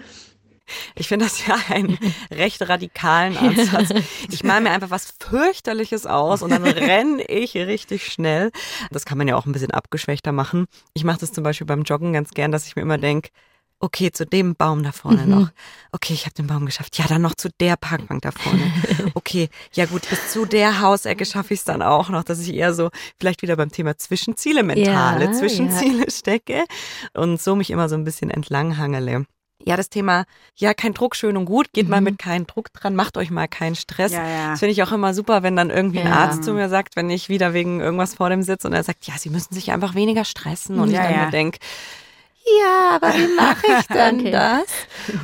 Ich 0.94 1.08
finde 1.08 1.24
das 1.24 1.44
ja 1.44 1.56
einen 1.68 1.98
recht 2.30 2.68
radikalen 2.68 3.36
Ansatz. 3.36 3.88
Ich 4.30 4.44
male 4.44 4.60
mir 4.60 4.70
einfach 4.70 4.90
was 4.90 5.12
fürchterliches 5.18 6.06
aus 6.06 6.42
und 6.42 6.50
dann 6.50 6.62
renne 6.62 7.24
ich 7.24 7.56
richtig 7.56 8.06
schnell. 8.06 8.52
Das 8.92 9.04
kann 9.04 9.18
man 9.18 9.26
ja 9.26 9.34
auch 9.34 9.46
ein 9.46 9.52
bisschen 9.52 9.72
abgeschwächter 9.72 10.30
machen. 10.30 10.66
Ich 10.94 11.02
mache 11.02 11.18
das 11.18 11.32
zum 11.32 11.42
Beispiel 11.42 11.66
beim 11.66 11.82
Joggen 11.82 12.12
ganz 12.12 12.30
gern, 12.30 12.52
dass 12.52 12.68
ich 12.68 12.76
mir 12.76 12.82
immer 12.82 12.98
denke, 12.98 13.30
Okay, 13.82 14.12
zu 14.12 14.26
dem 14.26 14.54
Baum 14.56 14.82
da 14.82 14.92
vorne 14.92 15.22
mhm. 15.22 15.30
noch. 15.30 15.48
Okay, 15.90 16.12
ich 16.12 16.26
habe 16.26 16.34
den 16.34 16.46
Baum 16.46 16.66
geschafft. 16.66 16.98
Ja, 16.98 17.06
dann 17.08 17.22
noch 17.22 17.34
zu 17.34 17.48
der 17.60 17.76
Parkbank 17.76 18.22
da 18.22 18.30
vorne. 18.30 18.60
Okay, 19.14 19.48
ja 19.72 19.86
gut, 19.86 20.08
bis 20.08 20.32
zu 20.32 20.44
der 20.44 20.80
Hausecke 20.80 21.24
schaffe 21.24 21.54
ich 21.54 21.60
es 21.60 21.64
dann 21.64 21.82
auch 21.82 22.10
noch, 22.10 22.22
dass 22.22 22.40
ich 22.40 22.54
eher 22.54 22.74
so 22.74 22.90
vielleicht 23.18 23.42
wieder 23.42 23.56
beim 23.56 23.72
Thema 23.72 23.96
Zwischenziele, 23.96 24.62
mentale 24.62 25.24
ja, 25.24 25.32
Zwischenziele 25.32 26.04
ja. 26.04 26.10
stecke 26.10 26.64
und 27.14 27.40
so 27.40 27.56
mich 27.56 27.70
immer 27.70 27.88
so 27.88 27.96
ein 27.96 28.04
bisschen 28.04 28.30
entlanghangele. 28.30 29.26
Ja, 29.64 29.76
das 29.76 29.90
Thema, 29.90 30.24
ja, 30.56 30.74
kein 30.74 30.94
Druck, 30.94 31.16
schön 31.16 31.36
und 31.36 31.44
gut, 31.44 31.72
geht 31.72 31.84
mhm. 31.84 31.90
mal 31.90 32.00
mit 32.00 32.18
keinem 32.18 32.46
Druck 32.46 32.72
dran, 32.72 32.94
macht 32.94 33.16
euch 33.16 33.30
mal 33.30 33.48
keinen 33.48 33.74
Stress. 33.74 34.12
Ja, 34.12 34.26
ja. 34.26 34.50
Das 34.50 34.60
finde 34.60 34.72
ich 34.72 34.82
auch 34.82 34.92
immer 34.92 35.12
super, 35.12 35.42
wenn 35.42 35.56
dann 35.56 35.70
irgendwie 35.70 36.00
ein 36.00 36.12
Arzt 36.12 36.44
zu 36.44 36.52
mir 36.54 36.68
sagt, 36.68 36.96
wenn 36.96 37.10
ich 37.10 37.28
wieder 37.28 37.52
wegen 37.52 37.80
irgendwas 37.80 38.14
vor 38.14 38.30
dem 38.30 38.42
sitze 38.42 38.68
und 38.68 38.74
er 38.74 38.84
sagt, 38.84 39.06
ja, 39.06 39.14
sie 39.18 39.30
müssen 39.30 39.54
sich 39.54 39.70
einfach 39.72 39.94
weniger 39.94 40.24
stressen 40.24 40.78
und 40.78 40.90
ich 40.90 40.96
dann 40.96 41.24
mir 41.24 41.30
denke, 41.30 41.58
ja, 42.60 42.96
aber 42.96 43.08
wie 43.14 43.34
mache 43.34 43.66
ich 43.78 43.86
denn 43.94 44.20
okay. 44.20 44.30
das? 44.30 44.66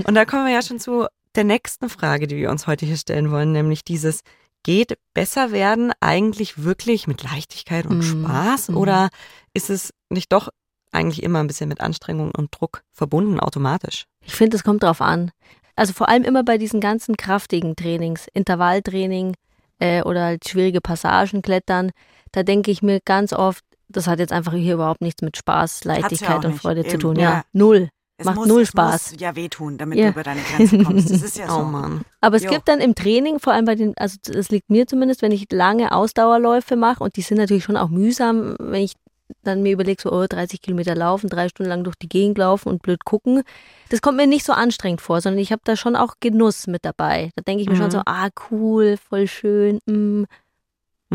Und 0.04 0.14
da 0.14 0.24
kommen 0.24 0.46
wir 0.46 0.52
ja 0.52 0.62
schon 0.62 0.78
zu 0.78 1.06
der 1.34 1.44
nächsten 1.44 1.88
Frage, 1.88 2.26
die 2.26 2.36
wir 2.36 2.50
uns 2.50 2.66
heute 2.66 2.86
hier 2.86 2.96
stellen 2.96 3.30
wollen, 3.30 3.52
nämlich 3.52 3.84
dieses, 3.84 4.22
geht 4.62 4.98
besser 5.14 5.52
werden 5.52 5.92
eigentlich 6.00 6.64
wirklich 6.64 7.06
mit 7.06 7.22
Leichtigkeit 7.22 7.86
und 7.86 7.98
mm. 7.98 8.02
Spaß 8.02 8.68
mm. 8.70 8.76
oder 8.76 9.10
ist 9.54 9.70
es 9.70 9.92
nicht 10.08 10.32
doch 10.32 10.48
eigentlich 10.90 11.22
immer 11.22 11.38
ein 11.40 11.46
bisschen 11.46 11.68
mit 11.68 11.80
Anstrengung 11.80 12.32
und 12.36 12.48
Druck 12.50 12.82
verbunden 12.90 13.38
automatisch? 13.38 14.06
Ich 14.24 14.34
finde, 14.34 14.56
es 14.56 14.64
kommt 14.64 14.82
darauf 14.82 15.00
an. 15.00 15.30
also 15.76 15.92
vor 15.92 16.08
allem 16.08 16.24
immer 16.24 16.42
bei 16.42 16.58
diesen 16.58 16.80
ganzen 16.80 17.16
kraftigen 17.16 17.76
Trainings, 17.76 18.26
Intervalltraining 18.32 19.34
äh, 19.78 20.02
oder 20.02 20.24
halt 20.24 20.48
schwierige 20.48 20.80
Passagen 20.80 21.42
klettern, 21.42 21.92
da 22.32 22.42
denke 22.42 22.72
ich 22.72 22.82
mir 22.82 23.00
ganz 23.04 23.32
oft, 23.32 23.62
das 23.88 24.06
hat 24.06 24.18
jetzt 24.18 24.32
einfach 24.32 24.52
hier 24.52 24.74
überhaupt 24.74 25.00
nichts 25.00 25.22
mit 25.22 25.36
Spaß, 25.36 25.84
Leichtigkeit 25.84 26.44
und 26.44 26.52
nicht. 26.52 26.60
Freude 26.62 26.82
zu 26.84 26.90
Eben, 26.92 27.00
tun. 27.00 27.16
ja. 27.16 27.22
Ja, 27.30 27.44
null. 27.52 27.88
Es 28.18 28.24
Macht 28.24 28.36
muss, 28.36 28.46
null 28.48 28.62
es 28.62 28.68
Spaß. 28.68 29.12
muss 29.12 29.20
ja 29.20 29.36
wehtun, 29.36 29.76
damit 29.76 29.98
Ja. 29.98 30.06
du 30.06 30.10
über 30.12 30.22
deine 30.22 30.40
Grenzen 30.40 30.84
kommst. 30.84 31.10
Das 31.10 31.22
ist 31.22 31.36
ja 31.36 31.48
so. 31.50 31.58
Oh 31.58 31.64
Mann. 31.64 32.00
Aber 32.22 32.36
es 32.36 32.44
Jo. 32.44 32.50
gibt 32.50 32.66
dann 32.66 32.80
im 32.80 32.94
Training, 32.94 33.40
vor 33.40 33.52
allem 33.52 33.66
bei 33.66 33.74
den, 33.74 33.92
also 33.98 34.16
es 34.32 34.48
liegt 34.50 34.70
mir 34.70 34.86
zumindest, 34.86 35.20
wenn 35.20 35.32
ich 35.32 35.46
lange 35.52 35.92
Ausdauerläufe 35.92 36.76
mache 36.76 37.04
und 37.04 37.16
die 37.16 37.20
sind 37.22 37.36
natürlich 37.36 37.64
schon 37.64 37.76
auch 37.76 37.90
mühsam, 37.90 38.56
wenn 38.58 38.80
ich 38.82 38.94
dann 39.42 39.62
mir 39.62 39.72
überlege, 39.72 40.00
so 40.00 40.12
oh, 40.12 40.24
30 40.26 40.62
Kilometer 40.62 40.94
laufen, 40.94 41.28
drei 41.28 41.48
Stunden 41.48 41.68
lang 41.68 41.84
durch 41.84 41.96
die 41.96 42.08
Gegend 42.08 42.38
laufen 42.38 42.68
und 42.70 42.80
blöd 42.80 43.04
gucken. 43.04 43.42
Das 43.90 44.00
kommt 44.00 44.16
mir 44.16 44.26
nicht 44.26 44.46
so 44.46 44.52
anstrengend 44.54 45.00
vor, 45.02 45.20
sondern 45.20 45.40
ich 45.40 45.52
habe 45.52 45.62
da 45.64 45.76
schon 45.76 45.94
auch 45.96 46.14
Genuss 46.20 46.68
mit 46.68 46.84
dabei. 46.86 47.30
Da 47.36 47.42
denke 47.42 47.62
ich 47.64 47.68
mir 47.68 47.76
schon 47.76 47.86
Mhm. 47.86 47.90
so, 47.90 48.02
ah 48.06 48.28
cool, 48.50 48.96
voll 48.96 49.26
schön. 49.26 49.78
Mm. 49.86 50.24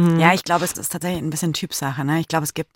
Mhm. 0.02 0.20
Ja, 0.20 0.34
ich 0.34 0.44
glaube, 0.44 0.66
es 0.66 0.74
ist 0.74 0.92
tatsächlich 0.92 1.22
ein 1.22 1.30
bisschen 1.30 1.54
Typsache. 1.54 2.04
Ne? 2.06 2.20
Ich 2.20 2.28
glaube, 2.28 2.44
es 2.44 2.54
gibt 2.54 2.72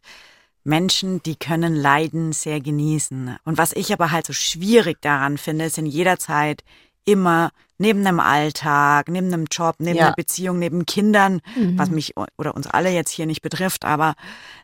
Menschen, 0.63 1.21
die 1.23 1.35
können 1.35 1.75
Leiden 1.75 2.33
sehr 2.33 2.59
genießen. 2.59 3.37
Und 3.43 3.57
was 3.57 3.71
ich 3.73 3.93
aber 3.93 4.11
halt 4.11 4.25
so 4.25 4.33
schwierig 4.33 5.01
daran 5.01 5.37
finde, 5.37 5.65
ist 5.65 5.77
in 5.77 5.85
jeder 5.85 6.17
Zeit 6.17 6.63
immer 7.05 7.51
neben 7.77 8.05
einem 8.07 8.19
Alltag, 8.19 9.09
neben 9.09 9.27
einem 9.31 9.45
Job, 9.51 9.75
neben 9.79 9.97
Ja. 9.97 10.07
einer 10.07 10.15
Beziehung, 10.15 10.57
neben 10.57 10.85
Kindern, 10.87 11.41
Mhm. 11.55 11.77
was 11.77 11.89
mich 11.91 12.13
oder 12.37 12.55
uns 12.55 12.65
alle 12.67 12.89
jetzt 12.89 13.11
hier 13.11 13.25
nicht 13.27 13.41
betrifft, 13.41 13.85
aber 13.85 14.15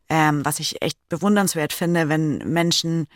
ähm, 0.09 0.43
was 0.43 0.59
ich 0.59 0.81
echt 0.81 0.97
bewundernswert 1.09 1.71
finde, 1.71 2.09
wenn 2.09 2.39
Menschen 2.39 3.07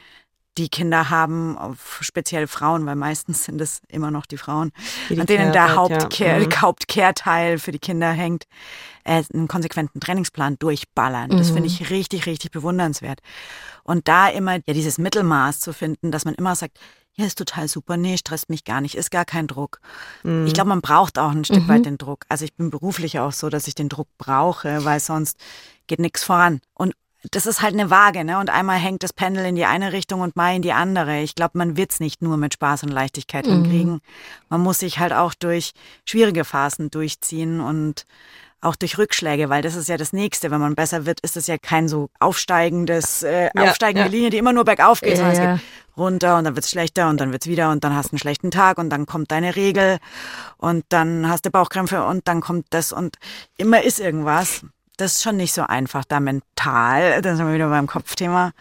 die 0.57 0.69
Kinder 0.69 1.09
haben, 1.09 1.57
auf- 1.57 1.99
speziell 2.01 2.47
Frauen, 2.47 2.85
weil 2.85 2.95
meistens 2.95 3.43
sind 3.43 3.59
es 3.59 3.81
immer 3.89 4.09
noch 4.11 4.25
die 4.25 4.37
Frauen, 4.37 4.71
Die 5.09 5.19
an 5.19 5.25
denen 5.25 5.51
der 5.51 5.75
Hauptkehr, 5.75 6.39
ja. 6.39 6.45
Mhm. 6.47 6.61
Hauptkehrteil 6.61 7.59
für 7.59 7.71
die 7.71 7.79
Kinder 7.79 8.11
hängt, 8.11 8.45
äh, 9.03 9.23
einen 9.33 9.47
konsequenten 9.47 9.99
Trainingsplan 9.99 10.57
durchballern. 10.59 11.29
Das 11.31 11.49
Mhm. 11.49 11.53
finde 11.55 11.67
ich 11.67 11.89
richtig, 11.89 12.25
richtig 12.25 12.51
bewundernswert. 12.51 13.19
Und 13.83 14.07
da 14.07 14.29
immer 14.29 14.53
ja 14.65 14.73
dieses 14.73 14.97
Mittelmaß 14.97 15.59
zu 15.59 15.73
finden, 15.73 16.11
dass 16.11 16.25
man 16.25 16.35
immer 16.35 16.55
sagt, 16.55 16.79
ja, 17.17 17.25
ist 17.25 17.37
total 17.37 17.67
super, 17.69 17.95
nee, 17.95 18.17
stresst 18.17 18.49
mich 18.49 18.65
gar 18.65 18.81
nicht, 18.81 18.95
ist 18.95 19.09
gar 19.09 19.23
kein 19.23 19.47
Druck. 19.47 19.79
Mhm. 20.23 20.47
Ich 20.47 20.53
glaube, 20.53 20.69
man 20.69 20.81
braucht 20.81 21.17
auch 21.17 21.31
ein 21.31 21.45
Stück 21.45 21.63
Mhm. 21.63 21.67
weit 21.69 21.85
den 21.85 21.97
Druck. 21.97 22.25
Also 22.29 22.43
ich 22.45 22.53
bin 22.55 22.69
beruflich 22.69 23.19
auch 23.19 23.31
so, 23.31 23.49
dass 23.49 23.67
ich 23.67 23.75
den 23.75 23.87
Druck 23.89 24.09
brauche, 24.17 24.83
weil 24.83 24.99
sonst 24.99 25.37
geht 25.87 25.99
nichts 25.99 26.23
voran. 26.23 26.59
Und 26.73 26.93
das 27.31 27.45
ist 27.45 27.61
halt 27.61 27.73
eine 27.73 27.89
Waage, 27.89 28.23
ne? 28.23 28.39
Und 28.39 28.49
einmal 28.49 28.77
hängt 28.77 29.03
das 29.03 29.13
Pendel 29.13 29.45
in 29.45 29.55
die 29.55 29.65
eine 29.65 29.93
Richtung 29.93 30.21
und 30.21 30.35
mal 30.35 30.55
in 30.55 30.61
die 30.61 30.73
andere. 30.73 31.19
Ich 31.21 31.35
glaube, 31.35 31.57
man 31.57 31.77
wird's 31.77 31.99
nicht 31.99 32.21
nur 32.21 32.37
mit 32.37 32.53
Spaß 32.53 32.83
und 32.83 32.89
Leichtigkeit 32.89 33.45
Mhm. 33.45 33.51
hinkriegen. 33.65 34.01
Man 34.49 34.61
muss 34.61 34.79
sich 34.79 34.99
halt 34.99 35.13
auch 35.13 35.33
durch 35.33 35.71
schwierige 36.05 36.45
Phasen 36.45 36.89
durchziehen 36.91 37.61
und 37.61 38.05
auch 38.61 38.75
durch 38.75 38.97
Rückschläge, 38.97 39.49
weil 39.49 39.61
das 39.61 39.75
ist 39.75 39.89
ja 39.89 39.97
das 39.97 40.11
Nächste. 40.11 40.49
Wenn 40.49 40.59
man 40.59 40.73
besser 40.73 41.05
wird, 41.05 41.19
ist 41.19 41.37
es 41.37 41.45
ja 41.45 41.57
kein 41.59 41.87
so 41.87 42.09
aufsteigendes, 42.19 43.21
äh, 43.21 43.49
Ja, 43.55 43.63
aufsteigende 43.63 44.07
ja. 44.07 44.11
Linie, 44.11 44.29
die 44.31 44.37
immer 44.37 44.53
nur 44.53 44.65
bergauf 44.65 45.01
geht, 45.01 45.11
Ja, 45.11 45.17
sondern 45.17 45.33
es 45.33 45.39
geht 45.59 45.67
runter 45.97 46.37
und 46.37 46.45
dann 46.45 46.55
wird's 46.55 46.71
schlechter 46.71 47.09
und 47.09 47.21
dann 47.21 47.31
wird's 47.31 47.45
wieder 47.47 47.69
und 47.71 47.83
dann 47.83 47.95
hast 47.95 48.07
du 48.07 48.13
einen 48.13 48.19
schlechten 48.19 48.51
Tag 48.51 48.77
und 48.79 48.89
dann 48.89 49.05
kommt 49.05 49.31
deine 49.31 49.55
Regel 49.55 49.99
und 50.57 50.83
dann 50.89 51.29
hast 51.29 51.45
du 51.45 51.51
Bauchkrämpfe 51.51 52.03
und 52.05 52.27
dann 52.27 52.41
kommt 52.41 52.65
das 52.71 52.91
und 52.91 53.17
immer 53.57 53.83
ist 53.83 53.99
irgendwas. 53.99 54.61
Das 54.97 55.15
ist 55.15 55.23
schon 55.23 55.37
nicht 55.37 55.53
so 55.53 55.63
einfach, 55.63 56.05
da 56.05 56.19
mental, 56.19 57.21
da 57.21 57.35
sind 57.35 57.45
wir 57.47 57.53
wieder 57.53 57.69
beim 57.69 57.87
Kopfthema, 57.87 58.51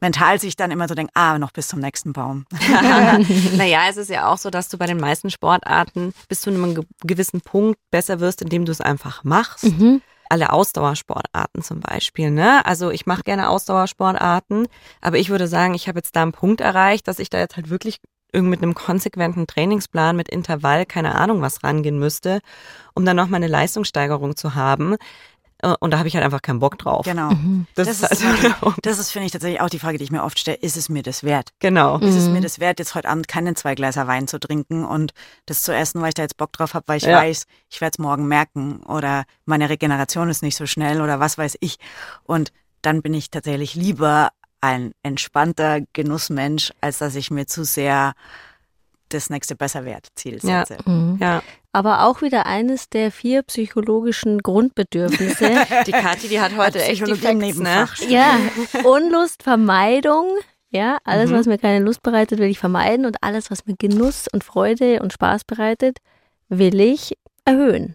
mental 0.00 0.40
sich 0.40 0.56
dann 0.56 0.70
immer 0.70 0.88
so 0.88 0.94
denken, 0.94 1.12
ah, 1.14 1.38
noch 1.38 1.52
bis 1.52 1.68
zum 1.68 1.80
nächsten 1.80 2.12
Baum. 2.12 2.44
naja, 3.56 3.82
es 3.88 3.96
ist 3.96 4.10
ja 4.10 4.28
auch 4.28 4.38
so, 4.38 4.50
dass 4.50 4.68
du 4.68 4.78
bei 4.78 4.86
den 4.86 4.98
meisten 4.98 5.30
Sportarten 5.30 6.12
bis 6.28 6.40
zu 6.42 6.50
einem 6.50 6.74
ge- 6.74 6.84
gewissen 7.02 7.40
Punkt 7.40 7.78
besser 7.90 8.20
wirst, 8.20 8.42
indem 8.42 8.64
du 8.64 8.72
es 8.72 8.80
einfach 8.80 9.24
machst. 9.24 9.64
Mhm. 9.64 10.02
Alle 10.28 10.52
Ausdauersportarten 10.52 11.62
zum 11.62 11.80
Beispiel, 11.80 12.32
ne? 12.32 12.66
Also 12.66 12.90
ich 12.90 13.06
mache 13.06 13.22
gerne 13.22 13.48
Ausdauersportarten, 13.48 14.66
aber 15.00 15.18
ich 15.18 15.30
würde 15.30 15.46
sagen, 15.46 15.74
ich 15.74 15.86
habe 15.88 16.00
jetzt 16.00 16.16
da 16.16 16.22
einen 16.22 16.32
Punkt 16.32 16.60
erreicht, 16.60 17.06
dass 17.06 17.20
ich 17.20 17.30
da 17.30 17.38
jetzt 17.38 17.56
halt 17.56 17.70
wirklich 17.70 17.98
irgendwie 18.32 18.50
mit 18.50 18.62
einem 18.62 18.74
konsequenten 18.74 19.46
Trainingsplan, 19.46 20.16
mit 20.16 20.28
Intervall, 20.28 20.84
keine 20.84 21.14
Ahnung 21.14 21.42
was 21.42 21.62
rangehen 21.62 21.98
müsste, 21.98 22.40
um 22.92 23.04
dann 23.04 23.16
noch 23.16 23.28
mal 23.28 23.36
eine 23.36 23.46
Leistungssteigerung 23.46 24.34
zu 24.36 24.56
haben. 24.56 24.96
Äh, 25.62 25.74
Und 25.80 25.90
da 25.92 25.98
habe 25.98 26.08
ich 26.08 26.14
halt 26.14 26.24
einfach 26.24 26.42
keinen 26.42 26.58
Bock 26.58 26.78
drauf. 26.78 27.04
Genau. 27.04 27.30
Das, 27.74 27.86
Das 27.86 28.12
ist 28.12 28.24
also 28.24 28.74
das 28.82 28.98
ist, 28.98 29.10
finde 29.10 29.26
ich, 29.26 29.32
tatsächlich 29.32 29.60
auch 29.60 29.70
die 29.70 29.78
Frage, 29.78 29.98
die 29.98 30.04
ich 30.04 30.10
mir 30.10 30.22
oft 30.24 30.38
stelle. 30.38 30.58
Ist 30.58 30.76
es 30.76 30.88
mir 30.88 31.02
das 31.02 31.22
wert? 31.24 31.50
Genau. 31.60 31.98
Ist 31.98 32.14
es 32.14 32.26
Mhm. 32.26 32.32
mir 32.34 32.40
das 32.42 32.58
wert, 32.60 32.78
jetzt 32.78 32.94
heute 32.94 33.08
Abend 33.08 33.26
keinen 33.28 33.56
zwei 33.56 33.74
Gläser 33.74 34.06
Wein 34.06 34.28
zu 34.28 34.38
trinken 34.38 34.84
und 34.84 35.12
das 35.46 35.62
zu 35.62 35.74
essen, 35.74 36.00
weil 36.02 36.08
ich 36.08 36.14
da 36.14 36.22
jetzt 36.22 36.36
Bock 36.36 36.52
drauf 36.52 36.74
habe, 36.74 36.86
weil 36.88 36.98
ich 36.98 37.04
Ja. 37.04 37.18
weiß, 37.18 37.46
ich 37.70 37.80
werde 37.80 37.94
es 37.94 37.98
morgen 37.98 38.26
merken 38.28 38.82
oder 38.84 39.24
meine 39.44 39.68
Regeneration 39.68 40.28
ist 40.28 40.42
nicht 40.42 40.56
so 40.56 40.66
schnell 40.66 41.00
oder 41.00 41.20
was 41.20 41.38
weiß 41.38 41.56
ich. 41.60 41.78
Und 42.24 42.52
dann 42.82 43.02
bin 43.02 43.14
ich 43.14 43.30
tatsächlich 43.30 43.74
lieber 43.74 44.30
ein 44.60 44.92
entspannter 45.02 45.80
Genussmensch, 45.92 46.72
als 46.80 46.98
dass 46.98 47.14
ich 47.14 47.30
mir 47.30 47.46
zu 47.46 47.64
sehr 47.64 48.14
das 49.10 49.30
nächste 49.30 49.54
Besserwert-Ziel 49.54 50.40
Ja. 50.42 50.64
setze. 50.66 50.78
Mhm. 50.88 51.18
Ja. 51.20 51.42
Aber 51.76 52.04
auch 52.06 52.22
wieder 52.22 52.46
eines 52.46 52.88
der 52.88 53.10
vier 53.10 53.42
psychologischen 53.42 54.38
Grundbedürfnisse. 54.42 55.50
Die 55.86 55.90
Kathi, 55.92 56.28
die 56.28 56.40
hat 56.40 56.56
heute 56.56 56.82
echt 56.82 57.06
die 57.06 57.14
Facts, 57.14 57.58
ne? 57.58 57.86
Ja, 58.08 58.38
Unlust, 58.82 59.42
Vermeidung. 59.42 60.26
Ja, 60.70 60.96
alles, 61.04 61.30
Mhm. 61.30 61.34
was 61.34 61.46
mir 61.46 61.58
keine 61.58 61.84
Lust 61.84 62.02
bereitet, 62.02 62.38
will 62.38 62.48
ich 62.48 62.58
vermeiden 62.58 63.04
und 63.04 63.22
alles, 63.22 63.50
was 63.50 63.66
mir 63.66 63.74
Genuss 63.76 64.26
und 64.32 64.42
Freude 64.42 65.00
und 65.02 65.12
Spaß 65.12 65.44
bereitet, 65.44 65.98
will 66.48 66.80
ich 66.80 67.12
erhöhen. 67.44 67.94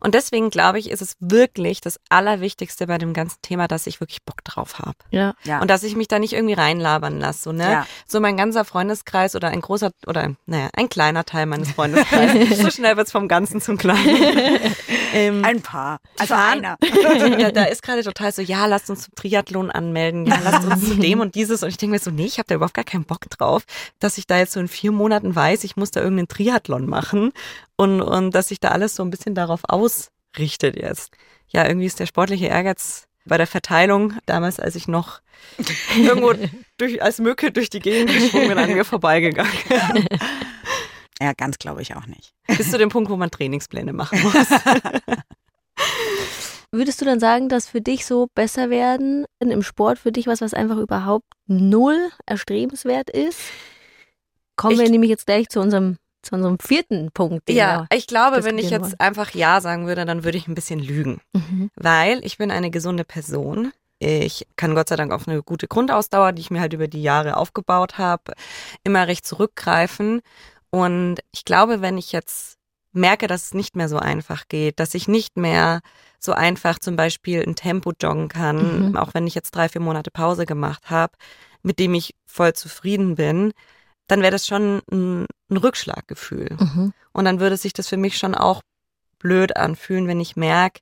Und 0.00 0.14
deswegen 0.14 0.50
glaube 0.50 0.78
ich, 0.78 0.90
ist 0.90 1.02
es 1.02 1.16
wirklich 1.20 1.80
das 1.80 1.98
Allerwichtigste 2.08 2.86
bei 2.86 2.98
dem 2.98 3.12
ganzen 3.12 3.40
Thema, 3.42 3.68
dass 3.68 3.86
ich 3.86 4.00
wirklich 4.00 4.22
Bock 4.24 4.44
drauf 4.44 4.78
habe. 4.78 4.96
Ja. 5.10 5.34
Ja. 5.44 5.60
Und 5.60 5.68
dass 5.70 5.82
ich 5.82 5.96
mich 5.96 6.08
da 6.08 6.18
nicht 6.18 6.32
irgendwie 6.32 6.54
reinlabern 6.54 7.18
lasse. 7.18 7.42
So, 7.42 7.52
ne? 7.52 7.70
Ja. 7.70 7.86
so 8.06 8.20
mein 8.20 8.36
ganzer 8.36 8.64
Freundeskreis 8.64 9.34
oder 9.36 9.48
ein 9.48 9.60
großer 9.60 9.90
oder 10.06 10.34
naja, 10.46 10.68
ein 10.74 10.88
kleiner 10.88 11.24
Teil 11.24 11.46
meines 11.46 11.72
Freundeskreises. 11.72 12.58
so 12.62 12.70
schnell 12.70 12.96
wird's 12.96 13.12
vom 13.12 13.28
Ganzen 13.28 13.60
zum 13.60 13.78
Kleinen. 13.78 14.08
ähm, 15.14 15.44
Ein 15.44 15.62
paar. 15.62 15.98
Also 16.18 16.34
fahren- 16.34 16.64
einer. 16.64 16.76
da, 17.38 17.50
da 17.52 17.64
ist 17.64 17.82
gerade 17.82 18.02
total 18.02 18.32
so, 18.32 18.42
ja, 18.42 18.66
lasst 18.66 18.90
uns 18.90 19.04
zum 19.04 19.14
Triathlon 19.14 19.70
anmelden, 19.70 20.26
ja, 20.26 20.38
lasst 20.42 20.66
uns 20.66 20.88
zu 20.88 20.94
dem 20.96 21.20
und 21.20 21.34
dieses. 21.34 21.62
Und 21.62 21.68
ich 21.68 21.76
denke 21.76 21.92
mir 21.94 22.00
so, 22.00 22.10
nee, 22.10 22.26
ich 22.26 22.38
habe 22.38 22.46
da 22.46 22.54
überhaupt 22.54 22.74
gar 22.74 22.84
keinen 22.84 23.04
Bock 23.04 23.28
drauf, 23.30 23.64
dass 23.98 24.18
ich 24.18 24.26
da 24.26 24.38
jetzt 24.38 24.52
so 24.52 24.60
in 24.60 24.68
vier 24.68 24.92
Monaten 24.92 25.34
weiß, 25.34 25.64
ich 25.64 25.76
muss 25.76 25.90
da 25.90 26.00
irgendeinen 26.00 26.28
Triathlon 26.28 26.86
machen 26.86 27.32
und, 27.76 28.00
und 28.02 28.32
dass 28.34 28.48
sich 28.48 28.58
da 28.58 28.68
alles 28.68 28.96
so 28.96 29.04
ein 29.04 29.10
bisschen 29.10 29.34
darauf 29.36 29.47
ausrichtet 29.64 30.76
jetzt. 30.76 31.10
Ja, 31.48 31.66
irgendwie 31.66 31.86
ist 31.86 31.98
der 32.00 32.06
sportliche 32.06 32.46
Ehrgeiz 32.46 33.06
bei 33.24 33.36
der 33.38 33.46
Verteilung, 33.46 34.14
damals 34.26 34.58
als 34.60 34.74
ich 34.74 34.88
noch 34.88 35.20
irgendwo 35.96 36.32
durch, 36.78 37.02
als 37.02 37.18
Mücke 37.18 37.50
durch 37.52 37.70
die 37.70 37.80
Gegend 37.80 38.10
geschwungen 38.12 38.48
bin, 38.48 38.58
an 38.58 38.72
mir 38.72 38.84
vorbeigegangen. 38.84 39.52
Ja, 41.20 41.32
ganz 41.32 41.58
glaube 41.58 41.82
ich 41.82 41.96
auch 41.96 42.06
nicht. 42.06 42.32
Bis 42.46 42.70
zu 42.70 42.78
dem 42.78 42.90
Punkt, 42.90 43.10
wo 43.10 43.16
man 43.16 43.28
Trainingspläne 43.28 43.92
machen 43.92 44.22
muss. 44.22 44.34
Würdest 46.70 47.00
du 47.00 47.04
dann 47.06 47.18
sagen, 47.18 47.48
dass 47.48 47.66
für 47.68 47.80
dich 47.80 48.04
so 48.06 48.28
besser 48.34 48.70
werden 48.70 49.24
im 49.40 49.62
Sport 49.64 49.98
für 49.98 50.12
dich 50.12 50.26
was, 50.28 50.40
was 50.40 50.54
einfach 50.54 50.76
überhaupt 50.76 51.24
null 51.46 52.10
erstrebenswert 52.26 53.10
ist? 53.10 53.40
Kommen 54.56 54.74
Ich- 54.74 54.80
wir 54.80 54.90
nämlich 54.90 55.10
jetzt 55.10 55.26
gleich 55.26 55.48
zu 55.48 55.60
unserem, 55.60 55.96
zu 56.22 56.34
unserem 56.34 56.58
vierten 56.58 57.10
Punkt. 57.12 57.48
den 57.48 57.56
Ja, 57.56 57.86
ich 57.92 58.06
glaube, 58.06 58.44
wenn 58.44 58.58
ich 58.58 58.70
jetzt 58.70 59.00
einfach 59.00 59.34
Ja 59.34 59.60
sagen 59.60 59.86
würde, 59.86 60.04
dann 60.04 60.24
würde 60.24 60.38
ich 60.38 60.48
ein 60.48 60.54
bisschen 60.54 60.80
lügen. 60.80 61.20
Mhm. 61.32 61.70
weil 61.76 62.24
ich 62.24 62.38
bin 62.38 62.50
eine 62.50 62.70
gesunde 62.70 63.04
Person. 63.04 63.72
Ich 64.00 64.46
kann 64.56 64.74
Gott 64.76 64.88
sei 64.88 64.96
Dank 64.96 65.12
auf 65.12 65.26
eine 65.26 65.42
gute 65.42 65.66
Grundausdauer, 65.66 66.32
die 66.32 66.40
ich 66.42 66.50
mir 66.50 66.60
halt 66.60 66.72
über 66.72 66.86
die 66.86 67.02
Jahre 67.02 67.36
aufgebaut 67.36 67.98
habe, 67.98 68.34
immer 68.84 69.08
recht 69.08 69.26
zurückgreifen. 69.26 70.20
Und 70.70 71.16
ich 71.32 71.44
glaube, 71.44 71.80
wenn 71.80 71.98
ich 71.98 72.12
jetzt 72.12 72.58
merke, 72.92 73.26
dass 73.26 73.46
es 73.46 73.54
nicht 73.54 73.74
mehr 73.76 73.88
so 73.88 73.98
einfach 73.98 74.44
geht, 74.48 74.78
dass 74.80 74.94
ich 74.94 75.08
nicht 75.08 75.36
mehr 75.36 75.80
so 76.20 76.32
einfach 76.32 76.78
zum 76.78 76.96
Beispiel 76.96 77.42
ein 77.42 77.56
Tempo 77.56 77.92
joggen 78.00 78.28
kann, 78.28 78.90
Mhm. 78.90 78.96
auch 78.96 79.14
wenn 79.14 79.26
ich 79.26 79.34
jetzt 79.34 79.52
drei, 79.52 79.68
vier 79.68 79.80
Monate 79.80 80.10
Pause 80.10 80.46
gemacht 80.46 80.90
habe, 80.90 81.12
mit 81.62 81.78
dem 81.78 81.94
ich 81.94 82.14
voll 82.26 82.52
zufrieden 82.54 83.14
bin, 83.16 83.52
dann 84.08 84.22
wäre 84.22 84.32
das 84.32 84.46
schon 84.46 84.82
ein, 84.90 85.26
ein 85.50 85.56
Rückschlaggefühl. 85.56 86.56
Mhm. 86.58 86.92
Und 87.12 87.24
dann 87.24 87.40
würde 87.40 87.56
sich 87.56 87.72
das 87.72 87.88
für 87.88 87.96
mich 87.96 88.18
schon 88.18 88.34
auch 88.34 88.62
blöd 89.18 89.56
anfühlen, 89.56 90.08
wenn 90.08 90.20
ich 90.20 90.36
merke, 90.36 90.80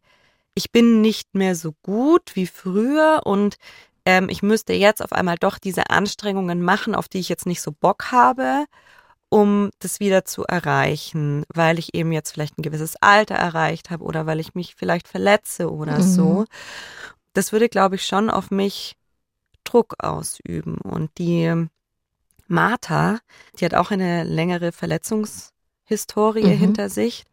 ich 0.55 0.73
bin 0.73 1.03
nicht 1.03 1.35
mehr 1.35 1.55
so 1.55 1.75
gut 1.83 2.35
wie 2.35 2.47
früher 2.47 3.21
und 3.25 3.57
ähm, 4.07 4.29
ich 4.31 4.43
müsste 4.43 4.73
jetzt 4.73 5.03
auf 5.03 5.13
einmal 5.13 5.37
doch 5.37 5.59
diese 5.59 5.91
Anstrengungen 5.91 6.63
machen, 6.63 6.95
auf 6.95 7.09
die 7.09 7.19
ich 7.19 7.29
jetzt 7.29 7.47
nicht 7.47 7.61
so 7.61 7.73
Bock 7.73 8.11
habe, 8.11 8.65
um 9.29 9.71
das 9.81 10.01
wieder 10.01 10.25
zu 10.25 10.45
erreichen, 10.45 11.45
weil 11.53 11.79
ich 11.79 11.95
eben 11.95 12.13
jetzt 12.13 12.33
vielleicht 12.33 12.59
ein 12.59 12.63
gewisses 12.63 12.95
Alter 13.01 13.35
erreicht 13.35 13.91
habe 13.91 14.05
oder 14.05 14.25
weil 14.25 14.41
ich 14.41 14.55
mich 14.55 14.75
vielleicht 14.77 15.09
verletze 15.09 15.71
oder 15.71 15.99
Mhm. 15.99 16.03
so. 16.03 16.45
Das 17.35 17.53
würde, 17.53 17.69
glaube 17.69 17.97
ich, 17.97 18.07
schon 18.07 18.31
auf 18.31 18.51
mich 18.51 18.95
Druck 19.65 19.95
ausüben 19.99 20.79
und 20.79 21.11
die 21.19 21.67
Martha, 22.49 23.19
die 23.59 23.65
hat 23.65 23.75
auch 23.75 23.91
eine 23.91 24.25
längere 24.25 24.73
Verletzungshistorie 24.73 26.45
Mhm. 26.45 26.59
hinter 26.59 26.89
sich 26.89 27.25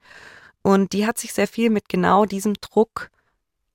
und 0.61 0.93
die 0.93 1.05
hat 1.05 1.17
sich 1.17 1.33
sehr 1.33 1.47
viel 1.47 1.69
mit 1.69 1.89
genau 1.89 2.25
diesem 2.25 2.53
Druck 2.55 3.09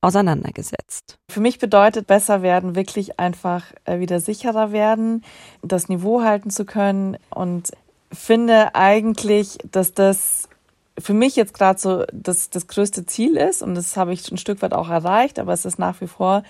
auseinandergesetzt. 0.00 1.18
Für 1.30 1.40
mich 1.40 1.58
bedeutet 1.58 2.06
besser 2.06 2.42
werden 2.42 2.74
wirklich 2.76 3.18
einfach 3.18 3.64
äh, 3.84 3.98
wieder 3.98 4.20
sicherer 4.20 4.72
werden, 4.72 5.24
das 5.62 5.88
Niveau 5.88 6.22
halten 6.22 6.50
zu 6.50 6.64
können 6.64 7.16
und 7.30 7.72
finde 8.12 8.74
eigentlich, 8.74 9.58
dass 9.70 9.92
das 9.94 10.48
für 10.98 11.14
mich 11.14 11.36
jetzt 11.36 11.54
gerade 11.54 11.78
so 11.78 12.04
das, 12.12 12.50
das 12.50 12.66
größte 12.66 13.06
Ziel 13.06 13.36
ist 13.36 13.62
und 13.62 13.74
das 13.74 13.96
habe 13.96 14.12
ich 14.12 14.30
ein 14.30 14.38
Stück 14.38 14.62
weit 14.62 14.72
auch 14.72 14.88
erreicht, 14.88 15.38
aber 15.38 15.52
es 15.52 15.64
ist 15.64 15.78
nach 15.78 16.00
wie 16.00 16.08
vor, 16.08 16.42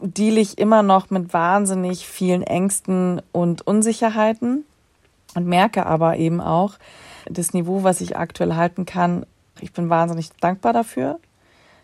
deal 0.00 0.38
ich 0.38 0.58
immer 0.58 0.82
noch 0.82 1.10
mit 1.10 1.32
wahnsinnig 1.32 2.06
vielen 2.06 2.42
Ängsten 2.42 3.22
und 3.32 3.66
Unsicherheiten 3.66 4.64
und 5.34 5.46
merke 5.46 5.86
aber 5.86 6.16
eben 6.16 6.40
auch 6.40 6.74
das 7.28 7.52
Niveau, 7.52 7.82
was 7.82 8.00
ich 8.00 8.16
aktuell 8.16 8.54
halten 8.54 8.86
kann. 8.86 9.26
Ich 9.60 9.72
bin 9.72 9.88
wahnsinnig 9.88 10.30
dankbar 10.40 10.72
dafür, 10.72 11.18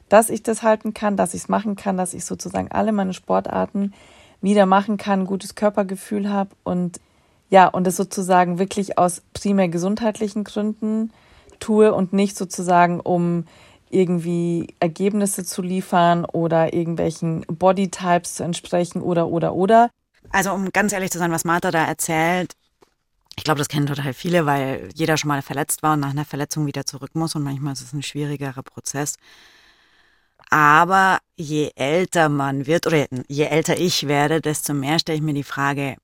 dass 0.08 0.30
ich 0.30 0.42
das 0.42 0.62
halten 0.62 0.94
kann, 0.94 1.16
dass 1.16 1.34
ich 1.34 1.42
es 1.42 1.48
machen 1.48 1.76
kann, 1.76 1.96
dass 1.96 2.14
ich 2.14 2.24
sozusagen 2.24 2.70
alle 2.70 2.92
meine 2.92 3.14
Sportarten 3.14 3.92
wieder 4.40 4.66
machen 4.66 4.96
kann, 4.96 5.26
gutes 5.26 5.54
Körpergefühl 5.54 6.28
habe 6.28 6.50
und 6.64 7.00
ja, 7.48 7.68
und 7.68 7.86
es 7.86 7.96
sozusagen 7.96 8.58
wirklich 8.58 8.96
aus 8.96 9.22
primär 9.34 9.68
gesundheitlichen 9.68 10.42
Gründen 10.42 11.12
tue 11.60 11.92
und 11.92 12.14
nicht 12.14 12.36
sozusagen 12.36 12.98
um 12.98 13.44
irgendwie 13.93 14.74
Ergebnisse 14.80 15.45
zu 15.45 15.62
liefern 15.62 16.24
oder 16.24 16.72
irgendwelchen 16.72 17.43
Bodytypes 17.47 18.36
zu 18.36 18.45
entsprechen 18.45 19.03
oder 19.03 19.28
oder 19.28 19.55
oder. 19.55 19.90
Also 20.30 20.53
um 20.53 20.70
ganz 20.70 20.93
ehrlich 20.93 21.11
zu 21.11 21.18
sein, 21.18 21.32
was 21.32 21.45
Martha 21.45 21.70
da 21.70 21.84
erzählt, 21.84 22.55
ich 23.36 23.45
glaube, 23.45 23.59
das 23.59 23.68
kennen 23.68 23.86
total 23.86 24.12
viele, 24.12 24.45
weil 24.47 24.90
jeder 24.95 25.16
schon 25.16 25.28
mal 25.28 25.43
verletzt 25.43 25.82
war 25.82 25.95
und 25.95 26.01
nach 26.01 26.11
einer 26.11 26.24
Verletzung 26.24 26.66
wieder 26.66 26.84
zurück 26.84 27.14
muss 27.14 27.34
und 27.34 27.43
manchmal 27.43 27.72
ist 27.72 27.80
es 27.80 27.93
ein 27.93 28.03
schwierigerer 28.03 28.62
Prozess. 28.62 29.16
Aber 30.51 31.18
je 31.36 31.70
älter 31.76 32.28
man 32.28 32.66
wird 32.66 32.86
oder 32.86 33.07
je 33.28 33.45
älter 33.45 33.78
ich 33.78 34.07
werde, 34.07 34.40
desto 34.43 34.74
mehr 34.74 34.99
stelle 34.99 35.16
ich 35.16 35.22
mir 35.22 35.32
die 35.32 35.45
Frage, 35.45 35.97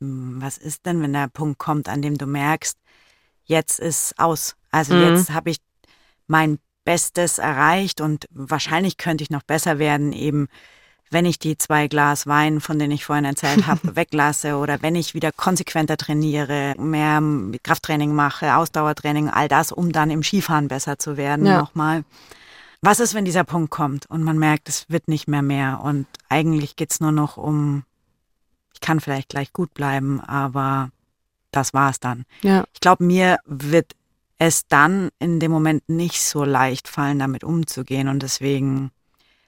hm, 0.00 0.40
was 0.40 0.58
ist 0.58 0.86
denn, 0.86 1.02
wenn 1.02 1.12
der 1.12 1.28
Punkt 1.28 1.58
kommt, 1.58 1.88
an 1.88 2.02
dem 2.02 2.16
du 2.16 2.26
merkst, 2.26 2.78
jetzt 3.44 3.80
ist 3.80 4.18
aus. 4.18 4.54
Also 4.70 4.94
Mhm. 4.94 5.02
jetzt 5.02 5.30
habe 5.30 5.50
ich 5.50 5.58
mein 6.28 6.58
Bestes 6.86 7.38
erreicht 7.38 8.00
und 8.00 8.26
wahrscheinlich 8.30 8.96
könnte 8.96 9.22
ich 9.24 9.28
noch 9.30 9.42
besser 9.42 9.78
werden, 9.78 10.12
eben 10.12 10.48
wenn 11.10 11.26
ich 11.26 11.38
die 11.38 11.58
zwei 11.58 11.88
Glas 11.88 12.26
Wein, 12.26 12.60
von 12.60 12.78
denen 12.78 12.92
ich 12.92 13.04
vorhin 13.04 13.24
erzählt 13.24 13.66
habe, 13.66 13.80
weglasse 13.96 14.56
oder 14.56 14.80
wenn 14.82 14.94
ich 14.94 15.12
wieder 15.12 15.32
konsequenter 15.32 15.96
trainiere, 15.96 16.74
mehr 16.78 17.20
Krafttraining 17.62 18.14
mache, 18.14 18.56
Ausdauertraining, 18.56 19.28
all 19.28 19.48
das, 19.48 19.72
um 19.72 19.90
dann 19.92 20.10
im 20.10 20.22
Skifahren 20.22 20.68
besser 20.68 20.98
zu 20.98 21.16
werden 21.16 21.44
Ja. 21.46 21.58
nochmal. 21.58 22.04
Was 22.82 23.00
ist, 23.00 23.14
wenn 23.14 23.24
dieser 23.24 23.44
Punkt 23.44 23.70
kommt 23.70 24.06
und 24.06 24.22
man 24.22 24.38
merkt, 24.38 24.68
es 24.68 24.86
wird 24.88 25.08
nicht 25.08 25.26
mehr 25.26 25.42
mehr 25.42 25.80
und 25.82 26.06
eigentlich 26.28 26.76
geht's 26.76 27.00
nur 27.00 27.12
noch 27.12 27.36
um, 27.36 27.82
ich 28.74 28.80
kann 28.80 29.00
vielleicht 29.00 29.30
gleich 29.30 29.52
gut 29.52 29.74
bleiben, 29.74 30.20
aber 30.20 30.90
das 31.50 31.74
war's 31.74 31.98
dann. 31.98 32.24
Ja. 32.42 32.64
Ich 32.74 32.80
glaube, 32.80 33.02
mir 33.02 33.38
wird 33.44 33.92
es 34.38 34.66
dann 34.68 35.10
in 35.18 35.40
dem 35.40 35.50
Moment 35.50 35.88
nicht 35.88 36.20
so 36.22 36.44
leicht 36.44 36.88
fallen, 36.88 37.18
damit 37.18 37.44
umzugehen 37.44 38.08
und 38.08 38.22
deswegen 38.22 38.90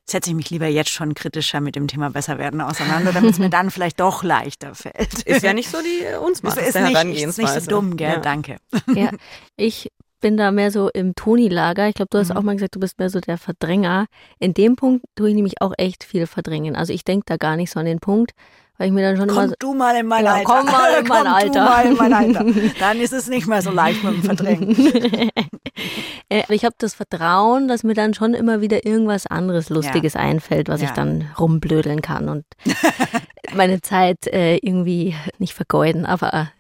setze 0.07 0.31
ich 0.31 0.37
mich 0.37 0.49
lieber 0.49 0.67
jetzt 0.67 0.89
schon 0.89 1.13
kritischer 1.13 1.61
mit 1.61 1.77
dem 1.77 1.87
Thema 1.87 2.11
besser 2.11 2.39
werden 2.39 2.63
auseinander, 2.63 3.13
damit 3.13 3.33
es 3.33 3.39
mir 3.39 3.51
dann 3.51 3.71
vielleicht 3.71 4.01
doch 4.01 4.23
leichter 4.23 4.75
fällt. 4.75 5.23
Ist 5.25 5.43
ja 5.43 5.53
nicht 5.53 5.69
so 5.69 5.79
die 5.83 6.17
uns 6.19 6.41
Das 6.41 6.57
ist 6.57 6.81
nicht, 6.81 7.05
ist 7.05 7.37
nicht 7.39 7.49
so 7.51 7.71
dumm, 7.71 7.97
gell? 7.99 8.13
Ja. 8.15 8.21
Danke. 8.21 8.57
Ja, 8.95 9.11
ich 9.57 9.91
bin 10.21 10.37
da 10.39 10.51
mehr 10.51 10.71
so 10.71 10.89
im 10.89 11.15
Toni-Lager. 11.15 11.89
Ich 11.89 11.95
glaube, 11.95 12.09
du 12.11 12.19
hast 12.19 12.31
Mhm. 12.31 12.37
auch 12.39 12.43
mal 12.43 12.55
gesagt, 12.55 12.75
du 12.75 12.81
bist 12.81 12.99
mehr 12.99 13.11
so 13.11 13.21
der 13.21 13.37
Verdränger. 13.39 14.07
In 14.39 14.55
dem 14.55 14.77
Punkt 14.77 15.05
tue 15.15 15.29
ich 15.29 15.35
nämlich 15.35 15.61
auch 15.61 15.75
echt 15.77 16.05
viel 16.05 16.27
verdrängen. 16.27 16.75
Also 16.75 16.93
ich 16.95 17.05
denke 17.05 17.25
da 17.27 17.37
gar 17.37 17.57
nicht 17.57 17.71
so 17.71 17.79
an 17.79 17.87
den 17.87 18.01
Punkt, 18.01 18.33
weil 18.79 18.87
ich 18.89 18.93
mir 18.93 19.03
dann 19.03 19.17
schon 19.17 19.29
immer 19.29 19.41
Komm 19.43 19.49
so, 19.51 19.55
du 19.59 19.75
mal 19.75 19.97
in 19.97 20.07
mein 20.07 20.25
Ja, 20.25 20.35
Alter. 20.35 20.45
komm 20.45 20.67
mal 20.67 20.93
in 21.01 21.07
mein 21.09 21.25
Komm 21.25 21.35
Alter. 21.35 21.51
Du 21.51 21.59
mal 21.61 21.87
in 21.87 21.97
mein 21.97 22.13
Alter. 22.15 22.45
Dann 22.81 23.01
ist 23.01 23.13
es 23.13 23.29
nicht 23.29 23.47
mehr 23.47 23.61
so 23.61 23.71
leicht 23.71 24.03
mit 24.05 24.15
dem 24.15 24.23
Verdrängen. 24.23 24.77
Äh, 26.31 26.43
ich 26.51 26.65
habe 26.65 26.75
das 26.79 26.93
Vertrauen, 26.95 27.69
dass 27.69 27.85
mir 27.85 27.95
dann 27.95 28.13
schon 28.13 28.35
immer 28.35 28.61
wieder 28.61 28.85
irgendwas 28.85 29.27
anderes 29.27 29.71
Lustiges 29.71 30.15
einfällt, 30.17 30.69
was 30.69 30.83
Ja. 30.83 30.89
ich 30.89 30.93
dann 30.93 31.31
rumblödeln 31.39 32.03
kann 32.03 32.29
und 32.29 32.45
meine 33.55 33.81
Zeit 33.81 34.27
äh, 34.27 34.57
irgendwie 34.57 35.15
nicht 35.39 35.55
vergeuden, 35.55 36.05
aber 36.05 36.51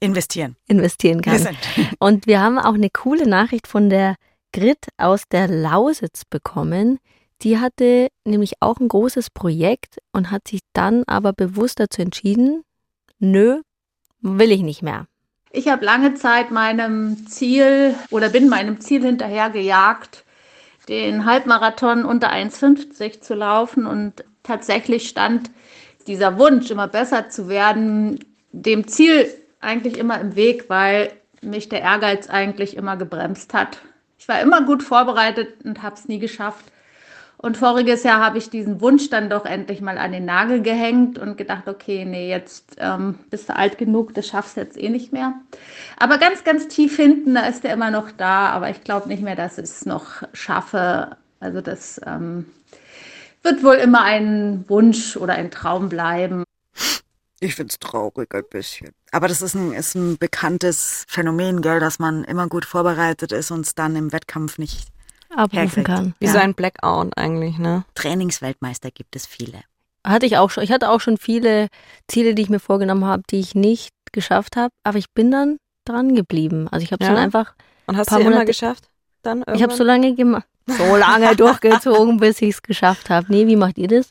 Investieren. 0.00 0.56
investieren 0.66 1.24
Wir 1.24 1.32
kann. 1.32 1.38
sind. 1.42 1.56
Und 2.00 2.26
wir 2.26 2.40
haben 2.42 2.58
auch 2.58 2.74
eine 2.74 2.90
coole 2.90 3.26
Nachricht 3.26 3.66
von 3.68 3.88
der 3.88 4.16
Grit 4.52 4.88
aus 4.98 5.22
der 5.30 5.48
Lausitz 5.48 6.24
bekommen. 6.28 6.98
Die 7.42 7.58
hatte 7.58 8.08
nämlich 8.24 8.54
auch 8.60 8.78
ein 8.78 8.88
großes 8.88 9.30
Projekt 9.30 9.98
und 10.12 10.30
hat 10.30 10.48
sich 10.48 10.60
dann 10.72 11.04
aber 11.06 11.32
bewusst 11.32 11.80
dazu 11.80 12.00
entschieden, 12.02 12.62
nö, 13.18 13.60
will 14.20 14.50
ich 14.50 14.62
nicht 14.62 14.82
mehr. 14.82 15.06
Ich 15.50 15.68
habe 15.68 15.84
lange 15.84 16.14
Zeit 16.14 16.50
meinem 16.50 17.26
Ziel 17.28 17.94
oder 18.10 18.30
bin 18.30 18.48
meinem 18.48 18.80
Ziel 18.80 19.02
hinterher 19.02 19.50
gejagt, 19.50 20.24
den 20.88 21.24
Halbmarathon 21.24 22.04
unter 22.04 22.32
1,50 22.32 23.20
zu 23.20 23.34
laufen 23.34 23.86
und 23.86 24.24
tatsächlich 24.42 25.08
stand 25.08 25.50
dieser 26.06 26.38
Wunsch, 26.38 26.70
immer 26.70 26.88
besser 26.88 27.28
zu 27.28 27.48
werden, 27.48 28.20
dem 28.52 28.86
Ziel 28.86 29.28
eigentlich 29.60 29.98
immer 29.98 30.20
im 30.20 30.36
Weg, 30.36 30.68
weil 30.68 31.12
mich 31.42 31.68
der 31.68 31.82
Ehrgeiz 31.82 32.28
eigentlich 32.28 32.76
immer 32.76 32.96
gebremst 32.96 33.54
hat. 33.54 33.80
Ich 34.18 34.28
war 34.28 34.40
immer 34.40 34.62
gut 34.62 34.82
vorbereitet 34.82 35.64
und 35.64 35.82
habe 35.82 35.96
es 35.96 36.08
nie 36.08 36.18
geschafft. 36.18 36.64
Und 37.46 37.56
voriges 37.56 38.02
Jahr 38.02 38.20
habe 38.20 38.38
ich 38.38 38.50
diesen 38.50 38.80
Wunsch 38.80 39.08
dann 39.08 39.30
doch 39.30 39.44
endlich 39.44 39.80
mal 39.80 39.98
an 39.98 40.10
den 40.10 40.24
Nagel 40.24 40.62
gehängt 40.62 41.16
und 41.16 41.38
gedacht, 41.38 41.68
okay, 41.68 42.04
nee, 42.04 42.28
jetzt 42.28 42.74
ähm, 42.78 43.20
bist 43.30 43.48
du 43.48 43.54
alt 43.54 43.78
genug, 43.78 44.14
das 44.14 44.26
schaffst 44.26 44.56
du 44.56 44.62
jetzt 44.62 44.76
eh 44.76 44.88
nicht 44.88 45.12
mehr. 45.12 45.32
Aber 45.96 46.18
ganz, 46.18 46.42
ganz 46.42 46.66
tief 46.66 46.96
hinten, 46.96 47.34
da 47.34 47.46
ist 47.46 47.64
er 47.64 47.72
immer 47.72 47.92
noch 47.92 48.10
da, 48.10 48.48
aber 48.48 48.70
ich 48.70 48.82
glaube 48.82 49.06
nicht 49.06 49.22
mehr, 49.22 49.36
dass 49.36 49.58
ich 49.58 49.64
es 49.66 49.86
noch 49.86 50.24
schaffe. 50.32 51.16
Also 51.38 51.60
das 51.60 52.00
ähm, 52.04 52.46
wird 53.44 53.62
wohl 53.62 53.76
immer 53.76 54.02
ein 54.02 54.64
Wunsch 54.66 55.16
oder 55.16 55.34
ein 55.34 55.52
Traum 55.52 55.88
bleiben. 55.88 56.42
Ich 57.38 57.54
find's 57.54 57.78
traurig 57.78 58.34
ein 58.34 58.42
bisschen. 58.50 58.90
Aber 59.12 59.28
das 59.28 59.40
ist 59.40 59.54
ein, 59.54 59.72
ist 59.72 59.94
ein 59.94 60.18
bekanntes 60.18 61.04
Phänomen, 61.06 61.62
gell, 61.62 61.78
dass 61.78 62.00
man 62.00 62.24
immer 62.24 62.48
gut 62.48 62.64
vorbereitet 62.64 63.30
ist 63.30 63.52
und 63.52 63.60
es 63.60 63.76
dann 63.76 63.94
im 63.94 64.12
Wettkampf 64.12 64.58
nicht 64.58 64.88
Abrufen 65.36 65.84
kann. 65.84 66.14
Wie 66.20 66.26
so 66.28 66.38
ein 66.38 66.54
Blackout 66.54 67.16
eigentlich, 67.16 67.58
ne? 67.58 67.84
Trainingsweltmeister 67.94 68.90
gibt 68.90 69.14
es 69.16 69.26
viele. 69.26 69.60
Hatte 70.06 70.26
ich 70.26 70.36
auch 70.38 70.50
schon. 70.50 70.62
Ich 70.64 70.72
hatte 70.72 70.90
auch 70.90 71.00
schon 71.00 71.16
viele 71.18 71.68
Ziele, 72.08 72.34
die 72.34 72.42
ich 72.42 72.48
mir 72.48 72.60
vorgenommen 72.60 73.04
habe, 73.04 73.22
die 73.30 73.40
ich 73.40 73.54
nicht 73.54 73.90
geschafft 74.12 74.56
habe, 74.56 74.70
aber 74.84 74.98
ich 74.98 75.10
bin 75.12 75.30
dann 75.30 75.56
dran 75.84 76.14
geblieben. 76.14 76.68
Also 76.70 76.84
ich 76.84 76.92
habe 76.92 77.02
es 77.04 77.08
Ja? 77.08 77.14
dann 77.14 77.22
einfach, 77.24 77.54
Und 77.86 77.96
hast 77.96 78.08
Paar 78.08 78.18
du 78.18 78.22
immer 78.22 78.30
Monate- 78.32 78.46
geschafft? 78.46 78.88
Dann 79.22 79.40
ich 79.54 79.62
habe 79.62 79.74
so 79.74 79.82
irgendwann? 79.84 79.86
lange 79.86 80.14
gemacht, 80.14 80.46
so 80.68 80.96
lange 80.96 81.34
durchgezogen, 81.36 82.18
bis 82.18 82.40
ich 82.42 82.50
es 82.50 82.62
geschafft 82.62 83.10
habe. 83.10 83.26
Nee, 83.28 83.46
wie 83.48 83.56
macht 83.56 83.76
ihr 83.78 83.88
das? 83.88 84.10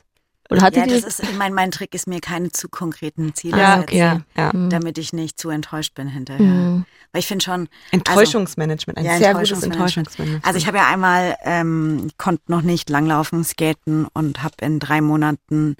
Oder 0.50 0.62
hattet 0.62 0.86
Ja, 0.86 0.86
das 1.00 1.04
ist, 1.04 1.34
mein, 1.34 1.52
mein 1.54 1.70
Trick 1.70 1.94
ist 1.94 2.06
mir 2.06 2.20
keine 2.20 2.50
zu 2.50 2.68
konkreten 2.68 3.34
Ziele 3.34 3.58
Ja, 3.58 3.70
setzen, 3.76 3.82
okay. 3.82 3.98
Ja, 3.98 4.20
ja. 4.36 4.52
Hm. 4.52 4.70
damit 4.70 4.98
ich 4.98 5.12
nicht 5.12 5.38
zu 5.40 5.50
enttäuscht 5.50 5.94
bin 5.94 6.08
hinterher. 6.08 6.46
Mhm. 6.46 6.84
Weil 7.12 7.20
ich 7.20 7.26
finde 7.26 7.44
schon, 7.44 7.68
Enttäuschungsmanagement, 7.90 8.98
ein 8.98 9.04
Ja, 9.04 9.18
sehr 9.18 9.34
gutes 9.34 9.62
Enttäuschungsmanagement. 9.62 10.44
Also 10.46 10.58
ich 10.58 10.66
habe 10.66 10.78
ja 10.78 10.86
einmal, 10.88 11.36
ähm, 11.44 12.08
konnte 12.18 12.42
noch 12.48 12.62
nicht 12.62 12.90
langlaufen, 12.90 13.44
skaten 13.44 14.06
und 14.12 14.42
habe 14.42 14.54
in 14.62 14.78
drei 14.78 15.00
Monaten 15.00 15.76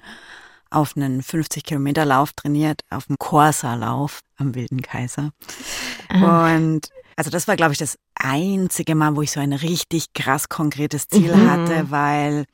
auf 0.69 0.97
einen 0.97 1.21
50 1.23 1.63
Kilometer 1.63 2.03
Lauf 2.05 2.33
trainiert, 2.33 2.81
auf 2.89 3.05
dem 3.05 3.17
Corsa-Lauf 3.17 4.19
am 4.37 4.53
Wilden 4.55 4.81
Kaiser. 4.81 5.31
Ah. 6.09 6.55
Und 6.55 6.89
also 7.15 7.29
das 7.29 7.47
war, 7.47 7.55
glaube 7.55 7.71
ich, 7.73 7.79
das 7.79 7.97
einzige 8.15 8.93
Mal, 8.95 9.15
wo 9.15 9.21
ich 9.21 9.31
so 9.31 9.39
ein 9.39 9.53
richtig 9.53 10.13
krass 10.13 10.49
konkretes 10.49 11.07
Ziel 11.07 11.35
Mhm. 11.35 11.49
hatte, 11.49 11.89
weil 11.91 12.45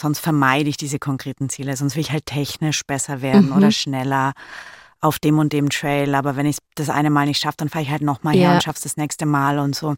sonst 0.00 0.18
vermeide 0.20 0.68
ich 0.68 0.76
diese 0.76 0.98
konkreten 0.98 1.48
Ziele. 1.48 1.76
Sonst 1.76 1.94
will 1.96 2.00
ich 2.02 2.12
halt 2.12 2.26
technisch 2.26 2.82
besser 2.86 3.22
werden 3.22 3.46
Mhm. 3.50 3.56
oder 3.56 3.70
schneller 3.70 4.32
auf 5.00 5.18
dem 5.18 5.38
und 5.38 5.52
dem 5.52 5.68
Trail. 5.70 6.14
Aber 6.14 6.36
wenn 6.36 6.46
ich 6.46 6.58
das 6.74 6.88
eine 6.90 7.10
Mal 7.10 7.26
nicht 7.26 7.40
schaffe, 7.40 7.56
dann 7.58 7.68
fahre 7.68 7.84
ich 7.84 7.90
halt 7.90 8.02
nochmal 8.02 8.34
her 8.34 8.48
Ja. 8.48 8.54
und 8.54 8.62
schaff's 8.62 8.80
das 8.82 8.96
nächste 8.96 9.26
Mal 9.26 9.58
und 9.58 9.74
so. 9.76 9.96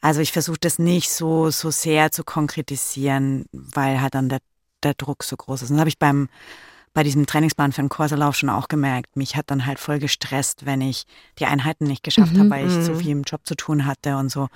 Also 0.00 0.20
ich 0.20 0.32
versuche 0.32 0.58
das 0.60 0.78
nicht 0.78 1.10
so, 1.12 1.50
so 1.50 1.70
sehr 1.70 2.10
zu 2.10 2.24
konkretisieren, 2.24 3.46
weil 3.52 4.00
halt 4.00 4.14
dann 4.14 4.28
der, 4.28 4.40
der 4.82 4.94
Druck 4.94 5.22
so 5.22 5.36
groß 5.36 5.62
ist. 5.62 5.70
Und 5.70 5.76
das 5.76 5.80
habe 5.80 5.88
ich 5.90 5.98
beim, 5.98 6.28
bei 6.94 7.02
diesem 7.04 7.24
Trainingsplan 7.26 7.72
für 7.72 7.82
den 7.82 7.88
Kursalauf 7.88 8.36
schon 8.36 8.50
auch 8.50 8.68
gemerkt. 8.68 9.16
Mich 9.16 9.36
hat 9.36 9.50
dann 9.50 9.64
halt 9.64 9.78
voll 9.78 9.98
gestresst, 9.98 10.66
wenn 10.66 10.80
ich 10.80 11.04
die 11.38 11.46
Einheiten 11.46 11.84
nicht 11.86 12.02
geschafft 12.02 12.34
Mhm. 12.34 12.40
habe, 12.40 12.50
weil 12.50 12.66
ich 12.66 12.72
so 12.72 12.92
Mhm. 12.94 12.98
viel 12.98 13.10
im 13.12 13.22
Job 13.22 13.42
zu 13.46 13.54
tun 13.54 13.86
hatte 13.86 14.16
und 14.16 14.28
so. 14.30 14.48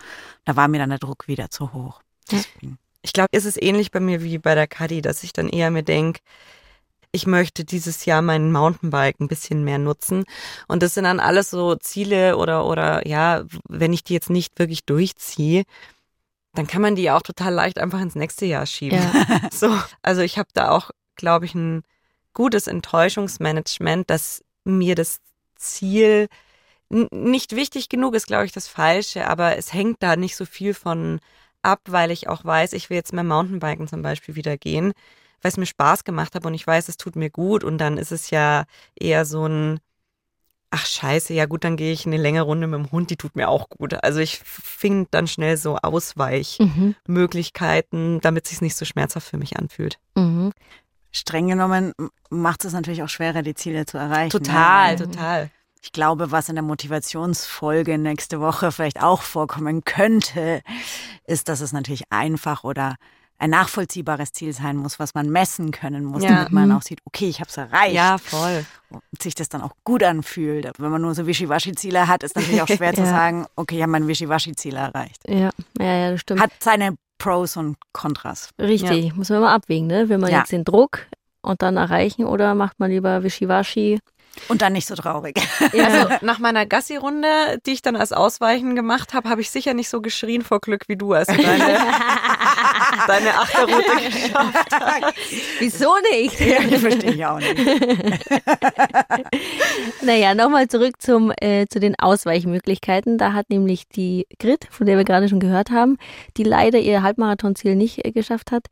Da 0.44 0.56
war 0.56 0.68
mir 0.68 0.78
dann 0.78 0.90
der 0.90 0.98
Druck 0.98 1.28
wieder 1.28 1.48
zu 1.50 1.72
hoch. 1.72 2.00
Deswegen. 2.30 2.78
Ich 3.06 3.12
glaube, 3.12 3.28
ist 3.30 3.44
es 3.44 3.56
ähnlich 3.56 3.92
bei 3.92 4.00
mir 4.00 4.20
wie 4.24 4.36
bei 4.38 4.56
der 4.56 4.66
Kadi, 4.66 5.00
dass 5.00 5.22
ich 5.22 5.32
dann 5.32 5.48
eher 5.48 5.70
mir 5.70 5.84
denke, 5.84 6.18
ich 7.12 7.24
möchte 7.24 7.64
dieses 7.64 8.04
Jahr 8.04 8.20
meinen 8.20 8.50
Mountainbike 8.50 9.20
ein 9.20 9.28
bisschen 9.28 9.62
mehr 9.62 9.78
nutzen. 9.78 10.24
Und 10.66 10.82
das 10.82 10.94
sind 10.94 11.04
dann 11.04 11.20
alles 11.20 11.50
so 11.50 11.76
Ziele 11.76 12.36
oder, 12.36 12.66
oder 12.66 13.06
ja, 13.06 13.44
wenn 13.68 13.92
ich 13.92 14.02
die 14.02 14.12
jetzt 14.12 14.28
nicht 14.28 14.58
wirklich 14.58 14.84
durchziehe, 14.84 15.62
dann 16.54 16.66
kann 16.66 16.82
man 16.82 16.96
die 16.96 17.12
auch 17.12 17.22
total 17.22 17.54
leicht 17.54 17.78
einfach 17.78 18.00
ins 18.00 18.16
nächste 18.16 18.44
Jahr 18.44 18.66
schieben. 18.66 18.98
Ja. 18.98 19.40
So, 19.52 19.72
also 20.02 20.22
ich 20.22 20.36
habe 20.36 20.48
da 20.52 20.72
auch, 20.72 20.90
glaube 21.14 21.44
ich, 21.44 21.54
ein 21.54 21.84
gutes 22.34 22.66
Enttäuschungsmanagement, 22.66 24.10
dass 24.10 24.42
mir 24.64 24.96
das 24.96 25.20
Ziel 25.54 26.26
nicht 26.90 27.54
wichtig 27.54 27.88
genug 27.88 28.16
ist, 28.16 28.26
glaube 28.26 28.46
ich, 28.46 28.52
das 28.52 28.66
Falsche, 28.66 29.28
aber 29.28 29.56
es 29.56 29.72
hängt 29.72 30.02
da 30.02 30.16
nicht 30.16 30.34
so 30.34 30.44
viel 30.44 30.74
von 30.74 31.20
ab, 31.66 31.80
weil 31.88 32.10
ich 32.10 32.28
auch 32.28 32.44
weiß, 32.44 32.72
ich 32.72 32.88
will 32.88 32.96
jetzt 32.96 33.12
mehr 33.12 33.24
Mountainbiken 33.24 33.88
zum 33.88 34.02
Beispiel 34.02 34.36
wieder 34.36 34.56
gehen 34.56 34.92
weil 35.42 35.50
es 35.50 35.56
mir 35.56 35.66
Spaß 35.66 36.04
gemacht 36.04 36.34
hat 36.34 36.46
und 36.46 36.54
ich 36.54 36.66
weiß, 36.66 36.88
es 36.88 36.96
tut 36.96 37.14
mir 37.14 37.30
gut 37.30 37.62
und 37.62 37.78
dann 37.78 37.98
ist 37.98 38.10
es 38.10 38.30
ja 38.30 38.64
eher 38.98 39.24
so 39.24 39.46
ein, 39.46 39.78
ach 40.70 40.86
scheiße, 40.86 41.34
ja 41.34 41.46
gut, 41.46 41.62
dann 41.64 41.76
gehe 41.76 41.92
ich 41.92 42.06
eine 42.06 42.16
längere 42.16 42.46
Runde 42.46 42.66
mit 42.66 42.80
dem 42.80 42.90
Hund, 42.90 43.10
die 43.10 43.16
tut 43.16 43.36
mir 43.36 43.48
auch 43.48 43.68
gut. 43.68 44.02
Also 44.02 44.18
ich 44.20 44.38
fing 44.38 45.06
dann 45.10 45.28
schnell 45.28 45.56
so 45.56 45.76
Ausweichmöglichkeiten, 45.76 48.14
mhm. 48.14 48.20
damit 48.20 48.44
es 48.44 48.50
sich 48.50 48.60
nicht 48.60 48.76
so 48.76 48.84
schmerzhaft 48.84 49.28
für 49.28 49.38
mich 49.38 49.56
anfühlt. 49.56 49.98
Mhm. 50.16 50.52
Streng 51.12 51.46
genommen 51.48 51.92
macht 52.28 52.64
es 52.64 52.72
natürlich 52.72 53.02
auch 53.02 53.08
schwerer, 53.08 53.42
die 53.42 53.54
Ziele 53.54 53.86
zu 53.86 53.96
erreichen. 53.96 54.30
Total, 54.30 54.96
ne? 54.96 55.02
total. 55.02 55.50
Ich 55.82 55.92
glaube, 55.92 56.32
was 56.32 56.48
in 56.48 56.56
der 56.56 56.64
Motivationsfolge 56.64 57.98
nächste 57.98 58.40
Woche 58.40 58.72
vielleicht 58.72 59.02
auch 59.02 59.22
vorkommen 59.22 59.84
könnte, 59.84 60.62
ist, 61.26 61.48
dass 61.48 61.60
es 61.60 61.72
natürlich 61.72 62.04
einfach 62.10 62.64
oder 62.64 62.96
ein 63.38 63.50
nachvollziehbares 63.50 64.32
Ziel 64.32 64.52
sein 64.52 64.76
muss, 64.76 64.98
was 64.98 65.14
man 65.14 65.28
messen 65.28 65.70
können 65.70 66.04
muss, 66.04 66.22
ja. 66.22 66.30
damit 66.30 66.52
man 66.52 66.68
mhm. 66.70 66.76
auch 66.76 66.82
sieht, 66.82 67.00
okay, 67.04 67.28
ich 67.28 67.40
habe 67.40 67.50
es 67.50 67.56
erreicht. 67.56 67.94
Ja, 67.94 68.16
voll. 68.18 68.64
Und 68.88 69.02
sich 69.22 69.34
das 69.34 69.48
dann 69.48 69.60
auch 69.60 69.72
gut 69.84 70.02
anfühlt. 70.02 70.70
Wenn 70.78 70.90
man 70.90 71.02
nur 71.02 71.14
so 71.14 71.26
Wischiwaschi-Ziele 71.26 72.08
hat, 72.08 72.22
ist 72.22 72.36
natürlich 72.36 72.62
auch 72.62 72.66
schwer 72.76 72.94
ja. 72.94 72.94
zu 72.94 73.04
sagen, 73.04 73.46
okay, 73.56 73.76
ich 73.76 73.82
habe 73.82 73.92
mein 73.92 74.08
Wischiwaschi-Ziel 74.08 74.76
erreicht. 74.76 75.28
Ja. 75.28 75.50
ja, 75.78 75.94
ja, 75.94 76.10
das 76.12 76.20
stimmt. 76.22 76.40
Hat 76.40 76.52
seine 76.60 76.96
Pros 77.18 77.56
und 77.56 77.76
Kontras. 77.92 78.50
Richtig, 78.58 79.14
muss 79.14 79.28
man 79.28 79.38
immer 79.38 79.50
abwägen, 79.50 79.86
ne? 79.86 80.08
Will 80.08 80.18
man 80.18 80.30
jetzt 80.30 80.52
den 80.52 80.64
Druck 80.64 81.06
und 81.42 81.62
dann 81.62 81.76
erreichen 81.76 82.24
oder 82.24 82.54
macht 82.54 82.78
man 82.78 82.90
lieber 82.90 83.22
Wischiwaschi 83.22 84.00
und 84.48 84.62
dann 84.62 84.72
nicht 84.72 84.86
so 84.86 84.94
traurig. 84.94 85.40
Also 85.72 86.08
nach 86.20 86.38
meiner 86.38 86.66
Gassi-Runde, 86.66 87.58
die 87.66 87.72
ich 87.72 87.82
dann 87.82 87.96
als 87.96 88.12
Ausweichen 88.12 88.74
gemacht 88.74 89.14
habe, 89.14 89.28
habe 89.28 89.40
ich 89.40 89.50
sicher 89.50 89.74
nicht 89.74 89.88
so 89.88 90.00
geschrien 90.00 90.42
vor 90.42 90.60
Glück 90.60 90.88
wie 90.88 90.96
du, 90.96 91.12
als 91.12 91.28
du 91.28 91.36
deine, 91.36 91.78
deine 93.06 93.34
Achterroute 93.34 93.96
geschafft 94.04 94.72
hast. 94.72 95.14
Wieso 95.58 95.94
nicht? 96.12 96.40
Ja, 96.40 96.62
das 96.68 96.80
verstehe 96.80 97.12
ich 97.12 97.26
auch 97.26 97.38
nicht. 97.38 97.56
naja, 100.02 100.34
nochmal 100.34 100.68
zurück 100.68 101.00
zum, 101.00 101.32
äh, 101.40 101.66
zu 101.66 101.80
den 101.80 101.98
Ausweichmöglichkeiten. 101.98 103.18
Da 103.18 103.32
hat 103.32 103.50
nämlich 103.50 103.88
die 103.88 104.26
Grit, 104.38 104.66
von 104.70 104.86
der 104.86 104.96
wir 104.96 105.04
gerade 105.04 105.28
schon 105.28 105.40
gehört 105.40 105.70
haben, 105.70 105.98
die 106.36 106.44
leider 106.44 106.78
ihr 106.78 107.02
Halbmarathonziel 107.02 107.74
nicht 107.74 108.04
äh, 108.04 108.12
geschafft 108.12 108.52
hat, 108.52 108.66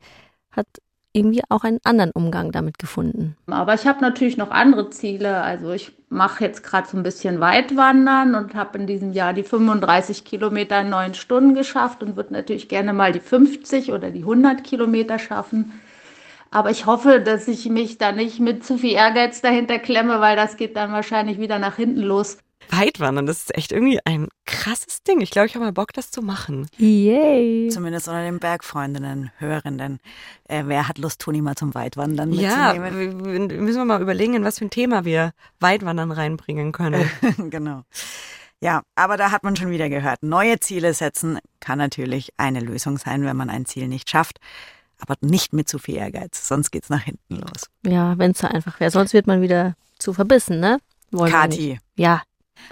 hat 0.51 0.67
irgendwie 1.15 1.41
auch 1.49 1.63
einen 1.63 1.79
anderen 1.83 2.11
Umgang 2.11 2.51
damit 2.51 2.77
gefunden. 2.77 3.35
Aber 3.47 3.73
ich 3.73 3.87
habe 3.87 4.01
natürlich 4.01 4.37
noch 4.37 4.51
andere 4.51 4.89
Ziele. 4.89 5.41
Also 5.41 5.71
ich 5.71 5.93
mache 6.09 6.43
jetzt 6.43 6.61
gerade 6.61 6.87
so 6.87 6.97
ein 6.97 7.03
bisschen 7.03 7.39
Weitwandern 7.39 8.35
und 8.35 8.53
habe 8.53 8.77
in 8.77 8.85
diesem 8.85 9.13
Jahr 9.13 9.33
die 9.33 9.43
35 9.43 10.25
Kilometer 10.25 10.81
in 10.81 10.89
neun 10.89 11.13
Stunden 11.13 11.55
geschafft 11.55 12.03
und 12.03 12.15
würde 12.15 12.33
natürlich 12.33 12.67
gerne 12.67 12.93
mal 12.93 13.13
die 13.13 13.21
50 13.21 13.93
oder 13.93 14.11
die 14.11 14.19
100 14.19 14.63
Kilometer 14.63 15.17
schaffen. 15.17 15.71
Aber 16.51 16.69
ich 16.69 16.85
hoffe, 16.85 17.19
dass 17.19 17.47
ich 17.47 17.69
mich 17.69 17.97
da 17.97 18.11
nicht 18.11 18.39
mit 18.39 18.63
zu 18.63 18.77
viel 18.77 18.93
Ehrgeiz 18.93 19.41
dahinter 19.41 19.79
klemme, 19.79 20.21
weil 20.21 20.35
das 20.35 20.57
geht 20.57 20.75
dann 20.75 20.91
wahrscheinlich 20.91 21.39
wieder 21.39 21.59
nach 21.59 21.75
hinten 21.75 22.01
los. 22.01 22.37
Weitwandern, 22.69 23.25
das 23.25 23.37
ist 23.39 23.57
echt 23.57 23.71
irgendwie 23.71 23.99
ein 24.05 24.27
krasses 24.45 25.03
Ding. 25.03 25.21
Ich 25.21 25.31
glaube, 25.31 25.47
ich 25.47 25.55
habe 25.55 25.65
mal 25.65 25.71
Bock, 25.71 25.93
das 25.93 26.11
zu 26.11 26.21
machen. 26.21 26.67
Yay. 26.77 27.69
Zumindest 27.69 28.07
unter 28.07 28.23
den 28.23 28.39
Bergfreundinnen, 28.39 29.31
Hörenden. 29.37 29.99
Äh, 30.47 30.63
wer 30.65 30.87
hat 30.87 30.97
Lust, 30.97 31.21
Toni 31.21 31.41
mal 31.41 31.55
zum 31.55 31.73
Weitwandern 31.73 32.33
Ja, 32.33 32.73
müssen 32.73 33.49
wir 33.59 33.85
mal 33.85 34.01
überlegen, 34.01 34.33
in 34.35 34.43
was 34.43 34.59
für 34.59 34.65
ein 34.65 34.69
Thema 34.69 35.05
wir 35.05 35.31
Weitwandern 35.59 36.11
reinbringen 36.11 36.71
können. 36.71 37.09
genau. 37.49 37.83
Ja, 38.61 38.83
aber 38.95 39.17
da 39.17 39.31
hat 39.31 39.43
man 39.43 39.55
schon 39.55 39.69
wieder 39.69 39.89
gehört, 39.89 40.23
neue 40.23 40.59
Ziele 40.59 40.93
setzen 40.93 41.39
kann 41.59 41.77
natürlich 41.77 42.29
eine 42.37 42.61
Lösung 42.61 42.97
sein, 42.97 43.23
wenn 43.25 43.35
man 43.35 43.49
ein 43.49 43.65
Ziel 43.65 43.87
nicht 43.87 44.09
schafft. 44.09 44.39
Aber 44.97 45.15
nicht 45.19 45.51
mit 45.51 45.67
zu 45.67 45.77
viel 45.77 45.97
Ehrgeiz, 45.97 46.47
sonst 46.47 46.71
geht 46.71 46.83
es 46.83 46.89
nach 46.89 47.03
hinten 47.03 47.35
los. 47.35 47.69
Ja, 47.85 48.17
wenn 48.17 48.31
es 48.31 48.39
so 48.39 48.47
einfach 48.47 48.79
wäre. 48.79 48.91
Sonst 48.91 49.13
wird 49.13 49.27
man 49.27 49.41
wieder 49.41 49.75
zu 49.99 50.13
verbissen, 50.13 50.59
ne? 50.59 50.79
Wollen 51.11 51.31
Kati. 51.31 51.79
Ja, 51.95 52.21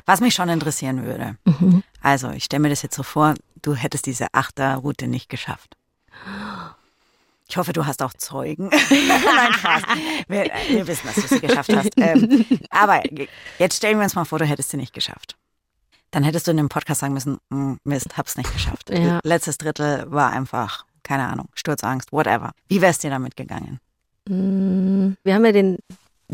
was 0.05 0.21
mich 0.21 0.33
schon 0.33 0.49
interessieren 0.49 1.05
würde. 1.05 1.37
Mhm. 1.45 1.83
Also, 2.01 2.31
ich 2.31 2.45
stelle 2.45 2.61
mir 2.61 2.69
das 2.69 2.81
jetzt 2.81 2.95
so 2.95 3.03
vor, 3.03 3.35
du 3.61 3.75
hättest 3.75 4.05
diese 4.05 4.27
Achterroute 4.33 5.07
nicht 5.07 5.29
geschafft. 5.29 5.77
Ich 7.47 7.57
hoffe, 7.57 7.73
du 7.73 7.85
hast 7.85 8.01
auch 8.01 8.13
Zeugen. 8.13 8.69
Nein, 8.89 9.53
Spaß. 9.53 9.83
Wir, 10.27 10.45
wir, 10.69 10.87
wissen, 10.87 11.07
dass 11.07 11.15
du 11.15 11.35
sie 11.35 11.39
geschafft 11.39 11.75
hast. 11.75 11.91
Ähm, 11.97 12.45
aber 12.69 13.03
jetzt 13.59 13.77
stellen 13.77 13.97
wir 13.97 14.03
uns 14.03 14.15
mal 14.15 14.25
vor, 14.25 14.39
du 14.39 14.45
hättest 14.45 14.71
sie 14.71 14.77
nicht 14.77 14.93
geschafft. 14.93 15.35
Dann 16.11 16.23
hättest 16.23 16.47
du 16.47 16.51
in 16.51 16.57
dem 16.57 16.69
Podcast 16.69 17.01
sagen 17.01 17.13
müssen, 17.13 17.37
hm, 17.51 17.79
Mist, 17.83 18.17
hab's 18.17 18.37
nicht 18.37 18.51
geschafft. 18.53 18.89
Ja. 18.89 19.19
Letztes 19.23 19.57
Drittel 19.57 20.05
war 20.11 20.31
einfach, 20.31 20.85
keine 21.03 21.27
Ahnung, 21.27 21.49
Sturzangst, 21.53 22.11
whatever. 22.11 22.51
Wie 22.67 22.81
wär's 22.81 22.99
dir 22.99 23.09
damit 23.09 23.35
gegangen? 23.35 23.79
Hm, 24.27 25.17
wir 25.23 25.33
haben 25.35 25.45
ja 25.45 25.51
den 25.51 25.77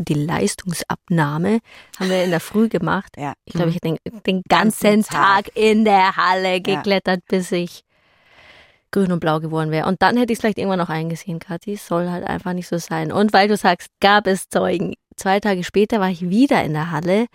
die 0.04 0.14
Leistungsabnahme 0.14 1.60
haben 1.98 2.10
wir 2.10 2.24
in 2.24 2.30
der 2.30 2.40
Früh 2.40 2.68
gemacht. 2.68 3.12
Ja. 3.16 3.34
Ich 3.44 3.54
glaube, 3.54 3.70
ich 3.70 3.76
habe 3.76 3.96
den, 3.96 4.22
den 4.26 4.42
ganzen 4.48 5.02
Tag. 5.02 5.46
Tag 5.46 5.56
in 5.56 5.84
der 5.84 6.16
Halle 6.16 6.60
geklettert, 6.60 7.20
ja. 7.30 7.38
bis 7.38 7.52
ich 7.52 7.82
grün 8.90 9.12
und 9.12 9.20
blau 9.20 9.40
geworden 9.40 9.70
wäre. 9.70 9.86
Und 9.86 10.02
dann 10.02 10.16
hätte 10.16 10.32
ich 10.32 10.38
es 10.38 10.40
vielleicht 10.40 10.58
irgendwann 10.58 10.78
noch 10.78 10.88
eingesehen, 10.88 11.38
Kathi. 11.38 11.76
Soll 11.76 12.10
halt 12.10 12.24
einfach 12.24 12.52
nicht 12.52 12.68
so 12.68 12.78
sein. 12.78 13.12
Und 13.12 13.32
weil 13.32 13.48
du 13.48 13.56
sagst, 13.56 13.88
gab 14.00 14.26
es 14.26 14.48
Zeugen. 14.48 14.94
Zwei 15.16 15.40
Tage 15.40 15.64
später 15.64 16.00
war 16.00 16.10
ich 16.10 16.28
wieder 16.28 16.64
in 16.64 16.72
der 16.72 16.90
Halle 16.90 17.26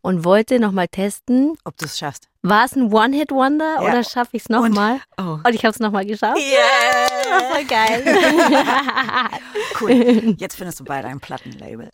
und 0.00 0.24
wollte 0.24 0.60
nochmal 0.60 0.88
testen, 0.88 1.54
ob 1.64 1.76
du 1.76 1.86
es 1.86 1.98
schaffst. 1.98 2.28
War 2.48 2.64
es 2.64 2.76
ein 2.76 2.92
One-Hit-Wonder 2.92 3.74
ja. 3.74 3.80
oder 3.80 4.04
schaffe 4.04 4.36
ich 4.36 4.42
es 4.42 4.48
nochmal? 4.48 5.00
Und, 5.16 5.26
oh. 5.26 5.38
und 5.44 5.52
ich 5.52 5.64
habe 5.64 5.72
es 5.72 5.80
nochmal 5.80 6.06
geschafft. 6.06 6.38
Yeah! 6.38 7.08
Das 7.24 7.30
war 7.42 7.54
voll 7.54 7.64
geil. 7.64 9.30
cool. 9.80 10.36
Jetzt 10.38 10.54
findest 10.56 10.78
du 10.78 10.84
beide 10.84 11.08
ein 11.08 11.18
Plattenlabel. 11.18 11.90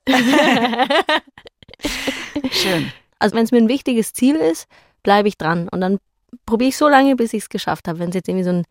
Schön. 2.50 2.92
Also 3.18 3.34
wenn 3.34 3.44
es 3.44 3.50
mir 3.50 3.58
ein 3.58 3.68
wichtiges 3.68 4.12
Ziel 4.12 4.36
ist, 4.36 4.66
bleibe 5.02 5.26
ich 5.26 5.38
dran. 5.38 5.68
Und 5.70 5.80
dann 5.80 5.98
probiere 6.44 6.68
ich 6.68 6.76
so 6.76 6.86
lange, 6.86 7.16
bis 7.16 7.32
ich 7.32 7.44
es 7.44 7.48
geschafft 7.48 7.88
habe. 7.88 7.98
Wenn 7.98 8.10
es 8.10 8.14
jetzt 8.14 8.28
irgendwie 8.28 8.44
so 8.44 8.50
ein 8.50 8.64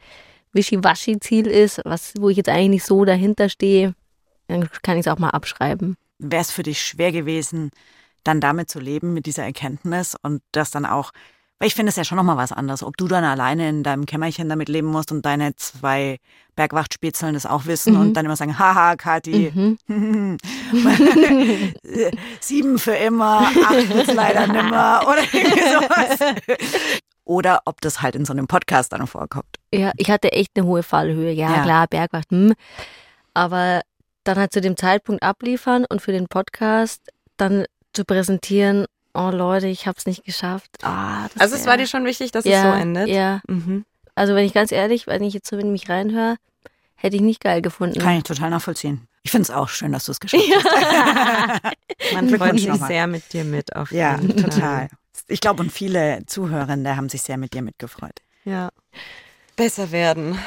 Wischiwaschi-Ziel 0.53 1.47
ist, 1.47 1.81
was, 1.83 2.13
wo 2.19 2.29
ich 2.29 2.37
jetzt 2.37 2.49
eigentlich 2.49 2.69
nicht 2.69 2.85
so 2.85 3.05
dahinter 3.05 3.49
stehe, 3.49 3.95
dann 4.47 4.69
kann 4.83 4.97
ich 4.97 5.07
es 5.07 5.11
auch 5.11 5.17
mal 5.17 5.29
abschreiben. 5.29 5.97
Wäre 6.19 6.41
es 6.41 6.51
für 6.51 6.63
dich 6.63 6.79
schwer 6.79 7.11
gewesen, 7.11 7.71
dann 8.23 8.39
damit 8.39 8.69
zu 8.69 8.79
leben, 8.79 9.15
mit 9.15 9.25
dieser 9.25 9.45
Erkenntnis 9.45 10.15
und 10.21 10.43
das 10.51 10.69
dann 10.69 10.85
auch, 10.85 11.11
weil 11.61 11.67
ich 11.67 11.75
finde 11.75 11.91
es 11.91 11.95
ja 11.95 12.03
schon 12.03 12.15
nochmal 12.15 12.37
was 12.37 12.51
anderes, 12.51 12.81
ob 12.81 12.97
du 12.97 13.07
dann 13.07 13.23
alleine 13.23 13.69
in 13.69 13.83
deinem 13.83 14.07
Kämmerchen 14.07 14.49
damit 14.49 14.67
leben 14.67 14.87
musst 14.87 15.11
und 15.11 15.23
deine 15.23 15.55
zwei 15.57 16.17
Bergwachtspitzeln 16.55 17.35
das 17.35 17.45
auch 17.45 17.67
wissen 17.67 17.93
mhm. 17.93 18.01
und 18.01 18.13
dann 18.15 18.25
immer 18.25 18.35
sagen, 18.35 18.57
haha, 18.57 18.95
Kathi, 18.95 19.77
mhm. 19.87 20.37
sieben 22.39 22.79
für 22.79 22.95
immer, 22.95 23.41
acht 23.41 23.93
wird's 23.93 24.11
leider 24.11 24.47
nimmer 24.47 25.03
oder 25.07 25.21
sowas. 25.21 26.33
Oder 27.25 27.61
ob 27.65 27.79
das 27.81 28.01
halt 28.01 28.15
in 28.15 28.25
so 28.25 28.33
einem 28.33 28.47
Podcast 28.47 28.91
dann 28.93 29.05
vorkommt. 29.05 29.57
Ja, 29.71 29.91
ich 29.97 30.09
hatte 30.09 30.31
echt 30.31 30.53
eine 30.55 30.65
hohe 30.65 30.81
Fallhöhe. 30.81 31.31
Ja, 31.31 31.57
ja. 31.57 31.61
klar, 31.61 31.85
Bergwacht, 31.87 32.31
hm. 32.31 32.53
Aber 33.35 33.81
dann 34.23 34.39
halt 34.39 34.51
zu 34.51 34.61
dem 34.61 34.77
Zeitpunkt 34.77 35.21
abliefern 35.21 35.85
und 35.87 36.01
für 36.01 36.11
den 36.11 36.25
Podcast 36.25 37.03
dann 37.37 37.65
zu 37.93 38.03
präsentieren, 38.03 38.85
oh 39.13 39.29
Leute, 39.31 39.67
ich 39.67 39.87
habe 39.87 39.97
es 39.97 40.05
nicht 40.05 40.23
geschafft. 40.23 40.69
Ah, 40.83 41.27
also 41.37 41.55
es 41.55 41.65
war 41.65 41.77
dir 41.77 41.87
schon 41.87 42.05
wichtig, 42.05 42.31
dass 42.31 42.45
ja, 42.45 42.57
es 42.57 42.61
so 42.63 42.81
endet? 42.81 43.07
Ja. 43.07 43.41
Mhm. 43.47 43.85
Also 44.15 44.35
wenn 44.35 44.45
ich 44.45 44.53
ganz 44.53 44.71
ehrlich, 44.71 45.07
wenn 45.07 45.23
ich 45.23 45.33
jetzt 45.33 45.49
so 45.49 45.57
in 45.57 45.71
mich 45.71 45.89
reinhöre, 45.89 46.37
hätte 46.95 47.15
ich 47.15 47.21
nicht 47.21 47.41
geil 47.41 47.61
gefunden. 47.61 47.99
Kann 47.99 48.17
ich 48.17 48.23
total 48.23 48.49
nachvollziehen. 48.49 49.07
Ich 49.23 49.31
finde 49.31 49.43
es 49.43 49.51
auch 49.51 49.69
schön, 49.69 49.91
dass 49.91 50.05
du 50.05 50.11
es 50.11 50.19
geschafft 50.19 50.43
hast. 50.53 52.13
Man 52.13 52.29
freut 52.29 52.59
sich 52.59 52.73
sehr 52.73 53.07
mit 53.07 53.31
dir 53.33 53.43
mit 53.43 53.75
auf 53.75 53.91
Ja, 53.91 54.17
total. 54.17 54.89
Ich 55.27 55.39
glaube, 55.39 55.61
und 55.61 55.71
viele 55.71 56.23
Zuhörende 56.25 56.95
haben 56.95 57.07
sich 57.07 57.21
sehr 57.21 57.37
mit 57.37 57.53
dir 57.53 57.61
mitgefreut. 57.61 58.21
Ja. 58.43 58.69
Besser 59.55 59.91
werden. 59.91 60.39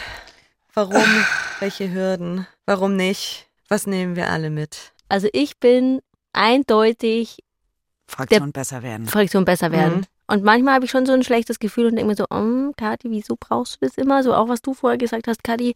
Warum? 0.74 1.04
Welche 1.60 1.92
Hürden? 1.92 2.46
Warum 2.66 2.96
nicht? 2.96 3.46
Was 3.68 3.86
nehmen 3.86 4.16
wir 4.16 4.30
alle 4.30 4.50
mit? 4.50 4.92
Also 5.08 5.28
ich 5.32 5.58
bin 5.58 6.00
eindeutig 6.32 7.43
Fraktion 8.14 8.52
besser 8.52 8.82
werden. 8.82 9.06
Fraktion 9.06 9.44
besser 9.44 9.72
werden. 9.72 9.98
Mhm. 9.98 10.04
Und 10.26 10.44
manchmal 10.44 10.74
habe 10.74 10.84
ich 10.84 10.90
schon 10.90 11.04
so 11.04 11.12
ein 11.12 11.22
schlechtes 11.22 11.58
Gefühl 11.58 11.86
und 11.86 11.96
denke 11.96 12.08
mir 12.08 12.16
so, 12.16 12.26
um, 12.30 12.72
Kathi, 12.76 13.10
wieso 13.10 13.36
brauchst 13.38 13.74
du 13.74 13.86
das 13.86 13.98
immer? 13.98 14.22
So 14.22 14.34
auch 14.34 14.48
was 14.48 14.62
du 14.62 14.72
vorher 14.72 14.98
gesagt 14.98 15.28
hast, 15.28 15.44
Kathi, 15.44 15.74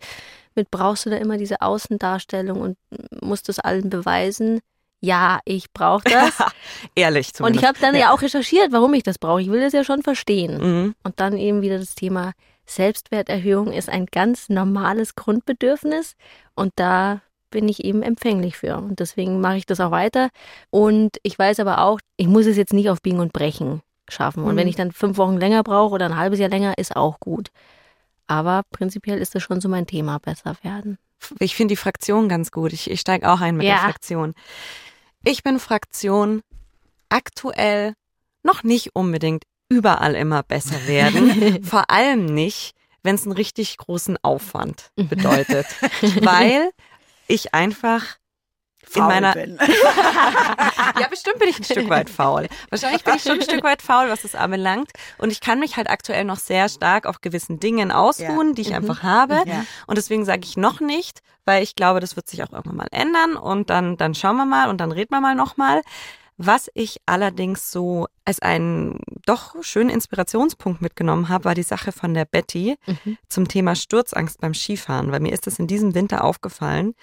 mit 0.55 0.70
brauchst 0.70 1.05
du 1.05 1.11
da 1.11 1.16
immer 1.16 1.36
diese 1.36 1.61
Außendarstellung 1.61 2.61
und 2.61 2.78
musst 3.20 3.49
das 3.49 3.59
allen 3.59 3.91
beweisen. 3.91 4.61
Ja, 5.01 5.41
ich 5.45 5.72
brauche 5.72 6.05
das. 6.11 6.39
Ehrlich 6.95 7.34
zumindest. 7.34 7.41
Und 7.41 7.62
ich 7.62 7.68
habe 7.68 7.78
dann 7.80 7.95
ja. 7.95 8.01
ja. 8.01 8.12
auch 8.12 8.22
recherchiert, 8.22 8.72
warum 8.72 8.95
ich 8.95 9.03
das 9.03 9.18
brauche. 9.18 9.43
Ich 9.43 9.51
will 9.51 9.61
das 9.61 9.72
ja 9.72 9.84
schon 9.84 10.03
verstehen. 10.03 10.59
Mhm. 10.61 10.95
Und 11.03 11.20
dann 11.20 11.36
eben 11.36 11.61
wieder 11.61 11.78
das 11.78 11.95
Thema 11.95 12.32
Selbstwerterhöhung 12.66 13.72
ist 13.72 13.89
ein 13.89 14.07
ganz 14.07 14.49
normales 14.49 15.14
Grundbedürfnis 15.14 16.14
und 16.55 16.72
da 16.76 17.22
bin 17.51 17.68
ich 17.68 17.84
eben 17.84 18.03
empfänglich 18.03 18.57
für. 18.57 18.76
Und 18.76 19.01
deswegen 19.01 19.40
mache 19.40 19.57
ich 19.57 19.66
das 19.66 19.80
auch 19.80 19.90
weiter. 19.90 20.30
Und 20.70 21.18
ich 21.22 21.38
weiß 21.38 21.61
aber 21.61 21.82
auch, 21.82 22.01
ich 22.16 22.26
muss 22.26 22.46
es 22.46 22.57
jetzt 22.57 22.72
nicht 22.72 22.90
auf 22.90 23.03
Biegen 23.03 23.20
und 23.20 23.32
Brechen 23.32 23.82
schaffen. 24.09 24.44
Und 24.44 24.55
mhm. 24.55 24.59
wenn 24.59 24.68
ich 24.68 24.76
dann 24.76 24.92
fünf 24.92 25.18
Wochen 25.18 25.36
länger 25.36 25.62
brauche 25.62 25.94
oder 25.94 26.07
ein 26.07 26.16
halbes 26.16 26.38
Jahr 26.38 26.49
länger, 26.49 26.78
ist 26.78 26.96
auch 26.96 27.20
gut. 27.20 27.51
Aber 28.26 28.62
prinzipiell 28.70 29.18
ist 29.18 29.34
das 29.34 29.42
schon 29.42 29.61
so 29.61 29.68
mein 29.68 29.86
Thema, 29.86 30.18
besser 30.18 30.55
werden. 30.62 30.99
Ich 31.40 31.57
finde 31.57 31.72
die 31.72 31.76
Fraktion 31.76 32.28
ganz 32.28 32.51
gut. 32.51 32.72
Ich, 32.72 32.90
ich 32.90 33.01
steige 33.01 33.30
auch 33.30 33.40
ein 33.40 33.57
mit 33.57 33.66
ja. 33.66 33.74
der 33.74 33.82
Fraktion. 33.84 34.34
Ich 35.24 35.42
bin 35.42 35.59
Fraktion 35.59 36.42
aktuell 37.09 37.94
noch 38.42 38.62
nicht 38.62 38.94
unbedingt 38.94 39.44
überall 39.68 40.14
immer 40.14 40.42
besser 40.42 40.86
werden. 40.86 41.64
Vor 41.64 41.90
allem 41.90 42.26
nicht, 42.26 42.74
wenn 43.03 43.14
es 43.14 43.24
einen 43.24 43.32
richtig 43.32 43.76
großen 43.78 44.16
Aufwand 44.22 44.90
mhm. 44.96 45.09
bedeutet. 45.09 45.66
Weil 46.20 46.70
ich 47.29 47.55
einfach 47.55 48.18
in 48.95 49.03
meiner 49.03 49.33
bin. 49.33 49.59
ja, 51.01 51.09
bestimmt 51.09 51.39
bin 51.39 51.49
ich 51.49 51.59
ein 51.59 51.64
Stück 51.64 51.89
weit 51.89 52.09
faul. 52.11 52.49
Wahrscheinlich 52.70 53.05
bin 53.05 53.14
ich 53.16 53.22
schon 53.22 53.33
ein 53.33 53.43
Stück 53.43 53.62
weit 53.62 53.83
faul, 53.83 54.09
was 54.09 54.22
das 54.22 54.35
anbelangt. 54.35 54.91
Und 55.18 55.31
ich 55.31 55.41
kann 55.41 55.59
mich 55.59 55.76
halt 55.76 55.91
aktuell 55.91 56.24
noch 56.24 56.39
sehr 56.39 56.68
stark 56.68 57.07
auf 57.07 57.20
gewissen 57.20 57.61
Dingen 57.61 57.93
ausruhen, 57.93 58.49
ja. 58.49 58.55
die 58.55 58.62
ich 58.62 58.70
mhm. 58.70 58.76
einfach 58.76 59.03
habe. 59.03 59.43
Ja. 59.47 59.64
Und 59.87 59.99
deswegen 59.99 60.24
sage 60.24 60.43
ich 60.45 60.57
noch 60.57 60.81
nicht, 60.81 61.20
weil 61.45 61.62
ich 61.62 61.76
glaube, 61.76 62.01
das 62.01 62.16
wird 62.16 62.29
sich 62.29 62.43
auch 62.43 62.53
irgendwann 62.53 62.76
mal 62.76 62.89
ändern. 62.91 63.37
Und 63.37 63.70
dann, 63.70 63.97
dann 63.97 64.14
schauen 64.14 64.37
wir 64.37 64.47
mal 64.47 64.68
und 64.68 64.79
dann 64.81 64.93
reden 64.93 65.11
wir 65.11 65.20
mal 65.20 65.35
nochmal. 65.35 65.83
Was 66.39 66.70
ich 66.74 67.01
allerdings 67.05 67.72
so 67.72 68.07
als 68.24 68.41
einen 68.41 69.01
doch 69.26 69.57
schönen 69.62 69.91
Inspirationspunkt 69.91 70.80
mitgenommen 70.80 71.28
habe, 71.28 71.45
war 71.45 71.55
die 71.55 71.64
Sache 71.64 71.91
von 71.91 72.14
der 72.14 72.24
Betty 72.24 72.76
mhm. 72.86 73.18
zum 73.28 73.49
Thema 73.49 73.74
Sturzangst 73.74 74.41
beim 74.41 74.55
Skifahren, 74.55 75.11
weil 75.11 75.18
mir 75.18 75.32
ist 75.32 75.49
das 75.49 75.59
in 75.59 75.66
diesem 75.66 75.97
Winter 75.97 76.22
aufgefallen, 76.22 76.95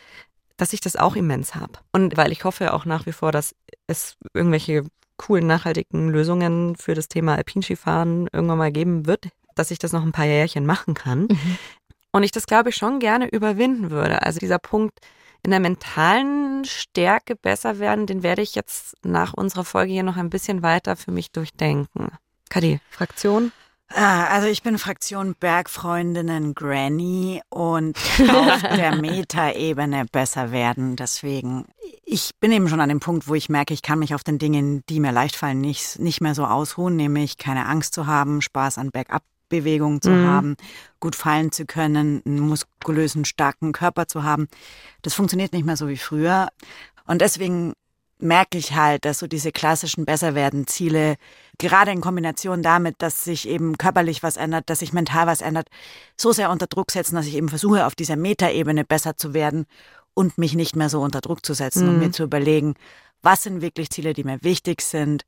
dass 0.56 0.72
ich 0.72 0.80
das 0.80 0.96
auch 0.96 1.18
immens 1.18 1.54
habe. 1.54 1.74
Und 1.92 2.16
weil 2.16 2.32
ich 2.32 2.46
hoffe 2.46 2.74
auch 2.74 2.86
nach 2.86 3.06
wie 3.06 3.12
vor, 3.12 3.34
dass 3.34 3.54
es 3.88 4.16
irgendwelche 4.34 4.86
coolen, 5.18 5.48
nachhaltigen 5.48 6.10
Lösungen 6.10 6.78
für 6.78 6.94
das 6.94 7.10
Thema 7.10 7.36
Alpinskifahren 7.36 8.30
irgendwann 8.32 8.58
mal 8.58 8.72
geben 8.72 9.06
wird, 9.06 9.28
dass 9.54 9.70
ich 9.70 9.80
das 9.80 9.92
noch 9.92 10.04
ein 10.04 10.14
paar 10.14 10.26
Jährchen 10.26 10.66
machen 10.66 10.94
kann. 10.94 11.24
Mhm. 11.24 11.58
Und 12.14 12.24
ich 12.24 12.32
das, 12.32 12.48
glaube 12.48 12.70
ich, 12.70 12.78
schon 12.78 13.00
gerne 13.00 13.28
überwinden 13.28 13.92
würde. 13.92 14.22
Also 14.22 14.40
dieser 14.40 14.60
Punkt, 14.60 15.00
in 15.46 15.52
der 15.52 15.60
mentalen 15.60 16.66
Stärke 16.66 17.36
besser 17.36 17.78
werden, 17.78 18.08
den 18.08 18.24
werde 18.24 18.42
ich 18.42 18.56
jetzt 18.56 18.96
nach 19.06 19.34
unserer 19.34 19.64
Folge 19.64 19.94
hier 19.94 20.04
noch 20.04 20.18
ein 20.18 20.32
bisschen 20.32 20.64
weiter 20.64 20.96
für 20.96 21.12
mich 21.12 21.32
durchdenken. 21.32 22.10
Kadi, 22.50 22.80
Fraktion? 22.90 23.52
Ah, 23.94 24.26
also 24.26 24.48
ich 24.48 24.64
bin 24.64 24.80
Fraktion 24.80 25.36
Bergfreundinnen 25.40 26.56
Granny 26.56 27.42
und 27.50 27.96
auf 28.28 28.62
der 28.76 28.96
Metaebene 28.96 30.06
besser 30.12 30.52
werden. 30.52 30.96
Deswegen, 30.96 31.66
ich 32.04 32.32
bin 32.40 32.52
eben 32.52 32.68
schon 32.68 32.82
an 32.82 32.90
dem 32.90 33.00
Punkt, 33.00 33.28
wo 33.28 33.36
ich 33.36 33.48
merke, 33.48 33.76
ich 33.76 33.84
kann 33.84 34.00
mich 34.00 34.16
auf 34.16 34.24
den 34.24 34.40
Dingen, 34.40 34.82
die 34.90 35.00
mir 35.00 35.12
leicht 35.12 35.36
fallen, 35.36 35.62
nicht, 35.62 36.00
nicht 36.00 36.22
mehr 36.22 36.34
so 36.34 36.46
ausruhen, 36.46 36.96
nämlich 36.96 37.38
keine 37.38 37.68
Angst 37.68 37.94
zu 37.94 38.08
haben, 38.08 38.42
Spaß 38.42 38.80
an 38.80 38.90
Bergab 38.90 39.22
Bewegung 39.50 40.02
zu 40.02 40.10
mhm. 40.10 40.28
haben, 40.28 40.56
gut 41.00 41.16
fallen 41.16 41.52
zu 41.52 41.66
können, 41.66 42.22
einen 42.26 42.40
muskulösen, 42.40 43.26
starken 43.26 43.72
Körper 43.72 44.08
zu 44.08 44.24
haben. 44.24 44.48
Das 45.02 45.14
funktioniert 45.14 45.54
nicht 45.54 45.66
mehr 45.66 45.78
so 45.78 45.88
wie 45.88 45.98
früher. 45.98 46.50
Und 47.06 47.22
deswegen 47.22 47.74
merke 48.20 48.58
ich 48.58 48.74
halt, 48.74 49.06
dass 49.06 49.20
so 49.20 49.28
diese 49.28 49.52
klassischen 49.52 50.06
Besserwerden-Ziele, 50.06 51.16
gerade 51.58 51.92
in 51.92 52.02
Kombination 52.02 52.64
damit, 52.64 52.96
dass 53.00 53.24
sich 53.24 53.48
eben 53.48 53.78
körperlich 53.78 54.24
was 54.24 54.38
ändert, 54.38 54.70
dass 54.70 54.80
sich 54.80 54.94
mental 54.94 55.28
was 55.28 55.42
ändert, 55.42 55.68
so 56.18 56.32
sehr 56.32 56.50
unter 56.50 56.68
Druck 56.68 56.92
setzen, 56.92 57.16
dass 57.16 57.28
ich 57.28 57.36
eben 57.36 57.50
versuche, 57.50 57.86
auf 57.86 57.96
dieser 57.96 58.16
Metaebene 58.16 58.86
besser 58.86 59.18
zu 59.18 59.34
werden 59.34 59.66
und 60.14 60.38
mich 60.38 60.56
nicht 60.56 60.76
mehr 60.76 60.90
so 60.90 61.02
unter 61.02 61.22
Druck 61.22 61.46
zu 61.46 61.54
setzen 61.54 61.84
mhm. 61.84 61.90
und 61.90 62.00
mir 62.00 62.12
zu 62.12 62.24
überlegen, 62.24 62.76
was 63.22 63.44
sind 63.44 63.62
wirklich 63.62 63.90
Ziele, 63.90 64.14
die 64.14 64.24
mir 64.24 64.44
wichtig 64.44 64.82
sind, 64.82 65.26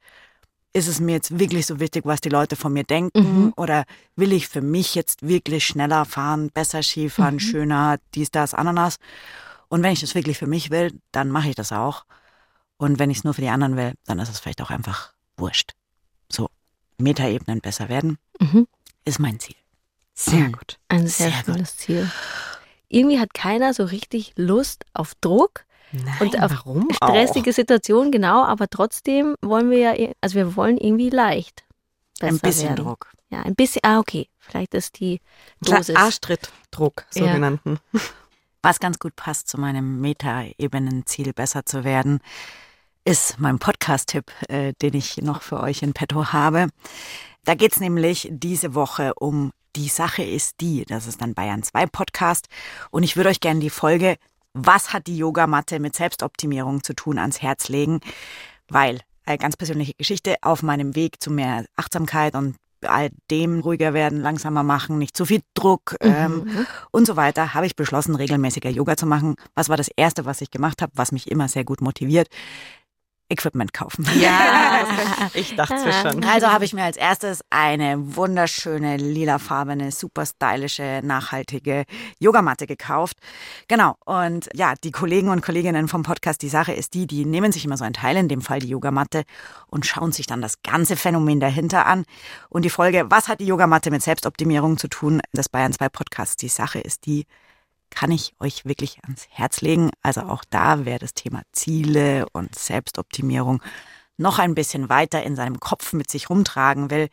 ist 0.73 0.87
es 0.87 0.99
mir 0.99 1.13
jetzt 1.13 1.39
wirklich 1.39 1.65
so 1.65 1.79
wichtig, 1.79 2.05
was 2.05 2.21
die 2.21 2.29
Leute 2.29 2.55
von 2.55 2.73
mir 2.73 2.83
denken? 2.83 3.19
Mhm. 3.19 3.53
Oder 3.55 3.85
will 4.15 4.33
ich 4.33 4.47
für 4.47 4.61
mich 4.61 4.95
jetzt 4.95 5.27
wirklich 5.27 5.65
schneller 5.65 6.05
fahren, 6.05 6.51
besser 6.51 6.83
Skifahren, 6.83 7.35
mhm. 7.35 7.39
schöner, 7.39 7.97
dies, 8.13 8.31
das, 8.31 8.53
Ananas? 8.53 8.97
Und 9.69 9.83
wenn 9.83 9.93
ich 9.93 10.01
das 10.01 10.15
wirklich 10.15 10.37
für 10.37 10.47
mich 10.47 10.69
will, 10.69 10.99
dann 11.11 11.29
mache 11.29 11.49
ich 11.49 11.55
das 11.55 11.71
auch. 11.71 12.05
Und 12.77 12.99
wenn 12.99 13.09
ich 13.09 13.17
es 13.17 13.23
nur 13.23 13.33
für 13.33 13.41
die 13.41 13.49
anderen 13.49 13.75
will, 13.75 13.93
dann 14.05 14.19
ist 14.19 14.29
es 14.29 14.39
vielleicht 14.39 14.61
auch 14.61 14.69
einfach 14.69 15.13
wurscht. 15.35 15.73
So, 16.31 16.49
Metaebenen 16.97 17.61
besser 17.61 17.89
werden, 17.89 18.17
mhm. 18.39 18.67
ist 19.03 19.19
mein 19.19 19.39
Ziel. 19.39 19.55
Sehr 20.13 20.39
mhm. 20.39 20.51
gut. 20.53 20.79
Ein 20.87 21.07
sehr, 21.07 21.31
sehr 21.31 21.43
schönes 21.43 21.71
gut. 21.71 21.79
Ziel. 21.79 22.11
Irgendwie 22.89 23.19
hat 23.19 23.33
keiner 23.33 23.73
so 23.73 23.83
richtig 23.83 24.33
Lust 24.35 24.85
auf 24.93 25.13
Druck. 25.21 25.65
Nein, 25.91 26.15
und 26.19 26.41
auf 26.41 26.51
warum 26.51 26.87
stressige 26.91 27.51
auch? 27.51 27.55
Situation, 27.55 28.11
genau, 28.11 28.43
aber 28.43 28.69
trotzdem 28.69 29.35
wollen 29.41 29.69
wir 29.69 29.79
ja, 29.79 30.13
also 30.21 30.35
wir 30.35 30.55
wollen 30.55 30.77
irgendwie 30.77 31.09
leicht. 31.09 31.63
Ein 32.21 32.39
bisschen 32.39 32.69
werden. 32.69 32.85
Druck. 32.85 33.11
Ja, 33.29 33.41
ein 33.41 33.55
bisschen, 33.55 33.81
ah, 33.83 33.99
okay. 33.99 34.29
Vielleicht 34.39 34.73
ist 34.73 34.99
die 34.99 35.21
Dosis. 35.61 35.95
Arschtrittdruck, 35.95 37.05
sogenannten. 37.09 37.79
Ja. 37.93 37.99
Was 38.63 38.79
ganz 38.79 38.99
gut 38.99 39.15
passt 39.15 39.47
zu 39.47 39.59
meinem 39.59 40.01
Meta-Ebenen-Ziel, 40.01 41.33
besser 41.33 41.65
zu 41.65 41.83
werden, 41.83 42.19
ist 43.05 43.39
mein 43.39 43.59
Podcast-Tipp, 43.59 44.31
äh, 44.49 44.73
den 44.81 44.93
ich 44.93 45.17
noch 45.17 45.41
für 45.41 45.61
euch 45.61 45.83
in 45.83 45.93
petto 45.93 46.33
habe. 46.33 46.67
Da 47.45 47.53
geht's 47.53 47.79
nämlich 47.79 48.27
diese 48.31 48.75
Woche 48.75 49.13
um 49.13 49.51
Die 49.75 49.87
Sache 49.89 50.23
ist 50.23 50.59
die. 50.59 50.85
Das 50.85 51.07
ist 51.07 51.21
dann 51.21 51.33
Bayern 51.33 51.63
2 51.63 51.85
Podcast. 51.85 52.47
Und 52.89 53.03
ich 53.03 53.15
würde 53.15 53.29
euch 53.29 53.39
gerne 53.39 53.59
die 53.59 53.69
Folge 53.69 54.17
was 54.57 54.93
hat 54.93 55.07
die 55.07 55.17
Yogamatte 55.17 55.79
mit 55.79 55.95
Selbstoptimierung 55.95 56.83
zu 56.83 56.93
tun, 56.93 57.17
ans 57.17 57.41
Herz 57.41 57.69
legen, 57.69 57.99
weil 58.69 58.99
äh, 59.25 59.37
ganz 59.37 59.55
persönliche 59.57 59.93
Geschichte 59.97 60.35
auf 60.41 60.63
meinem 60.63 60.95
Weg 60.95 61.21
zu 61.21 61.31
mehr 61.31 61.65
Achtsamkeit 61.75 62.35
und 62.35 62.55
all 62.85 63.09
dem 63.31 63.59
ruhiger 63.59 63.93
werden, 63.93 64.21
langsamer 64.21 64.63
machen, 64.63 64.97
nicht 64.97 65.17
zu 65.17 65.25
viel 65.25 65.41
Druck 65.53 65.95
ähm, 65.99 66.43
mhm. 66.45 66.67
und 66.91 67.07
so 67.07 67.15
weiter, 67.15 67.53
habe 67.53 67.65
ich 67.65 67.75
beschlossen, 67.75 68.15
regelmäßiger 68.15 68.69
Yoga 68.69 68.95
zu 68.95 69.07
machen. 69.07 69.35
Was 69.55 69.69
war 69.69 69.77
das 69.77 69.89
Erste, 69.95 70.25
was 70.25 70.41
ich 70.41 70.51
gemacht 70.51 70.81
habe, 70.81 70.91
was 70.95 71.11
mich 71.11 71.31
immer 71.31 71.47
sehr 71.47 71.63
gut 71.63 71.81
motiviert? 71.81 72.27
Equipment 73.29 73.73
kaufen. 73.73 74.07
Ja, 74.19 74.85
ich 75.33 75.55
dachte 75.55 75.75
es 75.75 75.95
schon. 76.01 76.23
Also 76.23 76.47
habe 76.47 76.65
ich 76.65 76.73
mir 76.73 76.83
als 76.83 76.97
erstes 76.97 77.41
eine 77.49 78.15
wunderschöne 78.15 78.97
lilafarbene, 78.97 79.91
super 79.91 80.25
stylische, 80.25 81.01
nachhaltige 81.03 81.83
Yogamatte 82.19 82.67
gekauft. 82.67 83.17
Genau. 83.67 83.95
Und 84.05 84.49
ja, 84.53 84.73
die 84.83 84.91
Kollegen 84.91 85.29
und 85.29 85.41
Kolleginnen 85.41 85.87
vom 85.87 86.03
Podcast, 86.03 86.41
die 86.41 86.49
Sache 86.49 86.73
ist 86.73 86.93
die, 86.93 87.07
die 87.07 87.25
nehmen 87.25 87.51
sich 87.51 87.65
immer 87.65 87.77
so 87.77 87.83
ein 87.83 87.93
Teil, 87.93 88.17
in 88.17 88.29
dem 88.29 88.41
Fall 88.41 88.59
die 88.59 88.69
Yogamatte, 88.69 89.23
und 89.67 89.85
schauen 89.85 90.11
sich 90.11 90.25
dann 90.25 90.41
das 90.41 90.61
ganze 90.61 90.95
Phänomen 90.95 91.39
dahinter 91.39 91.85
an. 91.85 92.05
Und 92.49 92.63
die 92.63 92.69
Folge, 92.69 93.05
was 93.09 93.27
hat 93.27 93.39
die 93.39 93.47
Yogamatte 93.47 93.91
mit 93.91 94.01
Selbstoptimierung 94.01 94.77
zu 94.77 94.87
tun, 94.87 95.21
des 95.33 95.49
Bayern 95.49 95.73
2 95.73 95.89
Podcasts, 95.89 96.37
die 96.37 96.49
Sache 96.49 96.79
ist 96.79 97.05
die, 97.05 97.25
kann 97.89 98.11
ich 98.11 98.33
euch 98.39 98.65
wirklich 98.65 99.03
ans 99.03 99.27
Herz 99.29 99.61
legen. 99.61 99.91
Also 100.01 100.21
auch 100.21 100.43
da 100.49 100.85
wäre 100.85 100.99
das 100.99 101.13
Thema 101.13 101.41
Ziele 101.51 102.25
und 102.33 102.55
Selbstoptimierung 102.55 103.61
noch 104.17 104.39
ein 104.39 104.55
bisschen 104.55 104.89
weiter 104.89 105.23
in 105.23 105.35
seinem 105.35 105.59
Kopf 105.59 105.93
mit 105.93 106.09
sich 106.09 106.29
rumtragen 106.29 106.89
will. 106.89 107.09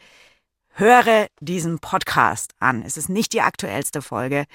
Höre 0.70 1.28
diesen 1.40 1.78
Podcast 1.78 2.54
an. 2.58 2.82
Es 2.82 2.96
ist 2.96 3.08
nicht 3.08 3.32
die 3.32 3.42
aktuellste 3.42 4.02
Folge, 4.02 4.46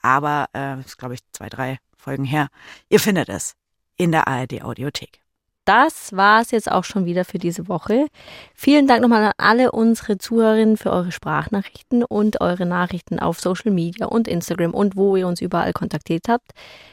aber 0.00 0.48
äh, 0.54 0.80
ist, 0.80 0.96
glaube 0.96 1.14
ich, 1.14 1.20
zwei, 1.32 1.48
drei 1.48 1.78
Folgen 1.96 2.24
her. 2.24 2.48
Ihr 2.88 3.00
findet 3.00 3.28
es 3.28 3.54
in 3.96 4.12
der 4.12 4.28
ARD 4.28 4.62
Audiothek 4.62 5.20
das 5.68 6.16
war 6.16 6.40
es 6.40 6.50
jetzt 6.50 6.72
auch 6.72 6.84
schon 6.84 7.04
wieder 7.04 7.26
für 7.26 7.36
diese 7.36 7.68
Woche. 7.68 8.06
Vielen 8.54 8.86
Dank 8.86 9.02
nochmal 9.02 9.22
an 9.24 9.32
alle 9.36 9.70
unsere 9.70 10.16
Zuhörerinnen 10.16 10.78
für 10.78 10.90
eure 10.90 11.12
Sprachnachrichten 11.12 12.04
und 12.04 12.40
eure 12.40 12.64
Nachrichten 12.64 13.18
auf 13.18 13.38
Social 13.38 13.70
Media 13.70 14.06
und 14.06 14.28
Instagram 14.28 14.72
und 14.72 14.96
wo 14.96 15.14
ihr 15.14 15.26
uns 15.26 15.42
überall 15.42 15.74
kontaktiert 15.74 16.28
habt. 16.28 16.52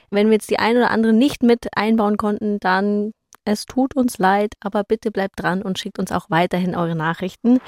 Wenn 0.09 0.27
wir 0.27 0.33
jetzt 0.33 0.49
die 0.49 0.59
ein 0.59 0.75
oder 0.75 0.91
andere 0.91 1.13
nicht 1.13 1.41
mit 1.41 1.67
einbauen 1.77 2.17
konnten, 2.17 2.59
dann 2.59 3.13
es 3.45 3.65
tut 3.65 3.95
uns 3.95 4.17
leid, 4.17 4.55
aber 4.59 4.83
bitte 4.83 5.09
bleibt 5.09 5.41
dran 5.41 5.61
und 5.61 5.79
schickt 5.79 5.97
uns 5.97 6.11
auch 6.11 6.29
weiterhin 6.29 6.75
eure 6.75 6.95
Nachrichten, 6.95 7.59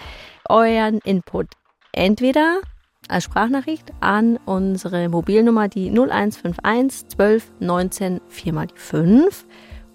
euren 0.49 0.97
Input. 1.05 1.47
Entweder 1.93 2.59
als 3.07 3.23
Sprachnachricht 3.23 3.93
an 4.01 4.37
unsere 4.45 5.07
Mobilnummer 5.07 5.69
die 5.69 5.89
0151 5.89 7.07
12 7.09 7.51
19 7.59 8.21
4 8.27 8.53
mal 8.53 8.67
die 8.67 8.77
5 8.77 9.45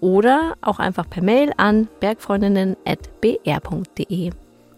oder 0.03 0.55
auch 0.61 0.77
einfach 0.79 1.09
per 1.09 1.23
Mail 1.23 1.53
an 1.55 1.87
bergfreundinnen.br.de. 2.01 4.31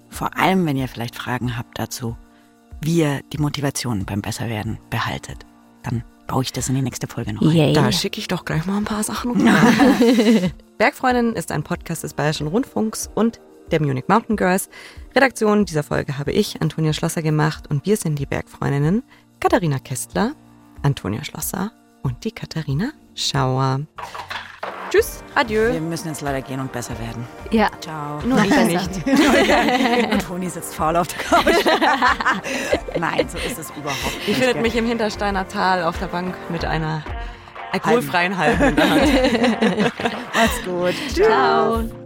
vor 0.09 0.38
allem 0.38 0.67
wenn 0.67 0.78
ihr 0.78 0.88
vielleicht 0.88 1.15
Fragen 1.15 1.57
habt 1.57 1.80
dazu, 1.80 2.15
wie 2.82 2.99
ihr 2.99 3.21
die 3.34 3.39
Motivation 3.39 4.05
beim 4.05 4.21
Besserwerden 4.21 4.78
behaltet, 4.91 5.47
dann 5.82 6.03
baue 6.28 6.43
ich 6.43 6.53
das 6.53 6.69
in 6.69 6.76
die 6.76 6.84
nächste 6.84 7.07
Folge 7.07 7.34
noch 7.34 7.41
ein. 7.41 7.55
Yeah. 7.55 7.73
Da 7.73 7.91
schicke 7.91 8.19
ich 8.19 8.28
doch 8.28 8.45
gleich 8.45 8.67
mal 8.67 8.78
ein 8.78 8.86
paar 8.86 9.01
Sachen 9.01 9.32
rüber. 9.32 9.51
Bergfreundin 10.78 11.34
ist 11.34 11.51
ein 11.51 11.63
Podcast 11.63 12.03
des 12.03 12.13
Bayerischen 12.13 12.45
Rundfunks 12.47 13.09
und 13.15 13.39
der 13.71 13.82
Munich 13.82 14.03
Mountain 14.07 14.36
Girls. 14.36 14.69
Redaktion 15.15 15.65
dieser 15.65 15.82
Folge 15.82 16.19
habe 16.19 16.32
ich, 16.32 16.61
Antonia 16.61 16.93
Schlosser, 16.93 17.23
gemacht 17.23 17.65
und 17.69 17.88
wir 17.88 17.97
sind 17.97 18.19
die 18.19 18.28
Bergfreundinnen 18.28 19.01
Katharina 19.39 19.80
Kästler, 19.80 20.34
Antonia 20.84 21.23
Schlosser 21.23 21.71
und 22.03 22.23
die 22.23 22.32
Katharina 22.32 22.91
Schauer. 23.15 23.80
Tschüss, 24.96 25.24
adieu. 25.34 25.74
Wir 25.74 25.82
müssen 25.82 26.08
jetzt 26.08 26.22
leider 26.22 26.41
gehen 26.41 26.60
und 26.60 26.72
besser 26.72 26.98
werden. 27.00 27.28
Ja. 27.52 27.70
Ciao. 27.82 28.22
Nur 28.26 28.41
ich 28.43 28.56
nicht. 28.66 29.08
und 30.14 30.22
Toni 30.22 30.50
sitzt 30.50 30.74
faul 30.76 30.96
auf 30.96 31.08
der 31.08 31.20
Couch. 31.20 31.66
Nein, 33.00 33.28
so 33.28 33.38
ist 33.38 33.60
es 33.60 33.72
überhaupt 33.72 34.16
nicht. 34.16 34.28
Ihr 34.30 34.36
findet 34.36 34.62
mich 34.62 34.76
im 34.76 34.86
Hintersteiner 34.86 35.48
Tal 35.48 35.84
auf 35.84 36.00
der 36.00 36.08
Bank 36.08 36.36
mit 36.50 36.64
einer 36.64 37.04
alkoholfreien 37.74 38.38
Halben 38.38 38.64
in 38.64 38.76
der 38.76 38.89
Hand. 38.89 39.93
Macht's 40.34 40.64
gut. 40.64 40.96
Ciao. 41.14 42.05